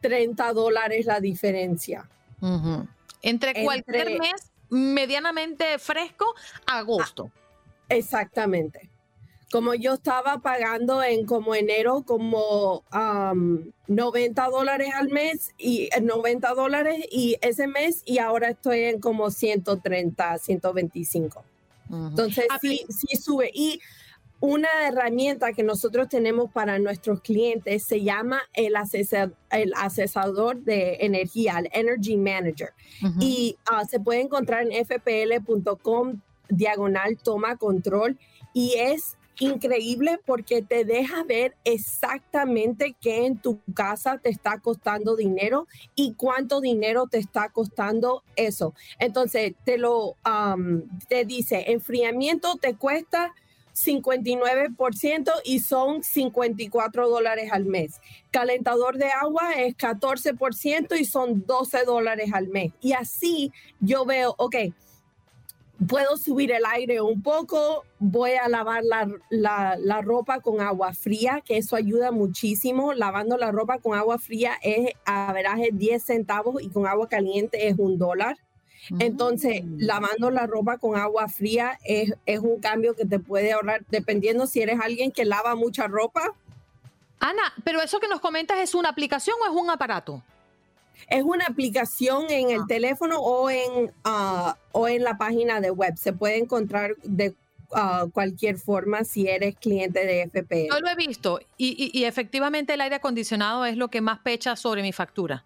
30 0.00 0.52
dólares 0.52 1.06
la 1.06 1.20
diferencia. 1.20 2.08
Entre 3.22 3.64
cualquier 3.64 4.18
mes 4.18 4.47
medianamente 4.70 5.78
fresco 5.78 6.34
agosto. 6.66 7.30
Ah, 7.34 7.84
exactamente. 7.88 8.90
Como 9.50 9.72
yo 9.74 9.94
estaba 9.94 10.38
pagando 10.38 11.02
en 11.02 11.24
como 11.24 11.54
enero 11.54 12.02
como 12.02 12.84
90 13.86 14.44
dólares 14.48 14.90
al 14.94 15.08
mes 15.08 15.54
y 15.56 15.88
90 16.02 16.48
eh, 16.48 16.54
dólares 16.54 17.06
y 17.10 17.38
ese 17.40 17.66
mes 17.66 18.02
y 18.04 18.18
ahora 18.18 18.50
estoy 18.50 18.84
en 18.84 19.00
como 19.00 19.30
130, 19.30 20.38
125. 20.38 21.44
Entonces 21.90 22.46
ah, 22.50 22.58
sí, 22.60 22.84
sí 22.90 23.16
sube. 23.16 23.50
Y 23.54 23.80
una 24.40 24.68
herramienta 24.86 25.52
que 25.52 25.62
nosotros 25.62 26.08
tenemos 26.08 26.50
para 26.52 26.78
nuestros 26.78 27.20
clientes 27.20 27.84
se 27.84 28.02
llama 28.02 28.40
el, 28.54 28.74
el 29.50 29.72
asesador 29.76 30.62
de 30.62 30.98
energía, 31.00 31.58
el 31.58 31.68
Energy 31.72 32.16
Manager. 32.16 32.70
Y 33.20 33.56
ah, 33.66 33.84
se 33.84 33.98
puede 33.98 34.20
encontrar 34.20 34.66
en 34.68 34.84
fpl.com 34.84 36.20
diagonal 36.48 37.18
toma 37.18 37.56
control 37.56 38.18
y 38.54 38.74
es 38.78 39.16
increíble 39.40 40.18
porque 40.24 40.62
te 40.62 40.84
deja 40.84 41.22
ver 41.24 41.54
exactamente 41.64 42.96
qué 43.00 43.26
en 43.26 43.38
tu 43.38 43.60
casa 43.74 44.18
te 44.18 44.30
está 44.30 44.58
costando 44.58 45.14
dinero 45.14 45.66
y 45.94 46.14
cuánto 46.14 46.60
dinero 46.60 47.06
te 47.06 47.18
está 47.18 47.48
costando 47.50 48.24
eso. 48.36 48.74
Entonces 48.98 49.54
te 49.64 49.78
lo 49.78 50.16
te 51.08 51.24
dice, 51.24 51.70
enfriamiento 51.72 52.56
te 52.56 52.74
cuesta 52.74 53.34
59% 53.84 55.30
y 55.44 55.60
son 55.60 56.02
54 56.02 57.08
dólares 57.08 57.50
al 57.52 57.64
mes. 57.64 58.00
Calentador 58.30 58.98
de 58.98 59.10
agua 59.10 59.52
es 59.54 59.76
14% 59.76 60.98
y 60.98 61.04
son 61.04 61.44
12 61.46 61.84
dólares 61.84 62.30
al 62.32 62.48
mes. 62.48 62.72
Y 62.80 62.92
así 62.92 63.52
yo 63.80 64.04
veo, 64.04 64.34
ok, 64.38 64.56
puedo 65.86 66.16
subir 66.16 66.50
el 66.50 66.64
aire 66.66 67.00
un 67.00 67.22
poco, 67.22 67.84
voy 67.98 68.32
a 68.32 68.48
lavar 68.48 68.82
la, 68.84 69.76
la, 69.78 70.02
ropa 70.02 70.40
con 70.40 70.60
agua 70.60 70.92
fría, 70.92 71.42
que 71.44 71.56
eso 71.56 71.76
ayuda 71.76 72.10
muchísimo. 72.10 72.92
Lavando 72.92 73.36
la 73.36 73.52
ropa 73.52 73.78
con 73.78 73.96
agua 73.96 74.18
fría 74.18 74.54
es 74.62 74.92
a 75.04 75.32
veraje 75.32 75.70
10 75.72 76.02
centavos 76.02 76.62
y 76.62 76.68
con 76.68 76.86
agua 76.86 77.08
caliente 77.08 77.68
es 77.68 77.78
un 77.78 77.98
dólar. 77.98 78.36
Entonces, 78.98 79.64
mm. 79.64 79.76
lavando 79.80 80.30
la 80.30 80.46
ropa 80.46 80.78
con 80.78 80.96
agua 80.96 81.28
fría 81.28 81.78
es, 81.84 82.12
un 82.40 82.60
cambio 82.60 82.94
que 82.94 83.04
te 83.04 83.18
puede 83.18 83.52
ahorrar, 83.52 83.84
dependiendo 83.90 84.46
si 84.46 84.60
eres 84.60 84.80
alguien 84.80 85.12
que 85.12 85.24
lava 85.24 85.54
mucha 85.54 85.86
ropa. 85.86 86.34
Ana, 87.20 87.52
pero 87.64 87.82
eso 87.82 88.00
que 88.00 88.08
nos 88.08 88.20
comentas 88.20 88.58
es 88.58 88.74
una 88.74 88.88
aplicación 88.88 89.36
o 89.42 89.50
es 89.50 89.60
un 89.60 89.70
aparato? 89.70 90.22
Es 91.08 91.22
una 91.22 91.46
aplicación 91.46 92.30
en 92.30 92.50
el 92.50 92.60
ah. 92.62 92.66
teléfono 92.68 93.20
o 93.20 93.50
en, 93.50 93.92
ah, 94.04 94.56
o 94.72 94.88
en 94.88 95.02
la 95.02 95.16
página 95.16 95.60
de 95.60 95.70
web. 95.70 95.96
Se 95.96 96.12
puede 96.12 96.38
encontrar 96.38 96.96
de 97.02 97.34
ah, 97.72 98.06
cualquier 98.12 98.58
forma 98.58 99.04
si 99.04 99.28
eres 99.28 99.56
cliente 99.56 100.04
de 100.04 100.22
FP. 100.22 100.68
Yo 100.70 100.80
lo 100.80 100.88
he 100.88 100.96
visto 100.96 101.40
y, 101.56 101.90
y 101.92 102.04
efectivamente 102.04 102.74
el 102.74 102.80
aire 102.80 102.96
acondicionado 102.96 103.64
es 103.64 103.76
lo 103.76 103.88
que 103.88 104.00
más 104.00 104.20
pecha 104.20 104.56
sobre 104.56 104.82
mi 104.82 104.92
factura. 104.92 105.44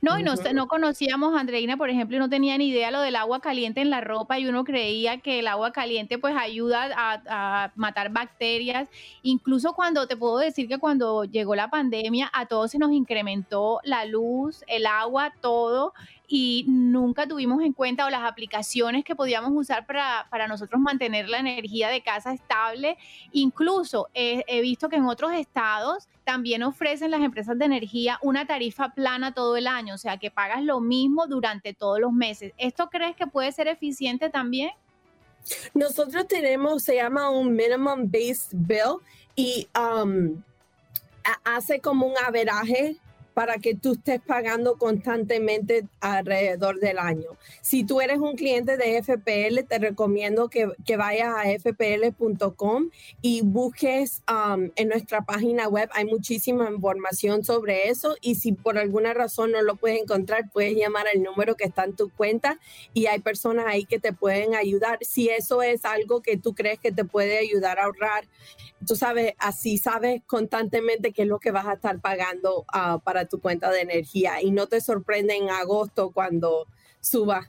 No, 0.00 0.18
y 0.18 0.22
no, 0.22 0.34
no 0.52 0.68
conocíamos 0.68 1.34
a 1.34 1.40
Andreina, 1.40 1.76
por 1.76 1.90
ejemplo, 1.90 2.16
y 2.16 2.20
no 2.20 2.28
tenía 2.28 2.56
ni 2.58 2.68
idea 2.68 2.90
lo 2.90 3.00
del 3.00 3.16
agua 3.16 3.40
caliente 3.40 3.80
en 3.80 3.90
la 3.90 4.00
ropa 4.00 4.38
y 4.38 4.46
uno 4.46 4.64
creía 4.64 5.18
que 5.18 5.40
el 5.40 5.46
agua 5.46 5.72
caliente 5.72 6.18
pues 6.18 6.34
ayuda 6.36 6.90
a, 6.96 7.22
a, 7.28 7.72
matar 7.74 8.10
bacterias. 8.10 8.88
Incluso 9.22 9.74
cuando 9.74 10.06
te 10.06 10.16
puedo 10.16 10.38
decir 10.38 10.68
que 10.68 10.78
cuando 10.78 11.24
llegó 11.24 11.54
la 11.54 11.70
pandemia 11.70 12.30
a 12.32 12.46
todos 12.46 12.70
se 12.70 12.78
nos 12.78 12.92
incrementó 12.92 13.80
la 13.84 14.04
luz, 14.04 14.64
el 14.66 14.86
agua, 14.86 15.32
todo 15.40 15.92
y 16.26 16.64
nunca 16.68 17.26
tuvimos 17.26 17.62
en 17.62 17.72
cuenta 17.72 18.06
o 18.06 18.10
las 18.10 18.22
aplicaciones 18.22 19.04
que 19.04 19.14
podíamos 19.14 19.52
usar 19.54 19.86
para, 19.86 20.26
para 20.30 20.48
nosotros 20.48 20.80
mantener 20.80 21.28
la 21.28 21.38
energía 21.38 21.88
de 21.88 22.02
casa 22.02 22.32
estable. 22.32 22.96
Incluso 23.32 24.08
he 24.14 24.60
visto 24.62 24.88
que 24.88 24.96
en 24.96 25.06
otros 25.06 25.32
estados 25.32 26.08
también 26.24 26.62
ofrecen 26.62 27.10
las 27.10 27.20
empresas 27.20 27.58
de 27.58 27.66
energía 27.66 28.18
una 28.22 28.46
tarifa 28.46 28.94
plana 28.94 29.34
todo 29.34 29.56
el 29.56 29.66
año, 29.66 29.94
o 29.94 29.98
sea 29.98 30.16
que 30.18 30.30
pagas 30.30 30.62
lo 30.62 30.80
mismo 30.80 31.26
durante 31.26 31.74
todos 31.74 32.00
los 32.00 32.12
meses. 32.12 32.52
¿Esto 32.56 32.88
crees 32.88 33.14
que 33.14 33.26
puede 33.26 33.52
ser 33.52 33.68
eficiente 33.68 34.30
también? 34.30 34.70
Nosotros 35.74 36.26
tenemos, 36.26 36.82
se 36.82 36.96
llama 36.96 37.28
un 37.28 37.54
minimum 37.54 38.10
based 38.10 38.52
bill 38.52 38.96
y 39.36 39.68
um, 39.78 40.42
hace 41.44 41.80
como 41.80 42.06
un 42.06 42.14
averaje 42.24 42.96
para 43.34 43.58
que 43.58 43.74
tú 43.74 43.92
estés 43.92 44.20
pagando 44.20 44.78
constantemente 44.78 45.86
alrededor 46.00 46.78
del 46.78 46.98
año. 46.98 47.28
Si 47.60 47.84
tú 47.84 48.00
eres 48.00 48.18
un 48.18 48.36
cliente 48.36 48.76
de 48.76 49.02
FPL, 49.02 49.66
te 49.68 49.78
recomiendo 49.78 50.48
que, 50.48 50.68
que 50.86 50.96
vayas 50.96 51.34
a 51.34 51.50
fpl.com 51.58 52.90
y 53.20 53.42
busques 53.42 54.22
um, 54.30 54.70
en 54.76 54.88
nuestra 54.88 55.22
página 55.22 55.68
web. 55.68 55.90
Hay 55.92 56.04
muchísima 56.04 56.70
información 56.70 57.44
sobre 57.44 57.88
eso 57.88 58.16
y 58.20 58.36
si 58.36 58.52
por 58.52 58.78
alguna 58.78 59.12
razón 59.14 59.50
no 59.50 59.62
lo 59.62 59.76
puedes 59.76 60.00
encontrar, 60.00 60.50
puedes 60.52 60.76
llamar 60.76 61.06
al 61.12 61.22
número 61.22 61.56
que 61.56 61.64
está 61.64 61.84
en 61.84 61.96
tu 61.96 62.10
cuenta 62.10 62.58
y 62.92 63.06
hay 63.06 63.18
personas 63.18 63.66
ahí 63.66 63.84
que 63.84 63.98
te 63.98 64.12
pueden 64.12 64.54
ayudar. 64.54 64.98
Si 65.02 65.28
eso 65.28 65.62
es 65.62 65.84
algo 65.84 66.22
que 66.22 66.36
tú 66.36 66.54
crees 66.54 66.78
que 66.78 66.92
te 66.92 67.04
puede 67.04 67.38
ayudar 67.38 67.78
a 67.78 67.84
ahorrar, 67.84 68.26
tú 68.86 68.96
sabes, 68.96 69.34
así 69.38 69.78
sabes 69.78 70.22
constantemente 70.26 71.12
qué 71.12 71.22
es 71.22 71.28
lo 71.28 71.38
que 71.38 71.50
vas 71.50 71.66
a 71.66 71.74
estar 71.74 72.00
pagando 72.00 72.64
uh, 72.74 73.00
para 73.00 73.23
tu 73.26 73.40
cuenta 73.40 73.70
de 73.70 73.80
energía 73.80 74.42
y 74.42 74.50
no 74.50 74.66
te 74.66 74.80
sorprende 74.80 75.36
en 75.36 75.50
agosto 75.50 76.10
cuando 76.10 76.66
suba. 77.00 77.48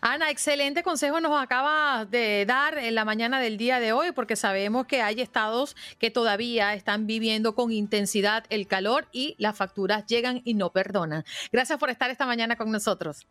Ana, 0.00 0.30
excelente 0.30 0.82
consejo 0.82 1.20
nos 1.20 1.40
acaba 1.40 2.04
de 2.04 2.44
dar 2.46 2.78
en 2.78 2.94
la 2.94 3.04
mañana 3.04 3.40
del 3.40 3.56
día 3.56 3.80
de 3.80 3.92
hoy, 3.92 4.12
porque 4.12 4.36
sabemos 4.36 4.86
que 4.86 5.02
hay 5.02 5.20
estados 5.20 5.76
que 5.98 6.10
todavía 6.10 6.74
están 6.74 7.06
viviendo 7.06 7.54
con 7.54 7.72
intensidad 7.72 8.44
el 8.50 8.66
calor 8.66 9.08
y 9.12 9.34
las 9.38 9.56
facturas 9.56 10.06
llegan 10.06 10.42
y 10.44 10.54
no 10.54 10.70
perdonan. 10.70 11.24
Gracias 11.50 11.78
por 11.78 11.90
estar 11.90 12.10
esta 12.10 12.26
mañana 12.26 12.56
con 12.56 12.70
nosotros. 12.70 13.26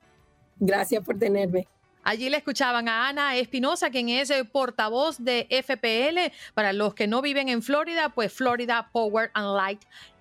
Gracias 0.60 1.04
por 1.04 1.18
tenerme. 1.18 1.68
Allí 2.04 2.30
le 2.30 2.38
escuchaban 2.38 2.90
a 2.90 3.10
Ana 3.10 3.36
Espinosa, 3.36 3.92
quien 3.92 4.10
es 4.10 4.32
el 4.32 4.48
portavoz 4.48 5.24
de 5.24 5.48
FPL. 5.50 6.34
Para 6.56 6.74
los 6.74 6.96
que 6.96 7.06
no 7.06 7.22
viven 7.22 7.48
en 7.48 7.62
Florida, 7.62 8.10
pues 8.10 8.34
Florida 8.34 8.90
Power 8.92 9.30
and 9.36 9.56
Light 9.56 9.82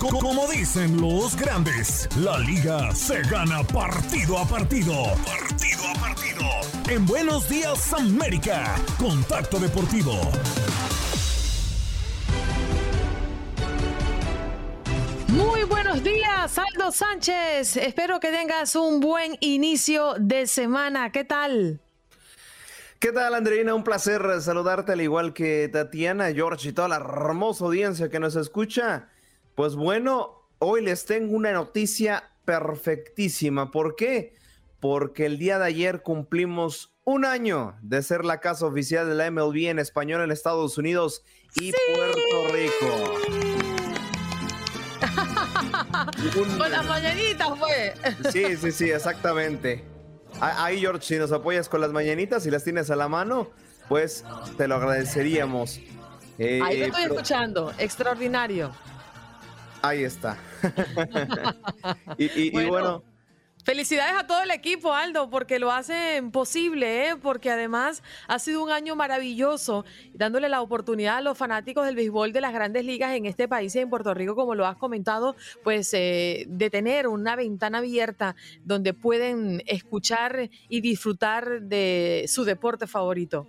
Como 0.00 0.46
dicen 0.48 1.00
los 1.00 1.34
grandes, 1.36 2.06
la 2.16 2.38
liga 2.38 2.94
se 2.94 3.22
gana 3.22 3.62
partido 3.62 4.36
a 4.36 4.46
partido. 4.46 4.92
Partido 5.24 5.82
a 5.88 5.98
partido. 5.98 6.44
En 6.90 7.06
Buenos 7.06 7.48
Días 7.48 7.94
América, 7.94 8.76
Contacto 8.98 9.58
Deportivo. 9.58 10.12
Muy 15.28 15.64
buenos 15.64 16.04
días, 16.04 16.58
Aldo 16.58 16.92
Sánchez. 16.92 17.78
Espero 17.78 18.20
que 18.20 18.30
tengas 18.30 18.76
un 18.76 19.00
buen 19.00 19.38
inicio 19.40 20.14
de 20.18 20.46
semana. 20.46 21.10
¿Qué 21.10 21.24
tal? 21.24 21.80
¿Qué 22.98 23.12
tal, 23.12 23.34
Andreina? 23.34 23.74
Un 23.74 23.84
placer 23.84 24.42
saludarte, 24.42 24.92
al 24.92 25.00
igual 25.00 25.32
que 25.32 25.70
Tatiana, 25.72 26.32
George 26.32 26.68
y 26.68 26.72
toda 26.72 26.88
la 26.88 26.96
hermosa 26.96 27.64
audiencia 27.64 28.10
que 28.10 28.20
nos 28.20 28.36
escucha. 28.36 29.08
Pues 29.56 29.74
bueno, 29.74 30.50
hoy 30.58 30.82
les 30.82 31.06
tengo 31.06 31.34
una 31.34 31.50
noticia 31.50 32.30
perfectísima. 32.44 33.70
¿Por 33.70 33.96
qué? 33.96 34.36
Porque 34.80 35.24
el 35.24 35.38
día 35.38 35.58
de 35.58 35.64
ayer 35.64 36.02
cumplimos 36.02 36.94
un 37.04 37.24
año 37.24 37.74
de 37.80 38.02
ser 38.02 38.26
la 38.26 38.40
casa 38.40 38.66
oficial 38.66 39.08
de 39.08 39.14
la 39.14 39.30
MLB 39.30 39.70
en 39.70 39.78
español 39.78 40.20
en 40.20 40.30
Estados 40.30 40.76
Unidos 40.76 41.22
y 41.54 41.72
Puerto 41.94 42.52
Rico. 42.52 43.14
Con 46.58 46.70
las 46.70 46.84
mañanitas, 46.84 47.48
fue. 47.58 47.94
Sí, 48.30 48.58
sí, 48.58 48.70
sí, 48.70 48.90
exactamente. 48.90 49.86
Ahí, 50.38 50.80
George, 50.80 51.02
si 51.02 51.16
nos 51.16 51.32
apoyas 51.32 51.70
con 51.70 51.80
las 51.80 51.92
mañanitas 51.92 52.44
y 52.44 52.50
las 52.50 52.62
tienes 52.62 52.90
a 52.90 52.96
la 52.96 53.08
mano, 53.08 53.48
pues 53.88 54.22
te 54.58 54.68
lo 54.68 54.74
agradeceríamos. 54.74 55.80
Ahí 56.38 56.60
te 56.60 56.84
estoy 56.84 57.04
escuchando, 57.04 57.72
extraordinario. 57.78 58.70
Ahí 59.86 60.02
está. 60.02 60.36
y, 62.18 62.50
bueno, 62.50 63.04
Felicidades 63.62 64.14
a 64.16 64.26
todo 64.28 64.42
el 64.42 64.52
equipo, 64.52 64.94
Aldo, 64.94 65.28
porque 65.28 65.58
lo 65.58 65.72
hacen 65.72 66.30
posible, 66.30 67.08
¿eh? 67.08 67.16
porque 67.16 67.50
además 67.50 68.00
ha 68.28 68.38
sido 68.38 68.62
un 68.62 68.70
año 68.70 68.94
maravilloso, 68.94 69.84
dándole 70.14 70.48
la 70.48 70.60
oportunidad 70.60 71.16
a 71.16 71.20
los 71.20 71.36
fanáticos 71.36 71.84
del 71.84 71.96
béisbol 71.96 72.32
de 72.32 72.40
las 72.40 72.52
grandes 72.52 72.84
ligas 72.84 73.16
en 73.16 73.26
este 73.26 73.48
país 73.48 73.74
y 73.74 73.80
en 73.80 73.90
Puerto 73.90 74.14
Rico, 74.14 74.36
como 74.36 74.54
lo 74.54 74.66
has 74.66 74.76
comentado, 74.76 75.34
pues 75.64 75.92
eh, 75.94 76.46
de 76.48 76.70
tener 76.70 77.08
una 77.08 77.34
ventana 77.34 77.78
abierta 77.78 78.36
donde 78.64 78.94
pueden 78.94 79.62
escuchar 79.66 80.48
y 80.68 80.80
disfrutar 80.80 81.62
de 81.62 82.26
su 82.28 82.44
deporte 82.44 82.86
favorito. 82.86 83.48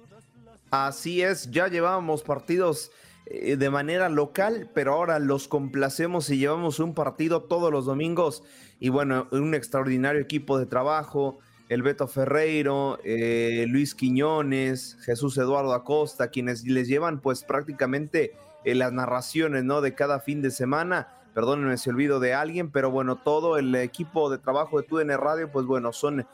Así 0.71 1.21
es, 1.21 1.49
ya 1.51 1.67
llevábamos 1.67 2.23
partidos 2.23 2.91
de 3.29 3.69
manera 3.69 4.09
local, 4.09 4.69
pero 4.73 4.93
ahora 4.93 5.19
los 5.19 5.47
complacemos 5.47 6.29
y 6.29 6.37
llevamos 6.37 6.79
un 6.79 6.93
partido 6.93 7.43
todos 7.43 7.71
los 7.71 7.85
domingos. 7.85 8.43
Y 8.79 8.89
bueno, 8.89 9.27
un 9.31 9.53
extraordinario 9.55 10.21
equipo 10.21 10.57
de 10.59 10.65
trabajo, 10.65 11.39
el 11.69 11.81
Beto 11.83 12.07
Ferreiro, 12.07 12.99
eh, 13.03 13.65
Luis 13.67 13.93
Quiñones, 13.93 14.97
Jesús 15.01 15.37
Eduardo 15.37 15.73
Acosta, 15.73 16.29
quienes 16.29 16.63
les 16.63 16.87
llevan 16.87 17.19
pues 17.19 17.43
prácticamente 17.43 18.33
eh, 18.63 18.75
las 18.75 18.93
narraciones, 18.93 19.63
¿no? 19.63 19.81
De 19.81 19.93
cada 19.93 20.19
fin 20.19 20.41
de 20.41 20.51
semana. 20.51 21.09
Perdónenme 21.33 21.77
si 21.77 21.89
olvido 21.89 22.19
de 22.19 22.33
alguien, 22.33 22.71
pero 22.71 22.89
bueno, 22.89 23.17
todo 23.17 23.57
el 23.57 23.75
equipo 23.75 24.29
de 24.29 24.37
trabajo 24.37 24.79
de 24.79 24.87
TUDN 24.87 25.17
Radio, 25.17 25.51
pues 25.51 25.65
bueno, 25.65 25.93
son, 25.93 26.25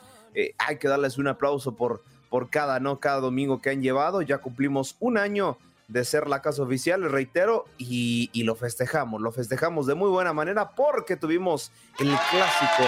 hay 0.57 0.77
que 0.77 0.87
darles 0.87 1.17
un 1.17 1.27
aplauso 1.27 1.75
por, 1.75 2.03
por 2.29 2.49
cada, 2.49 2.79
¿no? 2.79 2.99
Cada 2.99 3.19
domingo 3.19 3.61
que 3.61 3.71
han 3.71 3.81
llevado. 3.81 4.21
Ya 4.21 4.37
cumplimos 4.37 4.95
un 4.99 5.17
año 5.17 5.57
de 5.87 6.05
ser 6.05 6.27
la 6.27 6.41
casa 6.41 6.63
oficial, 6.63 7.03
reitero, 7.09 7.65
y, 7.77 8.29
lo 8.43 8.55
festejamos, 8.55 9.21
lo 9.21 9.31
festejamos 9.31 9.87
de 9.87 9.95
muy 9.95 10.09
buena 10.09 10.33
manera 10.33 10.71
porque 10.75 11.15
tuvimos 11.15 11.71
el 11.99 12.09
clásico, 12.29 12.83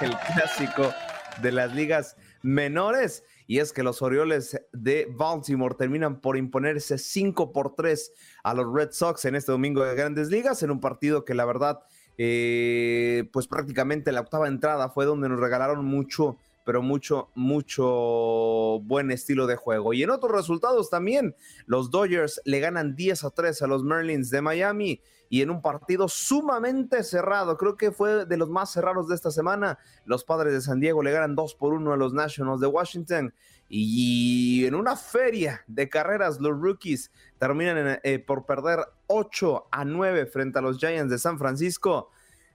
el 0.00 0.16
clásico 0.18 0.92
de 1.40 1.52
las 1.52 1.74
ligas 1.74 2.16
menores. 2.42 3.24
Y 3.46 3.58
es 3.58 3.72
que 3.72 3.82
los 3.82 4.02
Orioles 4.02 4.60
de 4.72 5.08
Baltimore 5.10 5.74
terminan 5.74 6.20
por 6.20 6.36
imponerse 6.36 6.98
5 6.98 7.52
por 7.52 7.74
3 7.74 8.12
a 8.44 8.54
los 8.54 8.72
Red 8.72 8.92
Sox 8.92 9.24
en 9.24 9.34
este 9.34 9.52
domingo 9.52 9.84
de 9.84 9.94
Grandes 9.94 10.28
Ligas, 10.28 10.62
en 10.62 10.70
un 10.70 10.80
partido 10.80 11.24
que 11.24 11.34
la 11.34 11.44
verdad, 11.44 11.80
eh, 12.18 13.28
pues 13.32 13.48
prácticamente 13.48 14.12
la 14.12 14.20
octava 14.20 14.48
entrada 14.48 14.88
fue 14.90 15.04
donde 15.04 15.28
nos 15.28 15.40
regalaron 15.40 15.84
mucho 15.84 16.36
pero 16.64 16.82
mucho, 16.82 17.30
mucho 17.34 18.80
buen 18.82 19.10
estilo 19.10 19.46
de 19.46 19.56
juego. 19.56 19.92
Y 19.92 20.02
en 20.02 20.10
otros 20.10 20.32
resultados 20.32 20.90
también, 20.90 21.34
los 21.66 21.90
Dodgers 21.90 22.40
le 22.44 22.60
ganan 22.60 22.94
10 22.94 23.24
a 23.24 23.30
3 23.30 23.62
a 23.62 23.66
los 23.66 23.84
Merlins 23.84 24.30
de 24.30 24.42
Miami 24.42 25.00
y 25.28 25.40
en 25.40 25.48
un 25.48 25.62
partido 25.62 26.08
sumamente 26.08 27.02
cerrado, 27.02 27.56
creo 27.56 27.78
que 27.78 27.90
fue 27.90 28.26
de 28.26 28.36
los 28.36 28.50
más 28.50 28.70
cerrados 28.70 29.08
de 29.08 29.14
esta 29.14 29.30
semana, 29.30 29.78
los 30.04 30.24
Padres 30.24 30.52
de 30.52 30.60
San 30.60 30.78
Diego 30.78 31.02
le 31.02 31.10
ganan 31.10 31.34
2 31.34 31.54
por 31.54 31.72
1 31.72 31.90
a 31.90 31.96
los 31.96 32.12
Nationals 32.12 32.60
de 32.60 32.66
Washington 32.66 33.34
y 33.66 34.66
en 34.66 34.74
una 34.74 34.94
feria 34.94 35.64
de 35.66 35.88
carreras 35.88 36.38
los 36.38 36.60
rookies 36.60 37.10
terminan 37.38 37.98
eh, 38.02 38.18
por 38.18 38.44
perder 38.44 38.80
8 39.06 39.68
a 39.70 39.86
9 39.86 40.26
frente 40.26 40.58
a 40.58 40.62
los 40.62 40.76
Giants 40.76 41.10
de 41.10 41.18
San 41.18 41.38
Francisco 41.38 42.10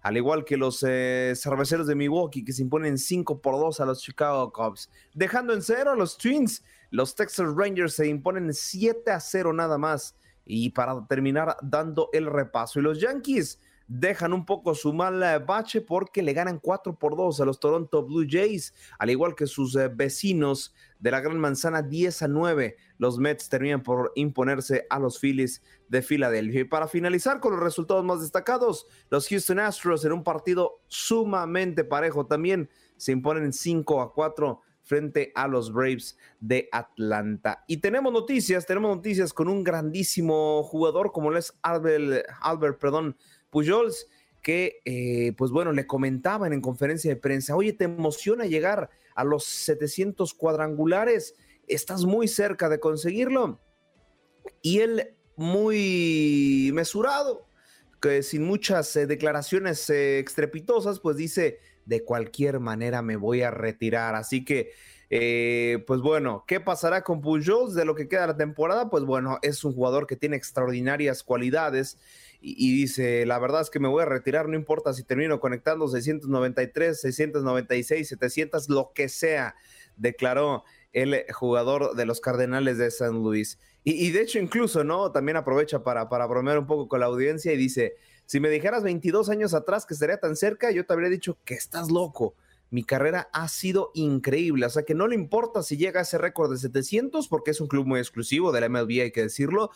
al 0.08 0.16
igual 0.16 0.46
que 0.46 0.56
los 0.56 0.86
eh, 0.88 1.34
cerveceros 1.36 1.86
de 1.86 1.94
Milwaukee 1.94 2.46
que 2.46 2.54
se 2.54 2.62
imponen 2.62 2.98
5 2.98 3.42
por 3.42 3.56
2 3.56 3.82
a 3.82 3.86
los 3.86 4.02
Chicago 4.02 4.54
Cubs. 4.54 4.90
Dejando 5.14 5.54
en 5.54 5.62
cero 5.62 5.92
a 5.92 5.96
los 5.98 6.18
Twins, 6.18 6.64
los 6.92 7.14
Texas 7.14 7.54
Rangers 7.54 7.96
se 7.96 8.08
imponen 8.08 8.54
7 8.54 9.12
a 9.12 9.20
0 9.20 9.52
nada 9.52 9.78
más. 9.78 10.16
Y 10.46 10.70
para 10.70 11.06
terminar 11.08 11.58
dando 11.62 12.10
el 12.14 12.26
repaso. 12.26 12.80
Y 12.80 12.84
los 12.84 13.02
Yankees 13.02 13.60
dejan 13.88 14.34
un 14.34 14.46
poco 14.46 14.76
su 14.76 14.94
mal 14.94 15.22
eh, 15.24 15.40
bache 15.40 15.82
porque 15.82 16.22
le 16.22 16.34
ganan 16.34 16.60
4 16.60 16.98
por 16.98 17.16
2 17.16 17.42
a 17.42 17.46
los 17.46 17.60
Toronto 17.60 18.06
Blue 18.06 18.26
Jays, 18.30 18.74
al 19.00 19.10
igual 19.10 19.36
que 19.36 19.48
sus 19.48 19.76
eh, 19.76 19.88
vecinos 19.88 20.74
de 21.00 21.12
la 21.12 21.22
Gran 21.22 21.40
Manzana 21.40 21.82
10 21.82 22.24
a 22.24 22.28
9. 22.28 22.78
Los 22.98 23.18
Mets 23.18 23.50
terminan 23.50 23.84
por 23.84 24.12
imponerse 24.16 24.86
a 24.90 25.00
los 25.00 25.20
Phillies 25.20 25.62
de 25.88 26.02
Filadelfia. 26.02 26.62
Y 26.62 26.66
para 26.66 26.88
finalizar 26.88 27.40
con 27.40 27.54
los 27.54 27.62
resultados 27.62 28.04
más 28.04 28.22
destacados, 28.22 28.88
los 29.10 29.28
Houston 29.28 29.60
Astros 29.60 30.04
en 30.06 30.12
un 30.12 30.24
partido 30.24 30.82
sumamente 30.88 31.84
parejo 31.84 32.26
también 32.26 32.70
se 32.98 33.12
imponen 33.12 33.54
5 33.54 34.02
a 34.02 34.14
4 34.14 34.62
frente 34.88 35.32
a 35.36 35.48
los 35.48 35.72
Braves 35.72 36.18
de 36.40 36.70
Atlanta. 36.72 37.64
Y 37.68 37.78
tenemos 37.78 38.12
noticias, 38.12 38.66
tenemos 38.66 38.96
noticias 38.96 39.34
con 39.34 39.50
un 39.50 39.64
grandísimo 39.64 40.64
jugador 40.64 41.12
como 41.12 41.30
lo 41.30 41.38
es 41.38 41.54
Albert, 41.62 42.26
Albert 42.42 42.80
perdón, 42.80 43.18
Pujols. 43.58 44.08
que, 44.44 44.80
eh, 44.86 45.34
pues 45.36 45.52
bueno, 45.52 45.74
le 45.74 45.88
comentaban 45.88 46.54
en 46.54 46.62
conferencia 46.62 47.10
de 47.10 47.20
prensa, 47.20 47.56
oye, 47.56 47.74
¿te 47.74 47.84
emociona 47.84 48.46
llegar 48.46 48.90
a 49.14 49.26
los 49.26 49.44
700 49.44 50.34
cuadrangulares? 50.34 51.36
Estás 51.68 52.06
muy 52.06 52.30
cerca 52.30 52.70
de 52.70 52.80
conseguirlo. 52.80 53.60
Y 54.62 54.80
él 54.80 55.16
muy 55.36 56.72
mesurado, 56.74 57.46
que 58.02 58.24
sin 58.24 58.44
muchas 58.44 58.96
eh, 58.96 59.06
declaraciones 59.06 59.90
eh, 59.90 60.20
estrepitosas, 60.20 61.02
pues 61.02 61.18
dice, 61.18 61.60
de 61.86 62.06
cualquier 62.06 62.62
manera 62.62 63.02
me 63.02 63.18
voy 63.18 63.42
a 63.42 63.52
retirar. 63.52 64.16
Así 64.16 64.46
que, 64.46 64.72
pues 65.86 66.00
bueno, 66.00 66.46
¿qué 66.48 66.62
pasará 66.62 67.04
con 67.04 67.20
Pujols 67.20 67.74
de 67.74 67.84
lo 67.84 67.96
que 67.96 68.08
queda 68.08 68.28
la 68.28 68.38
temporada? 68.38 68.90
Pues 68.90 69.04
bueno, 69.04 69.40
es 69.42 69.66
un 69.66 69.74
jugador 69.74 70.08
que 70.08 70.16
tiene 70.16 70.38
extraordinarias 70.38 71.22
cualidades 71.24 71.98
y, 72.40 72.74
dice, 72.74 73.26
la 73.26 73.40
verdad 73.40 73.62
es 73.62 73.70
que 73.70 73.80
me 73.80 73.88
voy 73.88 74.04
a 74.04 74.06
retirar, 74.06 74.48
no 74.48 74.56
importa 74.56 74.94
si 74.94 75.04
termino 75.04 75.40
conectando 75.40 75.88
693, 75.88 77.02
696, 77.02 78.08
700, 78.08 78.70
lo 78.70 78.92
que 78.94 79.10
sea, 79.10 79.56
declaró 79.96 80.64
el 80.94 81.26
jugador 81.34 81.96
de 81.96 82.06
los 82.06 82.22
Cardenales 82.22 82.78
de 82.78 82.92
San 82.92 83.24
Luis. 83.24 83.60
Y, 83.84 84.06
y, 84.06 84.12
de 84.12 84.22
hecho, 84.22 84.40
incluso, 84.40 84.84
¿no? 84.84 85.12
También 85.12 85.38
aprovecha 85.38 85.84
para, 85.84 86.10
para 86.10 86.28
bromear 86.28 86.60
un 86.60 86.68
poco 86.68 86.88
con 86.88 87.00
la 87.00 87.08
audiencia 87.08 87.54
y 87.54 87.58
dice, 87.58 87.96
si 88.28 88.42
me 88.42 88.50
dijeras 88.50 88.84
22 88.84 89.30
años 89.30 89.54
atrás 89.54 89.86
que 89.86 89.94
estaría 89.94 90.20
tan 90.20 90.36
cerca, 90.36 90.70
yo 90.72 90.86
te 90.86 90.94
habría 90.94 91.10
dicho 91.10 91.38
que 91.46 91.54
estás 91.54 91.90
loco. 91.90 92.36
Mi 92.70 92.84
carrera 92.84 93.30
ha 93.32 93.48
sido 93.48 93.92
increíble, 93.94 94.66
o 94.66 94.70
sea 94.70 94.84
que 94.84 94.94
no 94.94 95.08
le 95.08 95.16
importa 95.16 95.64
si 95.64 95.78
llega 95.78 96.02
a 96.02 96.04
ese 96.04 96.18
récord 96.18 96.52
de 96.52 96.58
700 96.58 97.30
porque 97.30 97.52
es 97.52 97.62
un 97.62 97.70
club 97.70 97.86
muy 97.86 98.02
exclusivo 98.02 98.52
de 98.52 98.60
la 98.60 98.68
MLB, 98.68 99.02
hay 99.02 99.12
que 99.12 99.22
decirlo. 99.22 99.72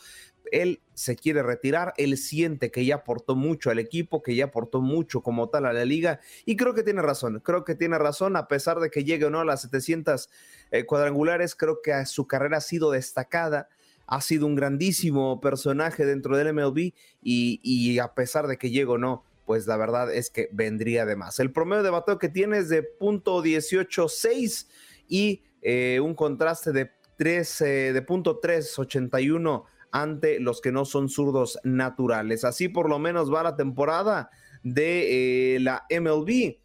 Él 0.52 0.80
se 0.94 1.16
quiere 1.16 1.42
retirar, 1.42 1.94
él 1.96 2.16
siente 2.18 2.70
que 2.70 2.84
ya 2.84 2.96
aportó 2.96 3.34
mucho 3.34 3.70
al 3.70 3.78
equipo, 3.78 4.22
que 4.22 4.36
ya 4.36 4.44
aportó 4.44 4.80
mucho 4.80 5.22
como 5.22 5.48
tal 5.48 5.66
a 5.66 5.72
la 5.72 5.84
liga 5.84 6.20
y 6.44 6.56
creo 6.56 6.74
que 6.74 6.82
tiene 6.82 7.00
razón, 7.02 7.40
creo 7.40 7.64
que 7.64 7.74
tiene 7.74 7.98
razón 7.98 8.36
a 8.36 8.46
pesar 8.48 8.78
de 8.78 8.90
que 8.90 9.02
llegue 9.02 9.24
o 9.24 9.30
no 9.30 9.40
a 9.40 9.44
las 9.46 9.62
700 9.62 10.28
eh, 10.70 10.84
cuadrangulares, 10.84 11.54
creo 11.54 11.80
que 11.82 12.04
su 12.04 12.26
carrera 12.26 12.58
ha 12.58 12.60
sido 12.60 12.90
destacada 12.90 13.68
ha 14.06 14.20
sido 14.20 14.46
un 14.46 14.54
grandísimo 14.54 15.40
personaje 15.40 16.04
dentro 16.04 16.36
del 16.36 16.52
MLB 16.52 16.92
y, 17.22 17.98
a 17.98 18.12
pesar 18.14 18.46
de 18.46 18.58
que 18.58 18.70
llegue 18.70 18.90
o 18.90 18.98
no, 18.98 19.24
pues 19.46 19.66
la 19.66 19.78
verdad 19.78 20.12
es 20.12 20.28
que 20.28 20.50
vendría 20.52 21.06
de 21.06 21.16
más. 21.16 21.40
El 21.40 21.50
promedio 21.50 21.82
de 21.82 21.90
bateo 21.90 22.18
que 22.18 22.28
tiene 22.28 22.58
es 22.58 22.68
de 22.68 22.82
punto 22.82 23.42
.186 23.42 24.66
y 25.08 25.42
eh, 25.62 25.98
un 26.00 26.14
contraste 26.14 26.72
de, 26.72 26.90
3, 27.16 27.60
eh, 27.62 27.92
de 27.92 28.02
punto 28.02 28.40
.381 28.40 29.64
ante 29.92 30.40
los 30.40 30.60
que 30.60 30.72
no 30.72 30.84
son 30.84 31.08
zurdos 31.08 31.58
naturales. 31.62 32.44
Así 32.44 32.68
por 32.68 32.88
lo 32.88 32.98
menos 32.98 33.32
va 33.32 33.42
la 33.42 33.56
temporada 33.56 34.30
de 34.62 35.54
eh, 35.56 35.60
la 35.60 35.86
MLB. 35.90 36.56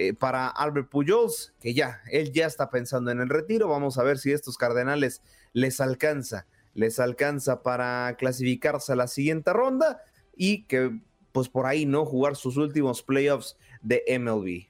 Eh, 0.00 0.14
para 0.14 0.46
Albert 0.46 0.90
Pujols, 0.90 1.54
que 1.58 1.74
ya, 1.74 2.02
él 2.12 2.30
ya 2.30 2.46
está 2.46 2.70
pensando 2.70 3.10
en 3.10 3.20
el 3.20 3.28
retiro. 3.28 3.66
Vamos 3.66 3.98
a 3.98 4.04
ver 4.04 4.18
si 4.18 4.30
estos 4.30 4.56
Cardenales 4.56 5.22
les 5.52 5.80
alcanza 5.80 6.46
les 6.78 7.00
alcanza 7.00 7.64
para 7.64 8.14
clasificarse 8.16 8.92
a 8.92 8.96
la 8.96 9.08
siguiente 9.08 9.52
ronda 9.52 10.00
y 10.36 10.62
que 10.66 10.96
pues 11.32 11.48
por 11.48 11.66
ahí 11.66 11.86
no 11.86 12.06
jugar 12.06 12.36
sus 12.36 12.56
últimos 12.56 13.02
playoffs 13.02 13.56
de 13.82 14.04
MLB. 14.18 14.67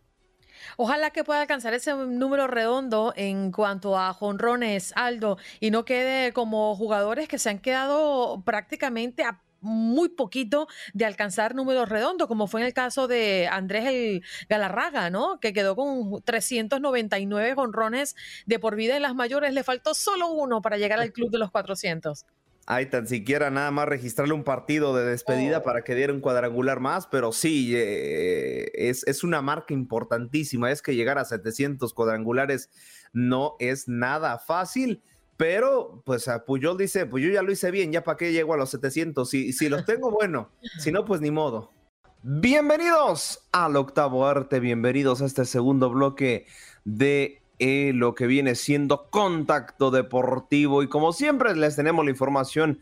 Ojalá 0.76 1.10
que 1.10 1.24
pueda 1.24 1.40
alcanzar 1.40 1.74
ese 1.74 1.94
número 1.94 2.46
redondo 2.46 3.12
en 3.16 3.52
cuanto 3.52 3.98
a 3.98 4.12
jonrones, 4.12 4.92
Aldo, 4.96 5.38
y 5.60 5.70
no 5.70 5.84
quede 5.84 6.32
como 6.32 6.74
jugadores 6.76 7.28
que 7.28 7.38
se 7.38 7.50
han 7.50 7.58
quedado 7.58 8.42
prácticamente 8.44 9.24
a 9.24 9.42
muy 9.60 10.08
poquito 10.08 10.68
de 10.94 11.04
alcanzar 11.04 11.54
números 11.54 11.88
redondos, 11.88 12.28
como 12.28 12.46
fue 12.46 12.60
en 12.60 12.66
el 12.66 12.74
caso 12.74 13.08
de 13.08 13.48
Andrés 13.50 13.86
el 13.86 14.22
Galarraga, 14.48 15.10
¿no? 15.10 15.40
Que 15.40 15.52
quedó 15.52 15.76
con 15.76 16.22
399 16.22 17.54
honrones 17.56 18.14
de 18.46 18.58
por 18.58 18.76
vida 18.76 18.96
en 18.96 19.02
las 19.02 19.14
mayores, 19.14 19.52
le 19.52 19.64
faltó 19.64 19.94
solo 19.94 20.30
uno 20.30 20.62
para 20.62 20.78
llegar 20.78 21.00
al 21.00 21.12
club 21.12 21.30
de 21.30 21.38
los 21.38 21.50
400. 21.50 22.24
Hay 22.70 22.90
tan 22.90 23.06
siquiera 23.06 23.48
nada 23.48 23.70
más 23.70 23.88
registrarle 23.88 24.34
un 24.34 24.44
partido 24.44 24.94
de 24.94 25.06
despedida 25.06 25.58
oh. 25.58 25.62
para 25.62 25.84
que 25.84 25.94
diera 25.94 26.12
un 26.12 26.20
cuadrangular 26.20 26.80
más, 26.80 27.06
pero 27.06 27.32
sí, 27.32 27.72
eh, 27.74 28.70
es, 28.74 29.06
es, 29.06 29.24
una 29.24 29.40
marca 29.40 29.72
importantísima. 29.72 30.70
Es 30.70 30.82
que 30.82 30.94
llegar 30.94 31.16
a 31.16 31.24
700 31.24 31.94
cuadrangulares 31.94 32.68
no 33.14 33.54
es 33.58 33.88
nada 33.88 34.38
fácil. 34.38 35.02
Pero, 35.38 36.02
pues 36.04 36.28
a 36.28 36.44
Puyol 36.44 36.76
dice, 36.76 37.06
pues 37.06 37.24
yo 37.24 37.30
ya 37.30 37.40
lo 37.40 37.52
hice 37.52 37.70
bien, 37.70 37.90
ya 37.90 38.04
para 38.04 38.18
qué 38.18 38.32
llego 38.32 38.52
a 38.52 38.58
los 38.58 38.68
700. 38.68 39.32
Y 39.32 39.54
si 39.54 39.70
los 39.70 39.86
tengo, 39.86 40.10
bueno, 40.10 40.50
si 40.78 40.92
no, 40.92 41.06
pues 41.06 41.22
ni 41.22 41.30
modo. 41.30 41.72
Bienvenidos 42.22 43.48
al 43.50 43.76
octavo 43.76 44.26
arte, 44.26 44.60
bienvenidos 44.60 45.22
a 45.22 45.24
este 45.24 45.46
segundo 45.46 45.88
bloque 45.88 46.44
de 46.84 47.40
eh, 47.58 47.92
lo 47.94 48.14
que 48.14 48.26
viene 48.26 48.54
siendo 48.54 49.08
contacto 49.10 49.90
deportivo. 49.90 50.82
Y 50.82 50.88
como 50.88 51.12
siempre, 51.12 51.56
les 51.56 51.76
tenemos 51.76 52.04
la 52.04 52.10
información 52.10 52.80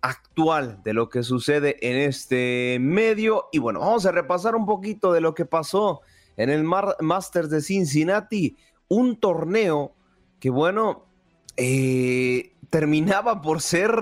actual 0.00 0.80
de 0.84 0.92
lo 0.92 1.08
que 1.08 1.22
sucede 1.22 1.76
en 1.80 1.96
este 1.96 2.78
medio. 2.80 3.46
Y 3.52 3.58
bueno, 3.58 3.80
vamos 3.80 4.06
a 4.06 4.12
repasar 4.12 4.54
un 4.54 4.66
poquito 4.66 5.12
de 5.12 5.20
lo 5.20 5.34
que 5.34 5.46
pasó 5.46 6.02
en 6.36 6.50
el 6.50 6.64
Masters 6.64 7.50
de 7.50 7.60
Cincinnati, 7.60 8.56
un 8.88 9.18
torneo 9.18 9.94
que, 10.40 10.50
bueno, 10.50 11.06
eh, 11.56 12.52
terminaba 12.70 13.40
por 13.40 13.60
ser 13.60 13.92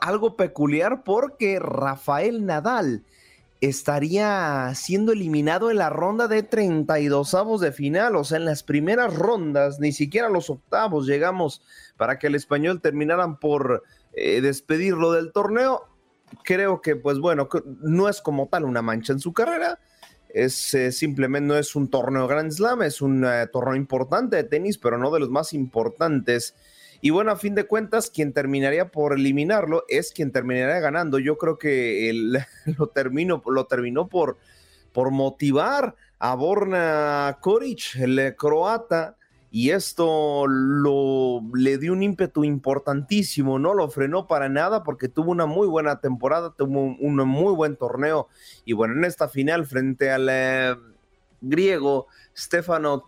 algo 0.00 0.36
peculiar 0.36 1.04
porque 1.04 1.58
Rafael 1.58 2.46
Nadal 2.46 3.04
estaría 3.64 4.72
siendo 4.74 5.12
eliminado 5.12 5.70
en 5.70 5.78
la 5.78 5.90
ronda 5.90 6.28
de 6.28 6.42
32 6.42 7.34
avos 7.34 7.60
de 7.60 7.72
final, 7.72 8.16
o 8.16 8.24
sea, 8.24 8.38
en 8.38 8.44
las 8.44 8.62
primeras 8.62 9.14
rondas, 9.14 9.80
ni 9.80 9.92
siquiera 9.92 10.28
los 10.28 10.50
octavos 10.50 11.06
llegamos 11.06 11.62
para 11.96 12.18
que 12.18 12.26
el 12.26 12.34
español 12.34 12.80
terminaran 12.80 13.38
por 13.38 13.82
eh, 14.12 14.40
despedirlo 14.40 15.12
del 15.12 15.32
torneo. 15.32 15.84
Creo 16.42 16.80
que, 16.80 16.96
pues 16.96 17.18
bueno, 17.18 17.48
no 17.82 18.08
es 18.08 18.20
como 18.20 18.48
tal 18.48 18.64
una 18.64 18.82
mancha 18.82 19.12
en 19.12 19.20
su 19.20 19.32
carrera, 19.32 19.78
es 20.28 20.74
eh, 20.74 20.90
simplemente 20.90 21.46
no 21.46 21.56
es 21.56 21.76
un 21.76 21.88
torneo 21.88 22.26
Grand 22.26 22.50
Slam, 22.50 22.82
es 22.82 23.00
un 23.00 23.24
eh, 23.24 23.46
torneo 23.52 23.76
importante 23.76 24.36
de 24.36 24.44
tenis, 24.44 24.78
pero 24.78 24.98
no 24.98 25.12
de 25.12 25.20
los 25.20 25.30
más 25.30 25.52
importantes 25.52 26.56
y 27.04 27.10
bueno, 27.10 27.32
a 27.32 27.36
fin 27.36 27.54
de 27.54 27.66
cuentas, 27.66 28.08
quien 28.08 28.32
terminaría 28.32 28.90
por 28.90 29.12
eliminarlo 29.12 29.84
es 29.88 30.10
quien 30.10 30.32
terminaría 30.32 30.80
ganando. 30.80 31.18
Yo 31.18 31.36
creo 31.36 31.58
que 31.58 32.10
lo, 32.78 32.86
terminó, 32.86 33.42
lo 33.44 33.66
terminó 33.66 34.08
por, 34.08 34.38
por 34.90 35.10
motivar 35.10 35.96
a 36.18 36.34
Borna 36.34 37.36
Koric, 37.42 37.96
el 37.96 38.34
croata, 38.38 39.18
y 39.50 39.68
esto 39.68 40.46
lo, 40.48 41.42
le 41.52 41.76
dio 41.76 41.92
un 41.92 42.02
ímpetu 42.02 42.42
importantísimo, 42.42 43.58
no 43.58 43.74
lo 43.74 43.90
frenó 43.90 44.26
para 44.26 44.48
nada 44.48 44.82
porque 44.82 45.10
tuvo 45.10 45.30
una 45.30 45.44
muy 45.44 45.66
buena 45.66 46.00
temporada, 46.00 46.54
tuvo 46.56 46.84
un, 46.84 46.96
un 46.98 47.28
muy 47.28 47.54
buen 47.54 47.76
torneo. 47.76 48.28
Y 48.64 48.72
bueno, 48.72 48.94
en 48.94 49.04
esta 49.04 49.28
final 49.28 49.66
frente 49.66 50.10
al 50.10 50.26
eh, 50.30 50.74
griego 51.42 52.06
Stefano, 52.34 53.04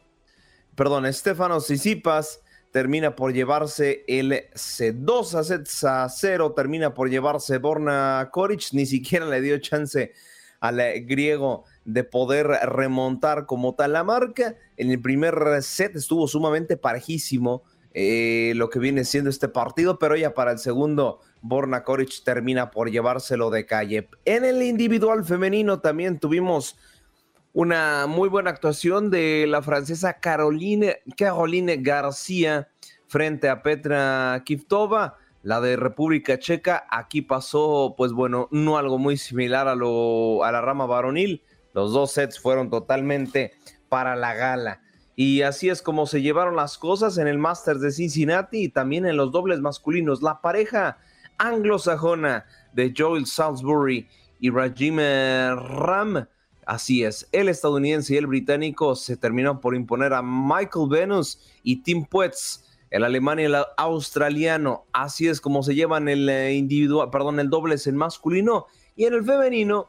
perdón, 0.74 1.11
Stefano 1.14 1.61
Sisipas, 1.61 2.42
termina 2.77 3.16
por 3.16 3.33
llevarse 3.33 4.05
el 4.07 4.51
C2 4.55 5.33
a 5.33 5.45
sets 5.45 5.83
a 5.85 6.07
0, 6.11 6.53
termina 6.53 6.93
por 6.93 7.09
llevarse 7.09 7.57
Borna 7.57 8.29
Koric, 8.31 8.68
ni 8.72 8.85
siquiera 8.85 9.24
le 9.24 9.41
dio 9.41 9.57
chance 9.61 10.12
al 10.61 10.77
griego 11.07 11.64
de 11.87 12.05
poder 12.05 12.49
remontar 12.49 13.47
como 13.47 13.74
tal 13.74 13.95
la 13.95 14.05
marca. 14.05 14.57
En 14.77 14.91
el 14.91 15.01
primer 15.01 15.62
set 15.62 15.97
estuvo 15.97 16.29
sumamente 16.29 16.77
parejísimo 16.77 17.62
eh, 17.95 18.53
lo 18.57 18.68
que 18.68 18.79
viene 18.79 19.07
siendo 19.07 19.31
este 19.31 19.49
partido, 19.49 19.99
pero 19.99 20.14
ya 20.14 20.35
para 20.35 20.53
el 20.53 20.59
segundo, 20.59 21.20
Borna 21.41 21.83
Koric 21.83 22.24
termina 22.24 22.70
por 22.70 22.91
llevárselo 22.91 23.49
de 23.49 23.64
calle. 23.64 24.11
En 24.27 24.45
el 24.45 24.62
individual 24.62 25.24
femenino 25.24 25.81
también 25.81 26.18
tuvimos 26.18 26.77
una 27.57 28.07
muy 28.07 28.28
buena 28.28 28.50
actuación 28.50 29.11
de 29.11 29.46
la 29.48 29.62
francesa 29.62 30.20
Caroline, 30.20 30.98
Caroline 31.16 31.78
García 31.78 32.68
frente 33.07 33.48
a 33.48 33.62
Petra 33.62 34.42
Kiftova. 34.44 35.16
La 35.42 35.62
de 35.62 35.76
República 35.76 36.38
Checa, 36.38 36.86
aquí 36.90 37.22
pasó, 37.22 37.94
pues 37.96 38.12
bueno, 38.12 38.48
no 38.50 38.76
algo 38.76 38.98
muy 38.98 39.16
similar 39.16 39.68
a, 39.68 39.74
lo, 39.74 40.44
a 40.44 40.52
la 40.52 40.61
rama 40.61 40.84
varonil. 40.84 41.42
Los 41.72 41.94
dos 41.94 42.12
sets 42.12 42.38
fueron 42.38 42.68
totalmente 42.68 43.54
para 43.88 44.16
la 44.16 44.34
gala. 44.34 44.82
Y 45.14 45.40
así 45.40 45.70
es 45.70 45.80
como 45.80 46.04
se 46.04 46.20
llevaron 46.20 46.57
las 46.57 46.76
cosas 46.76 47.16
en 47.16 47.26
el 47.26 47.38
Masters 47.38 47.80
de 47.80 47.90
Cincinnati 47.90 48.64
y 48.64 48.68
también 48.68 49.07
en 49.07 49.16
los 49.16 49.32
dobles 49.32 49.61
masculinos. 49.61 50.20
La 50.20 50.42
pareja 50.42 50.98
anglosajona 51.38 52.44
de 52.74 52.92
Joel 52.94 53.24
Salisbury 53.24 54.07
y 54.40 54.50
Rajime 54.50 55.54
Ram 55.54 56.26
Así 56.66 57.04
es, 57.04 57.28
el 57.30 57.48
estadounidense 57.48 58.14
y 58.14 58.16
el 58.16 58.26
británico 58.26 58.96
se 58.96 59.16
terminaron 59.16 59.60
por 59.60 59.76
imponer 59.76 60.12
a 60.12 60.20
Michael 60.20 60.88
Venus 60.90 61.40
y 61.62 61.76
Tim 61.82 62.04
Puetz, 62.04 62.64
el 62.90 63.04
alemán 63.04 63.38
y 63.38 63.44
el 63.44 63.56
australiano. 63.76 64.84
Así 64.92 65.28
es 65.28 65.40
como 65.40 65.62
se 65.62 65.76
llevan 65.76 66.08
el 66.08 66.28
eh, 66.28 66.54
individual, 66.54 67.10
perdón, 67.10 67.38
el 67.38 67.50
dobles 67.50 67.86
en 67.86 67.96
masculino 67.96 68.66
y 68.96 69.04
en 69.04 69.14
el 69.14 69.24
femenino. 69.24 69.88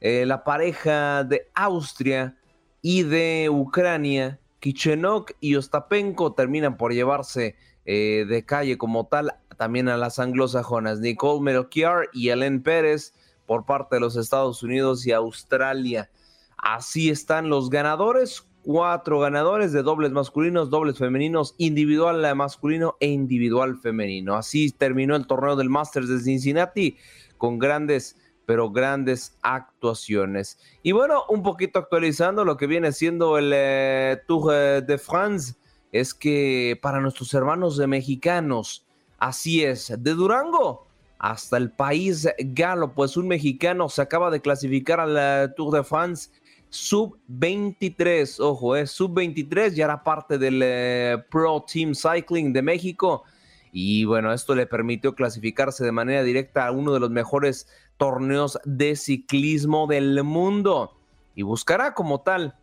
eh, 0.00 0.26
la 0.26 0.44
pareja 0.44 1.24
de 1.24 1.48
Austria 1.54 2.36
y 2.82 3.04
de 3.04 3.48
Ucrania, 3.50 4.38
Kichenok 4.60 5.32
y 5.40 5.56
Ostapenko 5.56 6.34
terminan 6.34 6.76
por 6.76 6.92
llevarse 6.92 7.56
eh, 7.86 8.26
de 8.28 8.44
calle 8.44 8.76
como 8.76 9.06
tal 9.06 9.34
también 9.56 9.88
a 9.88 9.96
las 9.96 10.18
anglosajonas, 10.18 11.00
Nicole 11.00 11.40
Melchior 11.40 12.10
y 12.12 12.28
Helen 12.28 12.62
Pérez 12.62 13.14
por 13.46 13.64
parte 13.64 13.96
de 13.96 14.00
los 14.00 14.14
Estados 14.14 14.62
Unidos 14.62 15.06
y 15.06 15.12
Australia. 15.12 16.10
Así 16.58 17.08
están 17.08 17.48
los 17.48 17.70
ganadores, 17.70 18.46
cuatro 18.62 19.20
ganadores 19.20 19.72
de 19.72 19.82
dobles 19.82 20.12
masculinos, 20.12 20.70
dobles 20.70 20.98
femeninos, 20.98 21.54
individual 21.58 22.36
masculino 22.36 22.96
e 23.00 23.08
individual 23.08 23.78
femenino. 23.78 24.34
Así 24.36 24.70
terminó 24.70 25.16
el 25.16 25.26
torneo 25.26 25.56
del 25.56 25.70
Masters 25.70 26.08
de 26.08 26.20
Cincinnati 26.20 26.96
con 27.38 27.58
grandes 27.58 28.16
pero 28.48 28.70
grandes 28.70 29.36
actuaciones. 29.42 30.58
Y 30.82 30.92
bueno, 30.92 31.24
un 31.28 31.42
poquito 31.42 31.78
actualizando 31.78 32.46
lo 32.46 32.56
que 32.56 32.66
viene 32.66 32.92
siendo 32.92 33.36
el 33.36 33.52
eh, 33.54 34.22
Tour 34.26 34.82
de 34.82 34.96
France, 34.96 35.54
es 35.92 36.14
que 36.14 36.78
para 36.80 36.98
nuestros 36.98 37.34
hermanos 37.34 37.76
de 37.76 37.86
mexicanos, 37.86 38.86
así 39.18 39.64
es, 39.64 39.92
de 39.98 40.14
Durango 40.14 40.86
hasta 41.18 41.58
el 41.58 41.72
país 41.72 42.26
galo, 42.38 42.94
pues 42.94 43.18
un 43.18 43.28
mexicano 43.28 43.90
se 43.90 44.00
acaba 44.00 44.30
de 44.30 44.40
clasificar 44.40 45.00
al 45.00 45.16
eh, 45.18 45.52
Tour 45.54 45.74
de 45.74 45.84
France 45.84 46.30
sub-23, 46.70 48.40
ojo, 48.40 48.76
es 48.76 48.90
sub-23, 48.90 49.70
ya 49.74 49.84
era 49.86 50.02
parte 50.02 50.38
del 50.38 51.24
Pro 51.30 51.64
Team 51.70 51.94
Cycling 51.94 52.52
de 52.52 52.62
México. 52.62 53.24
Y 53.72 54.04
bueno, 54.04 54.32
esto 54.32 54.54
le 54.54 54.66
permitió 54.66 55.14
clasificarse 55.14 55.84
de 55.84 55.92
manera 55.92 56.22
directa 56.22 56.66
a 56.66 56.72
uno 56.72 56.92
de 56.92 57.00
los 57.00 57.10
mejores 57.10 57.68
torneos 57.96 58.58
de 58.64 58.96
ciclismo 58.96 59.86
del 59.86 60.22
mundo 60.24 60.94
y 61.34 61.42
buscará 61.42 61.94
como 61.94 62.22
tal 62.22 62.56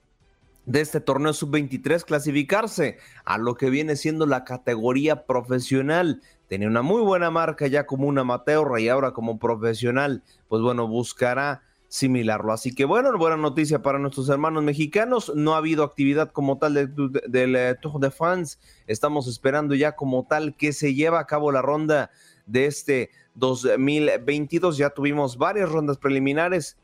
de 0.66 0.82
este 0.82 0.99
torneo 0.99 1.34
sub-23 1.34 2.03
clasificarse 2.03 2.97
a 3.24 3.38
lo 3.38 3.56
que 3.56 3.70
viene 3.70 3.95
siendo 3.95 4.26
la 4.26 4.43
categoría 4.43 5.26
profesional. 5.26 6.22
Tenía 6.47 6.68
una 6.68 6.82
muy 6.82 7.01
buena 7.01 7.30
marca 7.30 7.68
ya 7.68 7.86
como 7.86 8.08
un 8.08 8.18
amateur 8.18 8.80
y 8.80 8.89
ahora 8.89 9.12
como 9.12 9.38
profesional, 9.38 10.24
pues 10.47 10.62
bueno, 10.62 10.88
buscará 10.88 11.62
similarlo. 11.96 12.52
Así 12.52 12.74
que 12.74 12.84
bueno, 12.84 13.18
buena 13.18 13.38
noticia 13.38 13.82
para 13.82 14.00
nuestros 14.00 14.28
hermanos 14.28 14.64
mexicanos. 14.64 15.32
No 15.34 15.54
ha 15.56 15.58
habido 15.58 15.84
actividad 15.84 16.32
como 16.32 16.58
tal 16.58 16.74
del 16.74 17.56
eh, 17.56 17.76
Tour 17.82 18.00
de 18.02 18.12
France. 18.12 18.58
Estamos 18.86 19.28
esperando 19.28 19.76
ya 19.76 19.96
como 19.96 20.28
tal 20.28 20.56
que 20.58 20.74
se 20.74 20.93
lleva 20.93 21.20
a 21.20 21.26
cabo 21.26 21.52
la 21.52 21.62
ronda 21.62 22.12
de 22.46 22.66
este 22.66 23.12
2022. 23.36 24.78
Ya 24.78 24.89
tuvimos 24.89 25.38
varias 25.38 25.72
rondas 25.72 25.98
preliminares, 25.98 26.78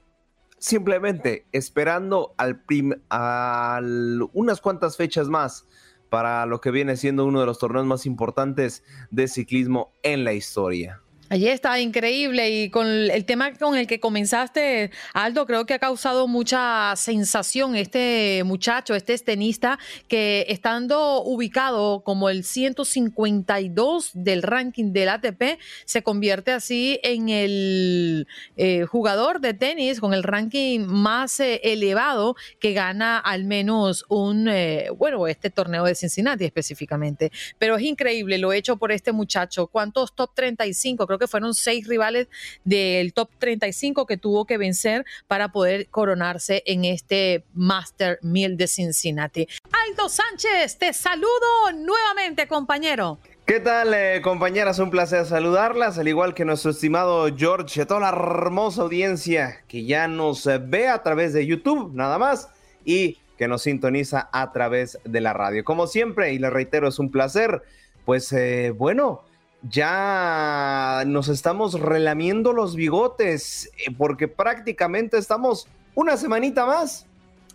simplemente 0.57 1.45
esperando 1.51 2.33
al, 2.37 2.63
al 3.09 4.29
unas 4.31 4.61
cuantas 4.61 4.95
fechas 4.95 5.27
más 5.27 5.67
para 6.09 6.45
lo 6.45 6.61
que 6.61 6.71
viene 6.71 6.95
siendo 6.95 7.25
uno 7.25 7.41
de 7.41 7.45
los 7.45 7.59
torneos 7.59 7.85
más 7.85 8.05
importantes 8.05 8.83
de 9.11 9.27
ciclismo 9.27 9.91
en 10.03 10.23
la 10.23 10.33
historia. 10.33 11.01
Allí 11.31 11.47
está, 11.47 11.79
increíble. 11.79 12.49
Y 12.49 12.69
con 12.69 12.85
el 12.87 13.23
tema 13.23 13.53
con 13.53 13.77
el 13.77 13.87
que 13.87 14.01
comenzaste, 14.01 14.91
Aldo, 15.13 15.45
creo 15.45 15.65
que 15.65 15.73
ha 15.73 15.79
causado 15.79 16.27
mucha 16.27 16.93
sensación 16.97 17.77
este 17.77 18.43
muchacho, 18.43 18.95
este 18.95 19.17
tenista, 19.17 19.79
que 20.09 20.45
estando 20.49 21.23
ubicado 21.23 22.03
como 22.03 22.29
el 22.29 22.43
152 22.43 24.11
del 24.13 24.43
ranking 24.43 24.91
del 24.91 25.07
ATP, 25.07 25.57
se 25.85 26.03
convierte 26.03 26.51
así 26.51 26.99
en 27.01 27.29
el 27.29 28.27
eh, 28.57 28.83
jugador 28.83 29.39
de 29.39 29.53
tenis 29.53 30.01
con 30.01 30.13
el 30.13 30.23
ranking 30.23 30.81
más 30.81 31.39
eh, 31.39 31.61
elevado 31.63 32.35
que 32.59 32.73
gana 32.73 33.17
al 33.17 33.45
menos 33.45 34.03
un, 34.09 34.49
eh, 34.49 34.89
bueno, 34.97 35.25
este 35.27 35.49
torneo 35.49 35.85
de 35.85 35.95
Cincinnati 35.95 36.43
específicamente. 36.43 37.31
Pero 37.57 37.77
es 37.77 37.83
increíble 37.83 38.37
lo 38.37 38.51
hecho 38.51 38.75
por 38.75 38.91
este 38.91 39.13
muchacho. 39.13 39.67
¿Cuántos 39.67 40.13
top 40.13 40.31
35? 40.35 41.07
Creo 41.07 41.20
que 41.21 41.27
fueron 41.27 41.53
seis 41.53 41.87
rivales 41.87 42.27
del 42.65 43.13
top 43.13 43.29
35 43.37 44.07
que 44.07 44.17
tuvo 44.17 44.45
que 44.45 44.57
vencer 44.57 45.05
para 45.27 45.51
poder 45.51 45.87
coronarse 45.89 46.63
en 46.65 46.83
este 46.83 47.43
Master 47.53 48.17
1000 48.23 48.57
de 48.57 48.67
Cincinnati. 48.67 49.47
Aldo 49.87 50.09
Sánchez, 50.09 50.77
te 50.79 50.93
saludo 50.93 51.71
nuevamente, 51.75 52.47
compañero. 52.47 53.19
¿Qué 53.45 53.59
tal, 53.59 53.93
eh, 53.93 54.21
compañeras? 54.23 54.79
Un 54.79 54.89
placer 54.89 55.25
saludarlas, 55.25 55.97
al 55.99 56.07
igual 56.07 56.33
que 56.33 56.45
nuestro 56.45 56.71
estimado 56.71 57.27
George, 57.35 57.85
toda 57.85 57.99
la 57.99 58.09
hermosa 58.09 58.81
audiencia 58.81 59.61
que 59.67 59.85
ya 59.85 60.07
nos 60.07 60.47
eh, 60.47 60.57
ve 60.57 60.87
a 60.87 61.03
través 61.03 61.33
de 61.33 61.45
YouTube, 61.45 61.91
nada 61.93 62.17
más, 62.17 62.49
y 62.83 63.19
que 63.37 63.47
nos 63.47 63.63
sintoniza 63.63 64.29
a 64.31 64.51
través 64.53 64.99
de 65.03 65.21
la 65.21 65.33
radio. 65.33 65.63
Como 65.63 65.87
siempre, 65.87 66.33
y 66.33 66.39
le 66.39 66.49
reitero, 66.49 66.87
es 66.87 66.97
un 66.99 67.11
placer, 67.11 67.61
pues 68.05 68.31
eh, 68.33 68.71
bueno, 68.75 69.23
ya 69.69 71.03
nos 71.05 71.27
estamos 71.27 71.79
relamiendo 71.79 72.53
los 72.53 72.75
bigotes 72.75 73.71
eh, 73.77 73.91
porque 73.97 74.27
prácticamente 74.27 75.17
estamos 75.17 75.67
una 75.93 76.17
semanita 76.17 76.65
más 76.65 77.05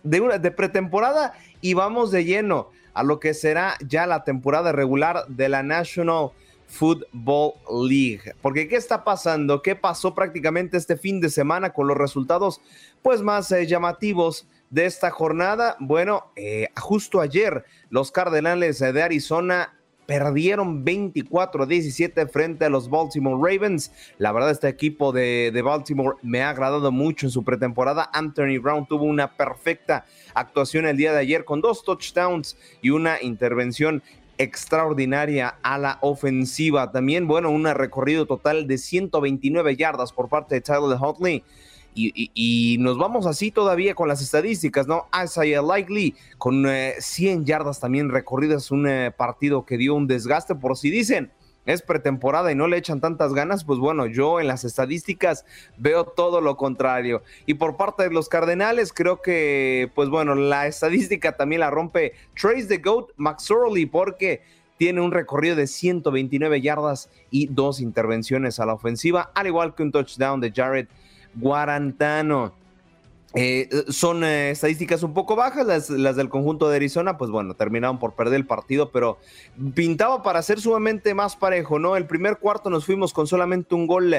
de, 0.03 0.21
una, 0.21 0.37
de 0.37 0.51
pretemporada 0.51 1.33
y 1.61 1.73
vamos 1.73 2.11
de 2.11 2.23
lleno 2.23 2.69
a 2.93 3.03
lo 3.03 3.19
que 3.19 3.33
será 3.33 3.75
ya 3.85 4.07
la 4.07 4.23
temporada 4.23 4.71
regular 4.71 5.25
de 5.27 5.49
la 5.49 5.63
National 5.63 6.31
Football 6.67 7.53
League. 7.87 8.33
Porque 8.41 8.67
¿qué 8.67 8.75
está 8.75 9.03
pasando? 9.03 9.61
¿Qué 9.61 9.75
pasó 9.75 10.15
prácticamente 10.15 10.77
este 10.77 10.97
fin 10.97 11.21
de 11.21 11.29
semana 11.29 11.71
con 11.71 11.87
los 11.87 11.97
resultados 11.97 12.61
pues 13.01 13.21
más 13.21 13.51
eh, 13.51 13.67
llamativos 13.67 14.47
de 14.69 14.85
esta 14.85 15.11
jornada? 15.11 15.75
Bueno, 15.79 16.31
eh, 16.35 16.69
justo 16.75 17.21
ayer 17.21 17.65
los 17.89 18.11
Cardenales 18.11 18.79
de 18.79 19.01
Arizona 19.01 19.76
perdieron 20.07 20.83
24-17 20.83 22.27
frente 22.29 22.65
a 22.65 22.69
los 22.69 22.89
Baltimore 22.89 23.37
Ravens. 23.39 23.91
La 24.17 24.31
verdad, 24.31 24.49
este 24.49 24.69
equipo 24.69 25.11
de, 25.11 25.51
de, 25.53 25.61
Baltimore 25.61 26.17
me 26.23 26.41
ha 26.41 26.49
agradado 26.49 26.91
mucho 26.91 27.27
en 27.27 27.31
su 27.31 27.43
pretemporada. 27.43 28.09
Anthony 28.13 28.57
Brown 28.59 28.87
tuvo 28.87 29.03
una 29.03 29.35
perfecta 29.35 30.05
actuación 30.33 30.87
el 30.87 30.97
día 30.97 31.11
de 31.11 31.19
ayer 31.19 31.45
con 31.45 31.61
dos 31.61 31.83
touchdowns 31.83 32.57
y 32.81 32.89
una 32.89 33.21
intervención 33.21 34.01
extraordinaria 34.37 35.55
a 35.61 35.77
la 35.77 35.97
ofensiva. 36.01 36.91
También, 36.91 37.27
bueno, 37.27 37.49
un 37.49 37.65
recorrido 37.65 38.25
total 38.25 38.67
de 38.67 38.77
129 38.77 39.75
yardas 39.75 40.13
por 40.13 40.29
parte 40.29 40.55
de 40.55 40.61
Tyler 40.61 40.97
Hotley 40.99 41.43
y, 41.97 42.77
nos 42.79 42.97
vamos 42.97 43.25
así 43.25 43.51
todavía 43.51 43.95
con 43.95 44.07
las 44.07 44.21
estadísticas, 44.21 44.87
¿no? 44.87 45.07
Isaiah 45.23 45.61
Likely 45.61 46.15
con 46.37 46.65
100 46.99 47.39
eh, 47.39 47.43
yardas 47.43 47.79
también 47.79 48.09
recorridas, 48.09 48.71
un 48.71 48.87
eh, 48.87 49.11
partido 49.11 49.65
que 49.65 49.77
dio 49.77 49.95
un 49.95 50.07
desgaste, 50.07 50.55
por 50.55 50.77
si 50.77 50.89
dicen, 50.89 51.31
es 51.65 51.81
pretemporada 51.81 52.51
y 52.51 52.55
no 52.55 52.67
le 52.67 52.77
echan 52.77 53.01
tantas 53.01 53.33
ganas, 53.33 53.65
pues 53.65 53.79
bueno, 53.79 54.05
yo 54.05 54.39
en 54.39 54.47
las 54.47 54.63
estadísticas 54.63 55.45
veo 55.77 56.05
todo 56.05 56.39
lo 56.39 56.55
contrario. 56.55 57.23
Y 57.45 57.55
por 57.55 57.75
parte 57.75 58.03
de 58.03 58.11
los 58.11 58.29
Cardenales, 58.29 58.93
creo 58.93 59.21
que, 59.21 59.91
pues 59.93 60.09
bueno, 60.09 60.33
la 60.35 60.67
estadística 60.67 61.35
también 61.35 61.59
la 61.59 61.69
rompe 61.69 62.13
Trace 62.39 62.67
the 62.67 62.77
Goat 62.77 63.09
McSorley 63.17 63.85
porque 63.85 64.41
tiene 64.77 65.01
un 65.01 65.11
recorrido 65.11 65.55
de 65.55 65.67
129 65.67 66.61
yardas 66.61 67.09
y 67.31 67.47
dos 67.47 67.81
intervenciones 67.81 68.59
a 68.59 68.65
la 68.65 68.73
ofensiva, 68.73 69.31
al 69.35 69.47
igual 69.47 69.75
que 69.75 69.83
un 69.83 69.91
touchdown 69.91 70.39
de 70.39 70.51
Jared 70.55 70.87
Guarantano. 71.39 72.53
Eh, 73.33 73.69
son 73.89 74.23
eh, 74.23 74.51
estadísticas 74.51 75.03
un 75.03 75.13
poco 75.13 75.35
bajas, 75.35 75.89
las, 75.89 76.15
del 76.15 76.29
conjunto 76.29 76.69
de 76.69 76.77
Arizona, 76.77 77.17
pues 77.17 77.29
bueno, 77.29 77.53
terminaron 77.55 77.99
por 77.99 78.15
perder 78.15 78.35
el 78.35 78.47
partido, 78.47 78.91
pero 78.91 79.19
pintaba 79.75 80.23
para 80.23 80.41
ser 80.41 80.59
sumamente 80.59 81.13
más 81.13 81.35
parejo, 81.35 81.77
¿no? 81.77 81.97
El 81.97 82.07
primer 82.07 82.37
cuarto 82.37 82.69
nos 82.69 82.85
fuimos 82.85 83.13
con 83.13 83.27
solamente 83.27 83.75
un 83.75 83.85
gol 83.85 84.15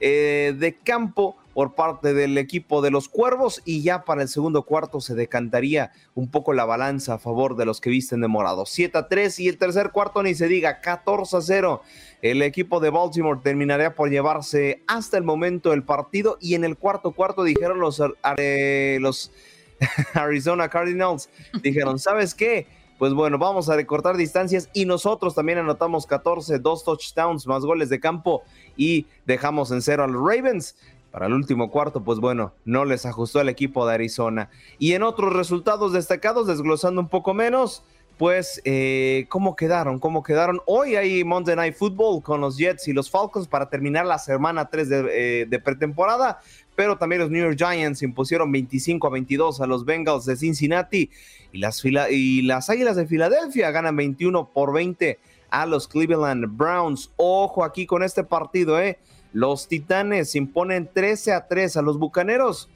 eh, 0.00 0.54
de 0.58 0.76
campo 0.76 1.36
por 1.52 1.74
parte 1.74 2.14
del 2.14 2.38
equipo 2.38 2.80
de 2.80 2.90
los 2.90 3.08
Cuervos 3.08 3.60
y 3.64 3.82
ya 3.82 4.04
para 4.04 4.22
el 4.22 4.28
segundo 4.28 4.62
cuarto 4.62 5.00
se 5.00 5.14
decantaría 5.14 5.92
un 6.14 6.30
poco 6.30 6.52
la 6.52 6.64
balanza 6.64 7.14
a 7.14 7.18
favor 7.18 7.56
de 7.56 7.66
los 7.66 7.80
que 7.80 7.90
visten 7.90 8.20
de 8.20 8.28
morado. 8.28 8.66
7 8.66 8.96
a 8.96 9.08
3 9.08 9.40
y 9.40 9.48
el 9.48 9.58
tercer 9.58 9.90
cuarto 9.90 10.22
ni 10.22 10.34
se 10.34 10.48
diga, 10.48 10.80
14 10.80 11.36
a 11.36 11.40
0. 11.40 11.82
El 12.22 12.42
equipo 12.42 12.80
de 12.80 12.90
Baltimore 12.90 13.40
terminaría 13.42 13.94
por 13.94 14.10
llevarse 14.10 14.82
hasta 14.86 15.18
el 15.18 15.24
momento 15.24 15.72
el 15.72 15.82
partido 15.82 16.38
y 16.40 16.54
en 16.54 16.64
el 16.64 16.76
cuarto 16.76 17.12
cuarto 17.12 17.44
dijeron 17.44 17.80
los, 17.80 18.00
eh, 18.38 18.98
los 19.00 19.32
Arizona 20.14 20.68
Cardinals, 20.68 21.28
dijeron, 21.62 21.98
¿sabes 22.00 22.34
qué? 22.34 22.66
Pues 23.00 23.14
bueno, 23.14 23.38
vamos 23.38 23.70
a 23.70 23.76
recortar 23.76 24.18
distancias 24.18 24.68
y 24.74 24.84
nosotros 24.84 25.34
también 25.34 25.56
anotamos 25.56 26.04
14, 26.04 26.58
dos 26.58 26.84
touchdowns 26.84 27.46
más 27.46 27.62
goles 27.62 27.88
de 27.88 27.98
campo 27.98 28.42
y 28.76 29.06
dejamos 29.24 29.70
en 29.70 29.80
cero 29.80 30.04
a 30.04 30.06
los 30.06 30.20
Ravens. 30.22 30.76
Para 31.10 31.24
el 31.24 31.32
último 31.32 31.70
cuarto, 31.70 32.04
pues 32.04 32.18
bueno, 32.18 32.52
no 32.66 32.84
les 32.84 33.06
ajustó 33.06 33.40
el 33.40 33.48
equipo 33.48 33.86
de 33.86 33.94
Arizona. 33.94 34.50
Y 34.78 34.92
en 34.92 35.02
otros 35.02 35.32
resultados 35.32 35.94
destacados, 35.94 36.46
desglosando 36.46 37.00
un 37.00 37.08
poco 37.08 37.32
menos, 37.32 37.82
pues, 38.18 38.60
eh, 38.66 39.24
¿cómo 39.30 39.56
quedaron? 39.56 39.98
¿Cómo 39.98 40.22
quedaron? 40.22 40.60
Hoy 40.66 40.96
hay 40.96 41.24
Monday 41.24 41.56
Night 41.56 41.76
Football 41.76 42.22
con 42.22 42.42
los 42.42 42.58
Jets 42.58 42.86
y 42.86 42.92
los 42.92 43.10
Falcons 43.10 43.48
para 43.48 43.70
terminar 43.70 44.04
la 44.04 44.18
semana 44.18 44.68
3 44.68 44.88
de, 44.90 45.06
eh, 45.40 45.46
de 45.46 45.58
pretemporada 45.58 46.40
pero 46.80 46.96
también 46.96 47.20
los 47.20 47.30
New 47.30 47.42
York 47.42 47.58
Giants 47.58 48.02
impusieron 48.02 48.50
25 48.50 49.06
a 49.06 49.10
22 49.10 49.60
a 49.60 49.66
los 49.66 49.84
Bengals 49.84 50.24
de 50.24 50.34
Cincinnati 50.34 51.10
y 51.52 51.58
las, 51.58 51.84
y 51.84 52.40
las 52.40 52.70
Águilas 52.70 52.96
de 52.96 53.06
Filadelfia 53.06 53.70
ganan 53.70 53.96
21 53.96 54.48
por 54.48 54.72
20 54.72 55.18
a 55.50 55.66
los 55.66 55.86
Cleveland 55.86 56.56
Browns. 56.56 57.12
Ojo 57.16 57.64
aquí 57.64 57.84
con 57.84 58.02
este 58.02 58.24
partido, 58.24 58.80
¿eh? 58.80 58.98
Los 59.34 59.68
Titanes 59.68 60.34
imponen 60.34 60.88
13 60.90 61.34
a 61.34 61.48
3 61.48 61.76
a 61.76 61.82
los 61.82 61.98
Bucaneros 61.98 62.70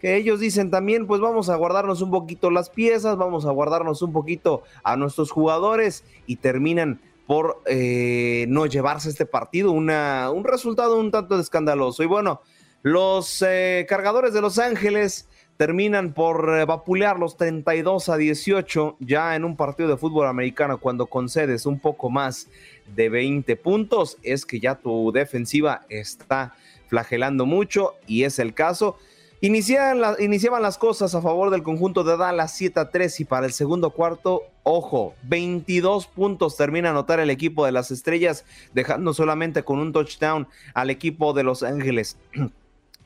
que 0.00 0.14
ellos 0.14 0.38
dicen 0.38 0.70
también, 0.70 1.08
pues 1.08 1.20
vamos 1.20 1.48
a 1.48 1.56
guardarnos 1.56 2.00
un 2.00 2.12
poquito 2.12 2.52
las 2.52 2.70
piezas, 2.70 3.16
vamos 3.16 3.44
a 3.44 3.50
guardarnos 3.50 4.02
un 4.02 4.12
poquito 4.12 4.62
a 4.84 4.96
nuestros 4.96 5.32
jugadores 5.32 6.04
y 6.28 6.36
terminan 6.36 7.00
por 7.26 7.60
eh, 7.66 8.46
no 8.48 8.66
llevarse 8.66 9.08
este 9.10 9.26
partido, 9.26 9.72
una, 9.72 10.30
un 10.30 10.44
resultado 10.44 10.96
un 10.96 11.10
tanto 11.10 11.40
escandaloso. 11.40 12.04
Y 12.04 12.06
bueno, 12.06 12.40
los 12.88 13.42
eh, 13.46 13.84
cargadores 13.86 14.32
de 14.32 14.40
Los 14.40 14.58
Ángeles 14.58 15.28
terminan 15.58 16.14
por 16.14 16.56
eh, 16.56 16.64
vapulear 16.64 17.18
los 17.18 17.36
32 17.36 18.08
a 18.08 18.16
18 18.16 18.96
ya 19.00 19.36
en 19.36 19.44
un 19.44 19.56
partido 19.56 19.90
de 19.90 19.98
fútbol 19.98 20.26
americano 20.26 20.78
cuando 20.78 21.06
concedes 21.06 21.66
un 21.66 21.80
poco 21.80 22.08
más 22.08 22.48
de 22.96 23.10
20 23.10 23.56
puntos, 23.56 24.16
es 24.22 24.46
que 24.46 24.58
ya 24.58 24.76
tu 24.76 25.12
defensiva 25.12 25.84
está 25.90 26.54
flagelando 26.86 27.44
mucho 27.44 27.94
y 28.06 28.24
es 28.24 28.38
el 28.38 28.54
caso 28.54 28.96
iniciaban 29.40 30.62
las 30.62 30.78
cosas 30.78 31.14
a 31.14 31.22
favor 31.22 31.50
del 31.50 31.62
conjunto 31.62 32.02
de 32.04 32.16
Dallas 32.16 32.56
7 32.56 32.80
a 32.80 32.90
3 32.90 33.20
y 33.20 33.24
para 33.24 33.46
el 33.46 33.52
segundo 33.52 33.90
cuarto, 33.90 34.42
ojo, 34.64 35.14
22 35.24 36.06
puntos 36.08 36.56
termina 36.56 36.90
anotar 36.90 37.20
el 37.20 37.30
equipo 37.30 37.64
de 37.64 37.72
las 37.72 37.90
estrellas, 37.90 38.44
dejando 38.74 39.14
solamente 39.14 39.62
con 39.62 39.78
un 39.78 39.92
touchdown 39.92 40.48
al 40.74 40.90
equipo 40.90 41.32
de 41.34 41.44
Los 41.44 41.62
Ángeles. 41.62 42.16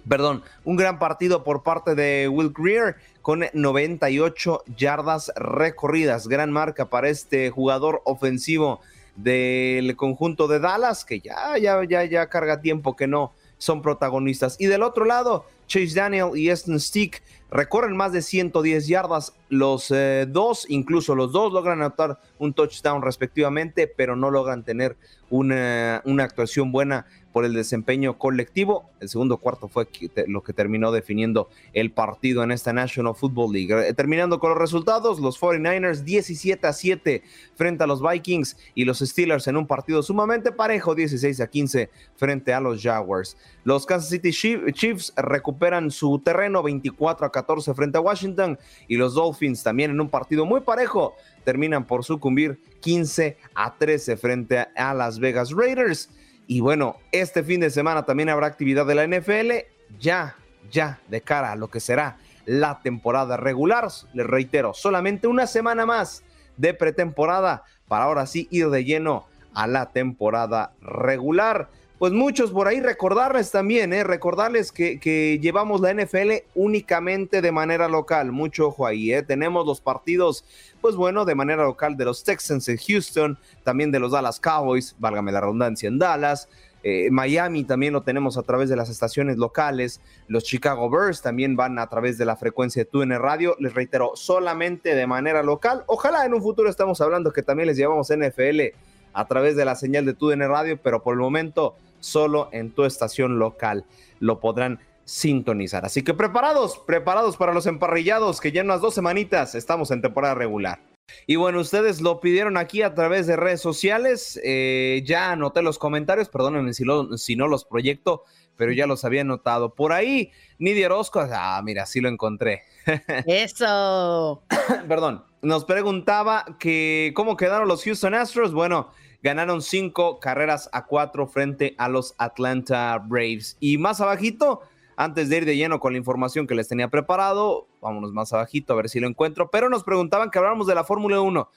Perdón, 0.08 0.42
un 0.64 0.76
gran 0.76 0.98
partido 0.98 1.44
por 1.44 1.62
parte 1.62 1.94
de 1.94 2.28
Will 2.28 2.52
Greer 2.56 2.96
con 3.22 3.44
98 3.52 4.64
yardas 4.76 5.32
recorridas. 5.36 6.26
Gran 6.26 6.50
marca 6.50 6.90
para 6.90 7.08
este 7.08 7.50
jugador 7.50 8.02
ofensivo 8.04 8.80
del 9.16 9.94
conjunto 9.96 10.48
de 10.48 10.58
Dallas, 10.58 11.04
que 11.04 11.20
ya, 11.20 11.56
ya, 11.58 11.82
ya, 11.84 12.04
ya 12.04 12.28
carga 12.28 12.60
tiempo 12.60 12.96
que 12.96 13.06
no 13.06 13.32
son 13.58 13.80
protagonistas. 13.80 14.56
Y 14.58 14.66
del 14.66 14.82
otro 14.82 15.04
lado, 15.04 15.46
Chase 15.68 15.94
Daniel 15.94 16.30
y 16.34 16.48
Easton 16.48 16.80
Stick 16.80 17.22
recorren 17.48 17.96
más 17.96 18.12
de 18.12 18.20
110 18.22 18.88
yardas. 18.88 19.34
Los 19.48 19.92
eh, 19.92 20.26
dos, 20.28 20.66
incluso 20.68 21.14
los 21.14 21.30
dos, 21.30 21.52
logran 21.52 21.80
anotar 21.80 22.18
un 22.38 22.54
touchdown 22.54 23.02
respectivamente, 23.02 23.86
pero 23.86 24.16
no 24.16 24.32
logran 24.32 24.64
tener 24.64 24.96
una, 25.30 26.02
una 26.04 26.24
actuación 26.24 26.72
buena 26.72 27.06
por 27.32 27.44
el 27.44 27.54
desempeño 27.54 28.18
colectivo. 28.18 28.90
El 29.00 29.08
segundo 29.08 29.38
cuarto 29.38 29.68
fue 29.68 29.88
lo 30.26 30.42
que 30.42 30.52
terminó 30.52 30.92
definiendo 30.92 31.48
el 31.72 31.90
partido 31.90 32.42
en 32.44 32.52
esta 32.52 32.72
National 32.72 33.14
Football 33.14 33.52
League. 33.52 33.88
Eh, 33.88 33.94
terminando 33.94 34.38
con 34.38 34.50
los 34.50 34.58
resultados, 34.58 35.18
los 35.18 35.40
49ers 35.40 36.02
17 36.04 36.66
a 36.66 36.72
7 36.72 37.22
frente 37.54 37.84
a 37.84 37.86
los 37.86 38.02
Vikings 38.02 38.56
y 38.74 38.84
los 38.84 38.98
Steelers 39.00 39.48
en 39.48 39.56
un 39.56 39.66
partido 39.66 40.02
sumamente 40.02 40.52
parejo, 40.52 40.94
16 40.94 41.40
a 41.40 41.46
15 41.48 41.90
frente 42.16 42.52
a 42.52 42.60
los 42.60 42.82
Jaguars. 42.82 43.36
Los 43.64 43.86
Kansas 43.86 44.10
City 44.10 44.30
Chiefs 44.32 45.12
recuperan 45.16 45.90
su 45.90 46.18
terreno 46.18 46.62
24 46.62 47.26
a 47.26 47.32
14 47.32 47.74
frente 47.74 47.98
a 47.98 48.00
Washington 48.00 48.58
y 48.88 48.96
los 48.96 49.14
Dolphins 49.14 49.62
también 49.62 49.90
en 49.90 50.00
un 50.00 50.08
partido 50.08 50.44
muy 50.44 50.60
parejo 50.60 51.14
terminan 51.44 51.86
por 51.86 52.04
sucumbir 52.04 52.60
15 52.80 53.36
a 53.54 53.76
13 53.76 54.16
frente 54.16 54.58
a 54.58 54.94
Las 54.94 55.18
Vegas 55.18 55.52
Raiders. 55.52 56.10
Y 56.46 56.60
bueno, 56.60 56.96
este 57.12 57.42
fin 57.42 57.60
de 57.60 57.70
semana 57.70 58.04
también 58.04 58.28
habrá 58.28 58.46
actividad 58.46 58.86
de 58.86 58.94
la 58.94 59.06
NFL, 59.06 59.52
ya, 59.98 60.36
ya, 60.70 61.00
de 61.08 61.20
cara 61.20 61.52
a 61.52 61.56
lo 61.56 61.68
que 61.68 61.80
será 61.80 62.16
la 62.44 62.80
temporada 62.82 63.36
regular. 63.36 63.88
Les 64.12 64.26
reitero, 64.26 64.74
solamente 64.74 65.26
una 65.26 65.46
semana 65.46 65.86
más 65.86 66.24
de 66.56 66.74
pretemporada 66.74 67.64
para 67.88 68.04
ahora 68.04 68.26
sí 68.26 68.48
ir 68.50 68.70
de 68.70 68.84
lleno 68.84 69.26
a 69.54 69.66
la 69.66 69.92
temporada 69.92 70.72
regular 70.80 71.68
pues 72.02 72.12
muchos 72.12 72.50
por 72.50 72.66
ahí 72.66 72.80
recordarles 72.80 73.52
también, 73.52 73.92
¿eh? 73.92 74.02
recordarles 74.02 74.72
que, 74.72 74.98
que, 74.98 75.38
llevamos 75.40 75.80
la 75.80 75.94
NFL 75.94 76.32
únicamente 76.56 77.40
de 77.40 77.52
manera 77.52 77.86
local, 77.86 78.32
mucho 78.32 78.66
ojo 78.66 78.88
ahí, 78.88 79.12
¿eh? 79.12 79.22
tenemos 79.22 79.64
los 79.64 79.80
partidos, 79.80 80.44
pues 80.80 80.96
bueno, 80.96 81.24
de 81.24 81.36
manera 81.36 81.62
local 81.62 81.96
de 81.96 82.04
los 82.04 82.24
Texans 82.24 82.68
en 82.68 82.76
Houston, 82.76 83.38
también 83.62 83.92
de 83.92 84.00
los 84.00 84.10
Dallas 84.10 84.40
Cowboys, 84.40 84.96
válgame 84.98 85.30
la 85.30 85.42
redundancia, 85.42 85.86
en 85.86 86.00
Dallas, 86.00 86.48
eh, 86.82 87.08
Miami 87.12 87.62
también 87.62 87.92
lo 87.92 88.02
tenemos 88.02 88.36
a 88.36 88.42
través 88.42 88.68
de 88.68 88.74
las 88.74 88.90
estaciones 88.90 89.36
locales. 89.36 90.00
Los 90.26 90.42
Chicago 90.42 90.90
Bears 90.90 91.22
también 91.22 91.54
van 91.54 91.78
a 91.78 91.86
través 91.86 92.18
de 92.18 92.24
la 92.24 92.34
frecuencia 92.34 92.82
de 92.82 92.90
TUN 92.90 93.10
Radio. 93.10 93.54
Les 93.60 93.72
reitero, 93.72 94.16
solamente 94.16 94.96
de 94.96 95.06
manera 95.06 95.44
local. 95.44 95.84
Ojalá 95.86 96.26
en 96.26 96.34
un 96.34 96.42
futuro 96.42 96.68
estamos 96.68 97.00
hablando 97.00 97.32
que 97.32 97.44
también 97.44 97.68
les 97.68 97.76
llevamos 97.76 98.08
NFL 98.10 98.74
a 99.12 99.26
través 99.28 99.54
de 99.54 99.64
la 99.64 99.76
señal 99.76 100.04
de 100.06 100.14
TUN 100.14 100.40
Radio, 100.40 100.76
pero 100.82 101.04
por 101.04 101.14
el 101.14 101.20
momento 101.20 101.76
solo 102.02 102.48
en 102.52 102.72
tu 102.72 102.84
estación 102.84 103.38
local 103.38 103.84
lo 104.20 104.40
podrán 104.40 104.80
sintonizar. 105.04 105.84
Así 105.84 106.02
que 106.02 106.14
preparados, 106.14 106.78
preparados 106.86 107.36
para 107.36 107.52
los 107.52 107.66
emparrillados, 107.66 108.40
que 108.40 108.52
ya 108.52 108.60
en 108.60 108.66
unas 108.66 108.80
dos 108.80 108.94
semanitas 108.94 109.54
estamos 109.54 109.90
en 109.90 110.02
temporada 110.02 110.34
regular. 110.34 110.80
Y 111.26 111.36
bueno, 111.36 111.60
ustedes 111.60 112.00
lo 112.00 112.20
pidieron 112.20 112.56
aquí 112.56 112.82
a 112.82 112.94
través 112.94 113.26
de 113.26 113.36
redes 113.36 113.60
sociales. 113.60 114.40
Eh, 114.44 115.02
ya 115.04 115.32
anoté 115.32 115.62
los 115.62 115.78
comentarios, 115.78 116.28
perdónenme 116.28 116.72
si, 116.74 116.84
si, 117.16 117.36
no 117.36 117.48
los 117.48 117.64
proyecto, 117.64 118.24
pero 118.56 118.72
ya 118.72 118.86
los 118.86 119.04
había 119.04 119.24
notado. 119.24 119.74
Por 119.74 119.92
ahí, 119.92 120.30
Nidia 120.58 120.86
Orozco, 120.86 121.20
ah, 121.20 121.60
mira, 121.64 121.86
sí 121.86 122.00
lo 122.00 122.08
encontré. 122.08 122.62
Eso. 123.26 124.42
Perdón, 124.88 125.24
nos 125.42 125.64
preguntaba 125.64 126.44
que 126.58 127.12
cómo 127.14 127.36
quedaron 127.36 127.68
los 127.68 127.84
Houston 127.84 128.14
Astros. 128.14 128.54
Bueno, 128.54 128.90
ganaron 129.22 129.62
cinco 129.62 130.18
carreras 130.18 130.68
a 130.72 130.86
cuatro 130.86 131.26
frente 131.26 131.74
a 131.78 131.88
los 131.88 132.14
Atlanta 132.18 132.98
Braves. 132.98 133.56
Y 133.60 133.78
más 133.78 134.00
abajito, 134.00 134.60
antes 134.96 135.28
de 135.28 135.38
ir 135.38 135.44
de 135.44 135.56
lleno 135.56 135.80
con 135.80 135.92
la 135.92 135.98
información 135.98 136.46
que 136.46 136.54
les 136.54 136.68
tenía 136.68 136.88
preparado, 136.88 137.68
vámonos 137.80 138.12
más 138.12 138.32
abajito 138.32 138.72
a 138.72 138.76
ver 138.76 138.88
si 138.88 139.00
lo 139.00 139.08
encuentro, 139.08 139.50
pero 139.50 139.68
nos 139.68 139.84
preguntaban 139.84 140.30
que 140.30 140.38
habláramos 140.38 140.66
de 140.66 140.74
la 140.74 140.84
Fórmula 140.84 141.20
1. 141.20 141.48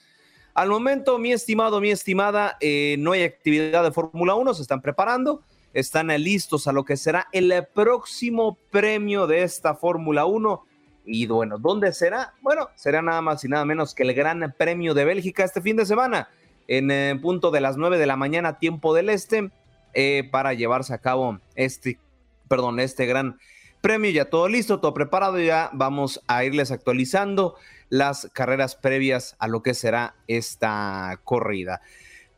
Al 0.54 0.70
momento, 0.70 1.18
mi 1.18 1.34
estimado, 1.34 1.82
mi 1.82 1.90
estimada, 1.90 2.56
eh, 2.62 2.96
no 3.00 3.12
hay 3.12 3.24
actividad 3.24 3.84
de 3.84 3.92
Fórmula 3.92 4.36
1, 4.36 4.54
se 4.54 4.62
están 4.62 4.82
preparando, 4.82 5.42
están 5.74 6.08
listos 6.08 6.68
a 6.68 6.72
lo 6.72 6.86
que 6.86 6.96
será 6.96 7.28
el 7.34 7.52
próximo 7.74 8.58
premio 8.72 9.28
de 9.28 9.44
esta 9.44 9.76
Fórmula 9.76 10.26
1. 10.26 10.66
Y 11.08 11.28
bueno, 11.28 11.58
¿dónde 11.58 11.92
será? 11.92 12.34
Bueno, 12.42 12.70
será 12.76 13.02
nada 13.02 13.22
más 13.22 13.44
y 13.44 13.50
nada 13.50 13.66
menos 13.66 13.94
que 13.94 14.04
el 14.04 14.14
Gran 14.14 14.56
Premio 14.58 14.94
de 14.94 15.04
Bélgica 15.04 15.44
este 15.44 15.62
fin 15.62 15.76
de 15.76 15.86
semana 15.86 16.30
en 16.68 16.92
eh, 16.92 17.18
punto 17.22 17.52
de 17.52 17.62
las 17.62 17.78
9 17.78 17.98
de 17.98 18.06
la 18.06 18.16
mañana, 18.16 18.60
tiempo 18.60 18.94
del 18.94 19.10
este, 19.10 19.52
eh, 19.94 20.28
para 20.32 20.54
llevarse 20.54 20.94
a 20.94 21.00
cabo 21.00 21.40
este, 21.56 22.00
perdón, 22.48 22.80
este 22.80 23.06
gran 23.06 23.40
premio. 23.82 24.12
Ya 24.12 24.26
todo 24.26 24.48
listo, 24.48 24.80
todo 24.80 24.94
preparado, 24.94 25.40
ya 25.40 25.70
vamos 25.74 26.22
a 26.28 26.44
irles 26.44 26.72
actualizando 26.72 27.56
las 27.90 28.30
carreras 28.34 28.76
previas 28.76 29.36
a 29.40 29.48
lo 29.48 29.62
que 29.62 29.74
será 29.74 30.16
esta 30.28 31.20
corrida. 31.24 31.82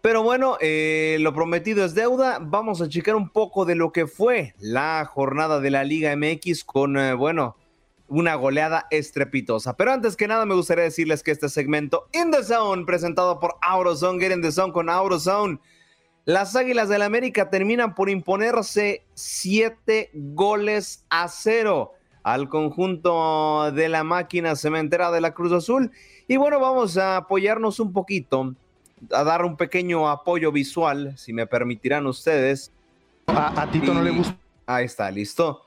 Pero 0.01 0.23
bueno, 0.23 0.57
eh, 0.61 1.17
lo 1.19 1.33
prometido 1.33 1.83
es 1.83 1.95
deuda. 1.95 2.39
Vamos 2.39 2.81
a 2.81 2.87
checar 2.87 3.15
un 3.15 3.29
poco 3.29 3.65
de 3.65 3.75
lo 3.75 3.91
que 3.91 4.07
fue 4.07 4.53
la 4.59 5.03
jornada 5.05 5.59
de 5.59 5.71
la 5.71 5.83
Liga 5.83 6.15
MX 6.15 6.63
con, 6.63 6.97
bueno, 7.17 7.55
una 8.07 8.35
goleada 8.35 8.87
estrepitosa. 8.89 9.75
Pero 9.75 9.91
antes 9.91 10.15
que 10.15 10.27
nada 10.27 10.45
me 10.45 10.55
gustaría 10.55 10.83
decirles 10.85 11.23
que 11.23 11.31
este 11.31 11.49
segmento 11.49 12.07
In 12.13 12.31
the 12.31 12.43
Zone, 12.43 12.85
presentado 12.85 13.39
por 13.39 13.55
AutoZone, 13.61 14.19
Get 14.19 14.31
in 14.31 14.41
the 14.41 14.51
Zone 14.51 14.73
con 14.73 14.89
AutoZone, 14.89 15.59
las 16.25 16.55
Águilas 16.55 16.89
del 16.89 17.01
América 17.01 17.49
terminan 17.49 17.95
por 17.95 18.09
imponerse 18.09 19.05
siete 19.13 20.09
goles 20.13 21.05
a 21.09 21.27
cero 21.27 21.93
al 22.23 22.49
conjunto 22.49 23.71
de 23.71 23.87
la 23.87 24.03
máquina 24.03 24.57
cementera 24.57 25.11
de 25.11 25.21
la 25.21 25.33
Cruz 25.33 25.53
Azul. 25.53 25.91
Y 26.27 26.35
bueno, 26.35 26.59
vamos 26.59 26.97
a 26.97 27.15
apoyarnos 27.15 27.79
un 27.79 27.93
poquito, 27.93 28.53
a 29.11 29.23
dar 29.23 29.45
un 29.45 29.55
pequeño 29.55 30.09
apoyo 30.09 30.51
visual, 30.51 31.17
si 31.17 31.31
me 31.31 31.47
permitirán 31.47 32.05
ustedes. 32.05 32.73
A, 33.27 33.69
Tito 33.71 33.93
no 33.93 34.01
le 34.01 34.11
gusta. 34.11 34.37
Ahí 34.65 34.83
está, 34.83 35.09
listo 35.09 35.66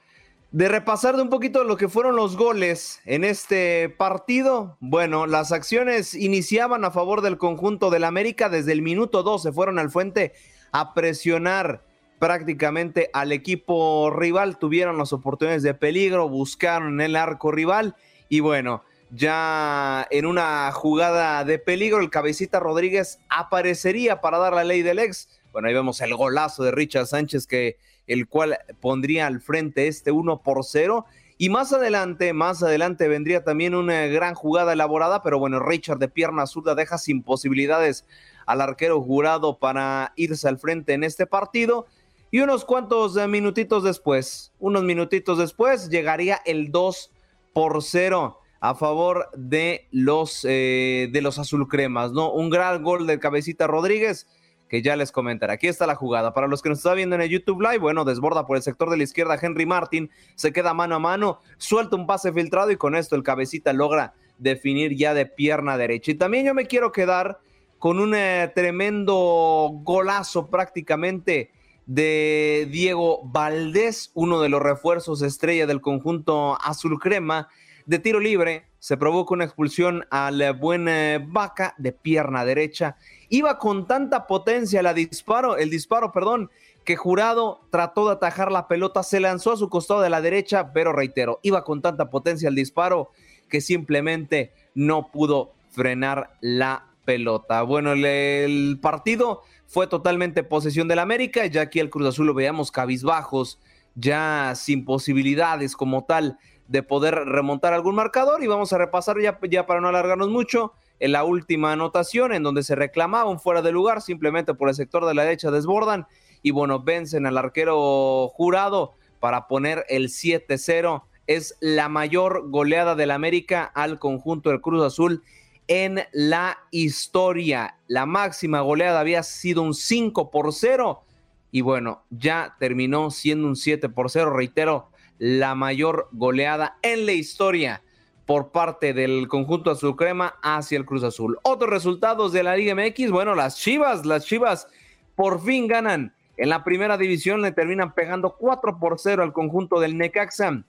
de 0.52 0.68
repasar 0.68 1.16
de 1.16 1.22
un 1.22 1.30
poquito 1.30 1.62
lo 1.64 1.76
que 1.76 1.88
fueron 1.88 2.16
los 2.16 2.36
goles 2.36 3.00
en 3.04 3.24
este 3.24 3.88
partido. 3.88 4.76
Bueno, 4.80 5.26
las 5.26 5.52
acciones 5.52 6.14
iniciaban 6.14 6.84
a 6.84 6.90
favor 6.90 7.20
del 7.22 7.38
conjunto 7.38 7.90
del 7.90 8.04
América 8.04 8.48
desde 8.48 8.72
el 8.72 8.82
minuto 8.82 9.22
2 9.22 9.42
se 9.42 9.52
fueron 9.52 9.78
al 9.78 9.90
fuente 9.90 10.32
a 10.72 10.92
presionar 10.92 11.84
prácticamente 12.18 13.10
al 13.12 13.32
equipo 13.32 14.10
rival, 14.10 14.58
tuvieron 14.58 14.98
las 14.98 15.12
oportunidades 15.12 15.62
de 15.62 15.72
peligro, 15.72 16.28
buscaron 16.28 17.00
el 17.00 17.16
arco 17.16 17.50
rival 17.50 17.96
y 18.28 18.40
bueno, 18.40 18.82
ya 19.10 20.06
en 20.10 20.26
una 20.26 20.70
jugada 20.72 21.44
de 21.44 21.58
peligro 21.58 22.00
el 22.00 22.10
cabecita 22.10 22.60
Rodríguez 22.60 23.20
aparecería 23.28 24.20
para 24.20 24.38
dar 24.38 24.52
la 24.52 24.64
ley 24.64 24.82
del 24.82 24.98
ex. 24.98 25.40
Bueno, 25.52 25.68
ahí 25.68 25.74
vemos 25.74 26.00
el 26.00 26.14
golazo 26.14 26.62
de 26.62 26.72
Richard 26.72 27.06
Sánchez 27.06 27.46
que 27.46 27.78
el 28.10 28.26
cual 28.26 28.58
pondría 28.80 29.28
al 29.28 29.40
frente 29.40 29.86
este 29.86 30.10
1 30.10 30.42
por 30.42 30.64
0. 30.64 31.06
Y 31.38 31.48
más 31.48 31.72
adelante, 31.72 32.32
más 32.32 32.62
adelante 32.62 33.06
vendría 33.06 33.44
también 33.44 33.74
una 33.74 34.06
gran 34.08 34.34
jugada 34.34 34.72
elaborada, 34.72 35.22
pero 35.22 35.38
bueno, 35.38 35.60
Richard 35.60 35.98
de 35.98 36.08
pierna 36.08 36.46
zurda 36.46 36.74
deja 36.74 36.98
sin 36.98 37.22
posibilidades 37.22 38.04
al 38.46 38.60
arquero 38.60 39.00
jurado 39.00 39.58
para 39.58 40.12
irse 40.16 40.48
al 40.48 40.58
frente 40.58 40.92
en 40.92 41.04
este 41.04 41.26
partido. 41.26 41.86
Y 42.32 42.40
unos 42.40 42.64
cuantos 42.64 43.16
eh, 43.16 43.28
minutitos 43.28 43.84
después, 43.84 44.52
unos 44.58 44.82
minutitos 44.82 45.38
después, 45.38 45.88
llegaría 45.88 46.40
el 46.44 46.72
2 46.72 47.12
por 47.52 47.80
0 47.80 48.38
a 48.60 48.74
favor 48.74 49.30
de 49.36 49.86
los, 49.92 50.44
eh, 50.44 51.08
de 51.12 51.22
los 51.22 51.38
azulcremas, 51.38 52.12
¿no? 52.12 52.32
Un 52.32 52.50
gran 52.50 52.82
gol 52.82 53.06
del 53.06 53.20
cabecita 53.20 53.68
Rodríguez 53.68 54.26
que 54.70 54.82
ya 54.82 54.94
les 54.94 55.10
comentaré. 55.10 55.52
Aquí 55.52 55.66
está 55.66 55.84
la 55.84 55.96
jugada. 55.96 56.32
Para 56.32 56.46
los 56.46 56.62
que 56.62 56.68
nos 56.68 56.78
están 56.78 56.94
viendo 56.94 57.16
en 57.16 57.22
el 57.22 57.28
YouTube 57.28 57.60
Live, 57.60 57.78
bueno, 57.78 58.04
desborda 58.04 58.46
por 58.46 58.56
el 58.56 58.62
sector 58.62 58.88
de 58.88 58.96
la 58.96 59.02
izquierda 59.02 59.36
Henry 59.40 59.66
Martin, 59.66 60.10
se 60.36 60.52
queda 60.52 60.72
mano 60.72 60.94
a 60.94 60.98
mano, 61.00 61.40
suelta 61.58 61.96
un 61.96 62.06
pase 62.06 62.32
filtrado 62.32 62.70
y 62.70 62.76
con 62.76 62.94
esto 62.94 63.16
el 63.16 63.24
cabecita 63.24 63.72
logra 63.72 64.14
definir 64.38 64.96
ya 64.96 65.12
de 65.12 65.26
pierna 65.26 65.76
derecha. 65.76 66.12
Y 66.12 66.14
también 66.14 66.46
yo 66.46 66.54
me 66.54 66.66
quiero 66.66 66.92
quedar 66.92 67.40
con 67.80 67.98
un 67.98 68.14
eh, 68.14 68.50
tremendo 68.54 69.70
golazo 69.82 70.48
prácticamente 70.48 71.50
de 71.86 72.68
Diego 72.70 73.22
Valdés, 73.24 74.12
uno 74.14 74.40
de 74.40 74.50
los 74.50 74.62
refuerzos 74.62 75.20
estrella 75.22 75.66
del 75.66 75.80
conjunto 75.80 76.56
azul 76.62 77.00
crema, 77.00 77.48
de 77.86 77.98
tiro 77.98 78.20
libre, 78.20 78.69
se 78.80 78.96
provoca 78.96 79.34
una 79.34 79.44
expulsión 79.44 80.04
al 80.10 80.54
buen 80.54 80.88
Vaca 81.32 81.74
de 81.78 81.92
pierna 81.92 82.44
derecha 82.44 82.96
Iba 83.32 83.58
con 83.58 83.86
tanta 83.86 84.26
potencia 84.26 84.82
la 84.82 84.92
disparo, 84.92 85.56
el 85.56 85.70
disparo, 85.70 86.10
perdón, 86.10 86.50
que 86.84 86.96
Jurado 86.96 87.60
trató 87.70 88.06
de 88.06 88.14
atajar 88.14 88.50
la 88.50 88.66
pelota, 88.66 89.04
se 89.04 89.20
lanzó 89.20 89.52
a 89.52 89.56
su 89.56 89.68
costado 89.68 90.00
de 90.00 90.10
la 90.10 90.20
derecha, 90.20 90.72
pero 90.72 90.92
reitero, 90.92 91.38
iba 91.42 91.62
con 91.62 91.80
tanta 91.80 92.10
potencia 92.10 92.48
el 92.48 92.56
disparo 92.56 93.10
que 93.48 93.60
simplemente 93.60 94.52
no 94.74 95.12
pudo 95.12 95.52
frenar 95.70 96.32
la 96.40 96.86
pelota. 97.04 97.62
Bueno, 97.62 97.92
el, 97.92 98.80
partido 98.82 99.42
fue 99.68 99.86
totalmente 99.86 100.42
posesión 100.42 100.88
del 100.88 100.98
América, 100.98 101.46
ya 101.46 101.62
aquí 101.62 101.78
el 101.78 101.88
Cruz 101.88 102.08
Azul 102.08 102.26
lo 102.26 102.34
veíamos 102.34 102.72
cabizbajos, 102.72 103.60
ya 103.94 104.54
sin 104.56 104.84
posibilidades 104.84 105.76
como 105.76 106.02
tal 106.04 106.36
de 106.70 106.84
poder 106.84 107.16
remontar 107.16 107.72
algún 107.72 107.96
marcador 107.96 108.44
y 108.44 108.46
vamos 108.46 108.72
a 108.72 108.78
repasar 108.78 109.16
ya, 109.20 109.66
para 109.66 109.80
no 109.80 109.88
alargarnos 109.88 110.28
mucho 110.28 110.72
en 111.00 111.10
la 111.10 111.24
última 111.24 111.72
anotación, 111.72 112.32
en 112.32 112.44
donde 112.44 112.62
se 112.62 112.76
reclamaba 112.76 113.28
un 113.28 113.40
fuera 113.40 113.60
de 113.60 113.72
lugar, 113.72 114.00
simplemente 114.00 114.54
por 114.54 114.68
el 114.68 114.76
sector 114.76 115.04
de 115.04 115.14
la 115.14 115.24
derecha 115.24 115.50
desbordan 115.50 116.06
y 116.42 116.52
bueno, 116.52 116.80
vencen 116.80 117.26
al 117.26 117.38
arquero 117.38 118.28
jurado 118.28 118.92
para 119.18 119.48
poner 119.48 119.84
el 119.88 120.10
7-0. 120.10 121.02
Es 121.26 121.56
la 121.58 121.88
mayor 121.88 122.48
goleada 122.50 122.94
del 122.94 123.10
América 123.10 123.64
al 123.64 123.98
conjunto 123.98 124.50
del 124.50 124.60
Cruz 124.60 124.84
Azul 124.84 125.24
en 125.66 126.02
la 126.12 126.56
historia. 126.70 127.78
La 127.88 128.06
máxima 128.06 128.60
goleada 128.60 129.00
había 129.00 129.24
sido 129.24 129.62
un 129.62 129.74
5 129.74 130.30
por 130.30 130.52
0 130.52 131.02
y 131.50 131.62
bueno, 131.62 132.04
ya 132.10 132.54
terminó 132.60 133.10
siendo 133.10 133.48
un 133.48 133.56
7 133.56 133.88
por 133.88 134.08
0, 134.08 134.30
reitero, 134.30 134.88
la 135.20 135.54
mayor 135.54 136.08
goleada 136.12 136.78
en 136.80 137.04
la 137.04 137.12
historia 137.12 137.82
por 138.24 138.52
parte 138.52 138.94
del 138.94 139.28
conjunto 139.28 139.70
azul 139.70 139.94
crema 139.94 140.36
hacia 140.42 140.78
el 140.78 140.86
Cruz 140.86 141.04
Azul. 141.04 141.38
Otros 141.42 141.68
resultados 141.68 142.32
de 142.32 142.42
la 142.42 142.56
Liga 142.56 142.74
MX, 142.74 143.10
bueno, 143.10 143.34
las 143.34 143.58
Chivas, 143.58 144.06
las 144.06 144.24
Chivas 144.24 144.66
por 145.14 145.42
fin 145.42 145.68
ganan. 145.68 146.14
En 146.38 146.48
la 146.48 146.64
primera 146.64 146.96
división 146.96 147.42
le 147.42 147.52
terminan 147.52 147.94
pegando 147.94 148.36
4 148.38 148.78
por 148.78 148.98
0 148.98 149.22
al 149.22 149.34
conjunto 149.34 149.78
del 149.78 149.98
Necaxa 149.98 150.64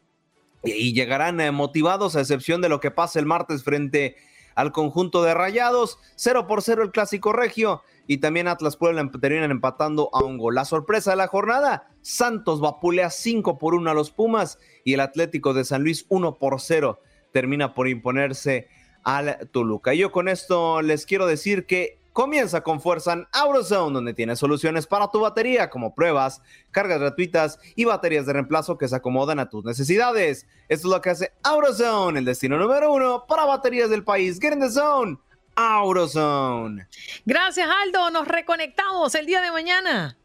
y 0.63 0.93
llegarán 0.93 1.39
eh, 1.39 1.51
motivados 1.51 2.17
a 2.17 2.19
excepción 2.19 2.59
de 2.61 2.67
lo 2.67 2.81
que 2.81 2.91
pasa 2.91 3.19
el 3.19 3.25
martes 3.25 3.63
frente 3.63 4.17
al 4.62 4.72
conjunto 4.72 5.24
de 5.24 5.34
Rayados. 5.34 5.99
0 6.16 6.47
por 6.47 6.62
0 6.62 6.84
el 6.84 6.91
clásico 6.91 7.34
regio 7.34 7.82
y 8.07 8.18
también 8.18 8.47
Atlas 8.47 8.78
Puebla 8.78 9.09
terminan 9.20 9.51
empatando 9.51 10.09
a 10.14 10.24
un 10.24 10.38
gol. 10.38 10.55
La 10.55 10.66
sorpresa 10.66 11.12
de 11.12 11.18
la 11.18 11.28
jornada, 11.28 11.89
Santos 12.01 12.62
vapulea 12.62 13.09
5 13.09 13.57
por 13.57 13.74
1 13.74 13.89
a 13.89 13.93
los 13.93 14.12
Pumas 14.12 14.59
y 14.84 14.93
el 14.93 14.99
Atlético 14.99 15.53
de 15.53 15.66
San 15.66 15.84
Luis 15.84 16.05
1 16.09 16.38
por 16.38 16.59
0 16.59 16.99
termina 17.32 17.74
por 17.74 17.88
imponerse 17.88 18.68
al 19.03 19.49
Toluca. 19.51 19.93
Yo 19.93 20.12
con 20.12 20.28
esto 20.28 20.82
les 20.82 21.05
quiero 21.05 21.26
decir 21.26 21.66
que 21.66 22.00
comienza 22.14 22.62
con 22.62 22.82
fuerza 22.82 23.14
en 23.14 23.28
AutoZone, 23.32 23.93
donde 23.93 24.14
tienes 24.14 24.39
soluciones 24.39 24.88
para 24.88 25.09
tu 25.09 25.20
batería, 25.20 25.70
como 25.70 25.95
pruebas, 25.95 26.41
cargas 26.72 26.99
gratuitas 26.99 27.59
y 27.76 27.86
baterías 27.86 28.26
de 28.26 28.34
reemplazo 28.34 28.78
que 28.78 28.88
se 28.88 28.95
acomodan 28.95 29.39
a 29.39 29.49
tus 29.49 29.64
necesidades. 29.64 30.47
Esto 30.68 30.88
es 30.88 30.91
lo 30.91 31.01
que 31.01 31.09
hace 31.09 31.34
AutoZone, 31.43 32.20
el 32.20 32.26
destino 32.26 32.57
número 32.57 32.93
uno 32.93 33.26
para 33.28 33.45
baterías 33.45 33.89
del 33.89 34.03
país. 34.03 34.39
Get 34.39 34.53
in 34.53 34.59
the 34.59 34.70
zone, 34.70 35.18
AutoZone. 35.55 36.88
Gracias, 37.26 37.70
Aldo. 37.84 38.09
Nos 38.09 38.28
reconectamos 38.28 39.16
el 39.16 39.26
día 39.26 39.41
de 39.41 39.51
mañana. 39.51 40.18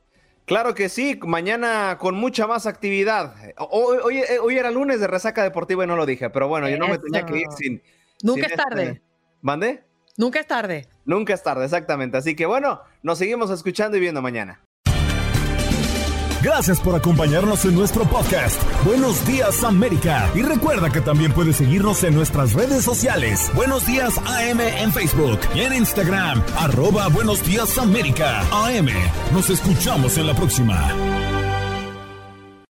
Claro 0.47 0.75
que 0.75 0.89
sí, 0.89 1.19
mañana 1.23 1.99
con 1.99 2.15
mucha 2.15 2.47
más 2.47 2.67
actividad. 2.67 3.35
Hoy, 3.59 4.23
hoy, 4.41 4.57
era 4.57 4.71
lunes 4.71 5.01
de 5.01 5.09
resaca 5.09 5.43
deportiva 5.43 5.83
y 5.83 5.89
no 5.89 5.97
lo 5.97 6.07
dije, 6.07 6.31
pero 6.31 6.47
bueno, 6.47 6.69
yo 6.69 6.79
no 6.79 6.87
me 6.87 6.99
tenía 6.99 7.27
que 7.27 7.39
ir 7.39 7.47
sin. 7.57 7.83
Nunca 8.23 8.47
es 8.47 8.55
tarde. 8.55 8.83
Este... 8.85 9.03
¿Mande? 9.43 9.86
Nunca 10.17 10.41
es 10.41 10.47
tarde. 10.47 10.89
Nunca 11.05 11.35
es 11.35 11.43
tarde, 11.43 11.65
exactamente. 11.65 12.17
Así 12.17 12.35
que 12.35 12.47
bueno, 12.47 12.81
nos 13.03 13.19
seguimos 13.19 13.51
escuchando 13.51 13.97
y 13.97 14.01
viendo 14.01 14.23
mañana. 14.23 14.61
Gracias 16.43 16.81
por 16.81 16.95
acompañarnos 16.95 17.65
en 17.65 17.75
nuestro 17.75 18.05
podcast. 18.05 18.63
Buenos 18.85 19.27
días 19.27 19.65
América. 19.65 20.31
Y 20.35 20.43
recuerda 20.43 20.91
que 20.91 21.01
también 21.01 21.33
puedes 21.33 21.57
seguirnos 21.57 22.05
en 22.05 22.15
nuestras 22.15 22.53
redes 22.53 22.85
sociales. 22.85 23.51
Buenos 23.55 23.85
días 23.85 24.17
AM 24.19 24.61
en 24.61 24.93
Facebook 24.93 25.41
y 25.55 25.63
en 25.63 25.73
Instagram. 25.73 26.43
Arroba 26.57 27.09
Buenos 27.09 27.43
días 27.45 27.77
América. 27.79 28.43
AM. 28.53 28.89
Nos 29.33 29.51
escuchamos 29.51 30.19
en 30.19 30.27
la 30.29 30.35
próxima. 30.35 31.36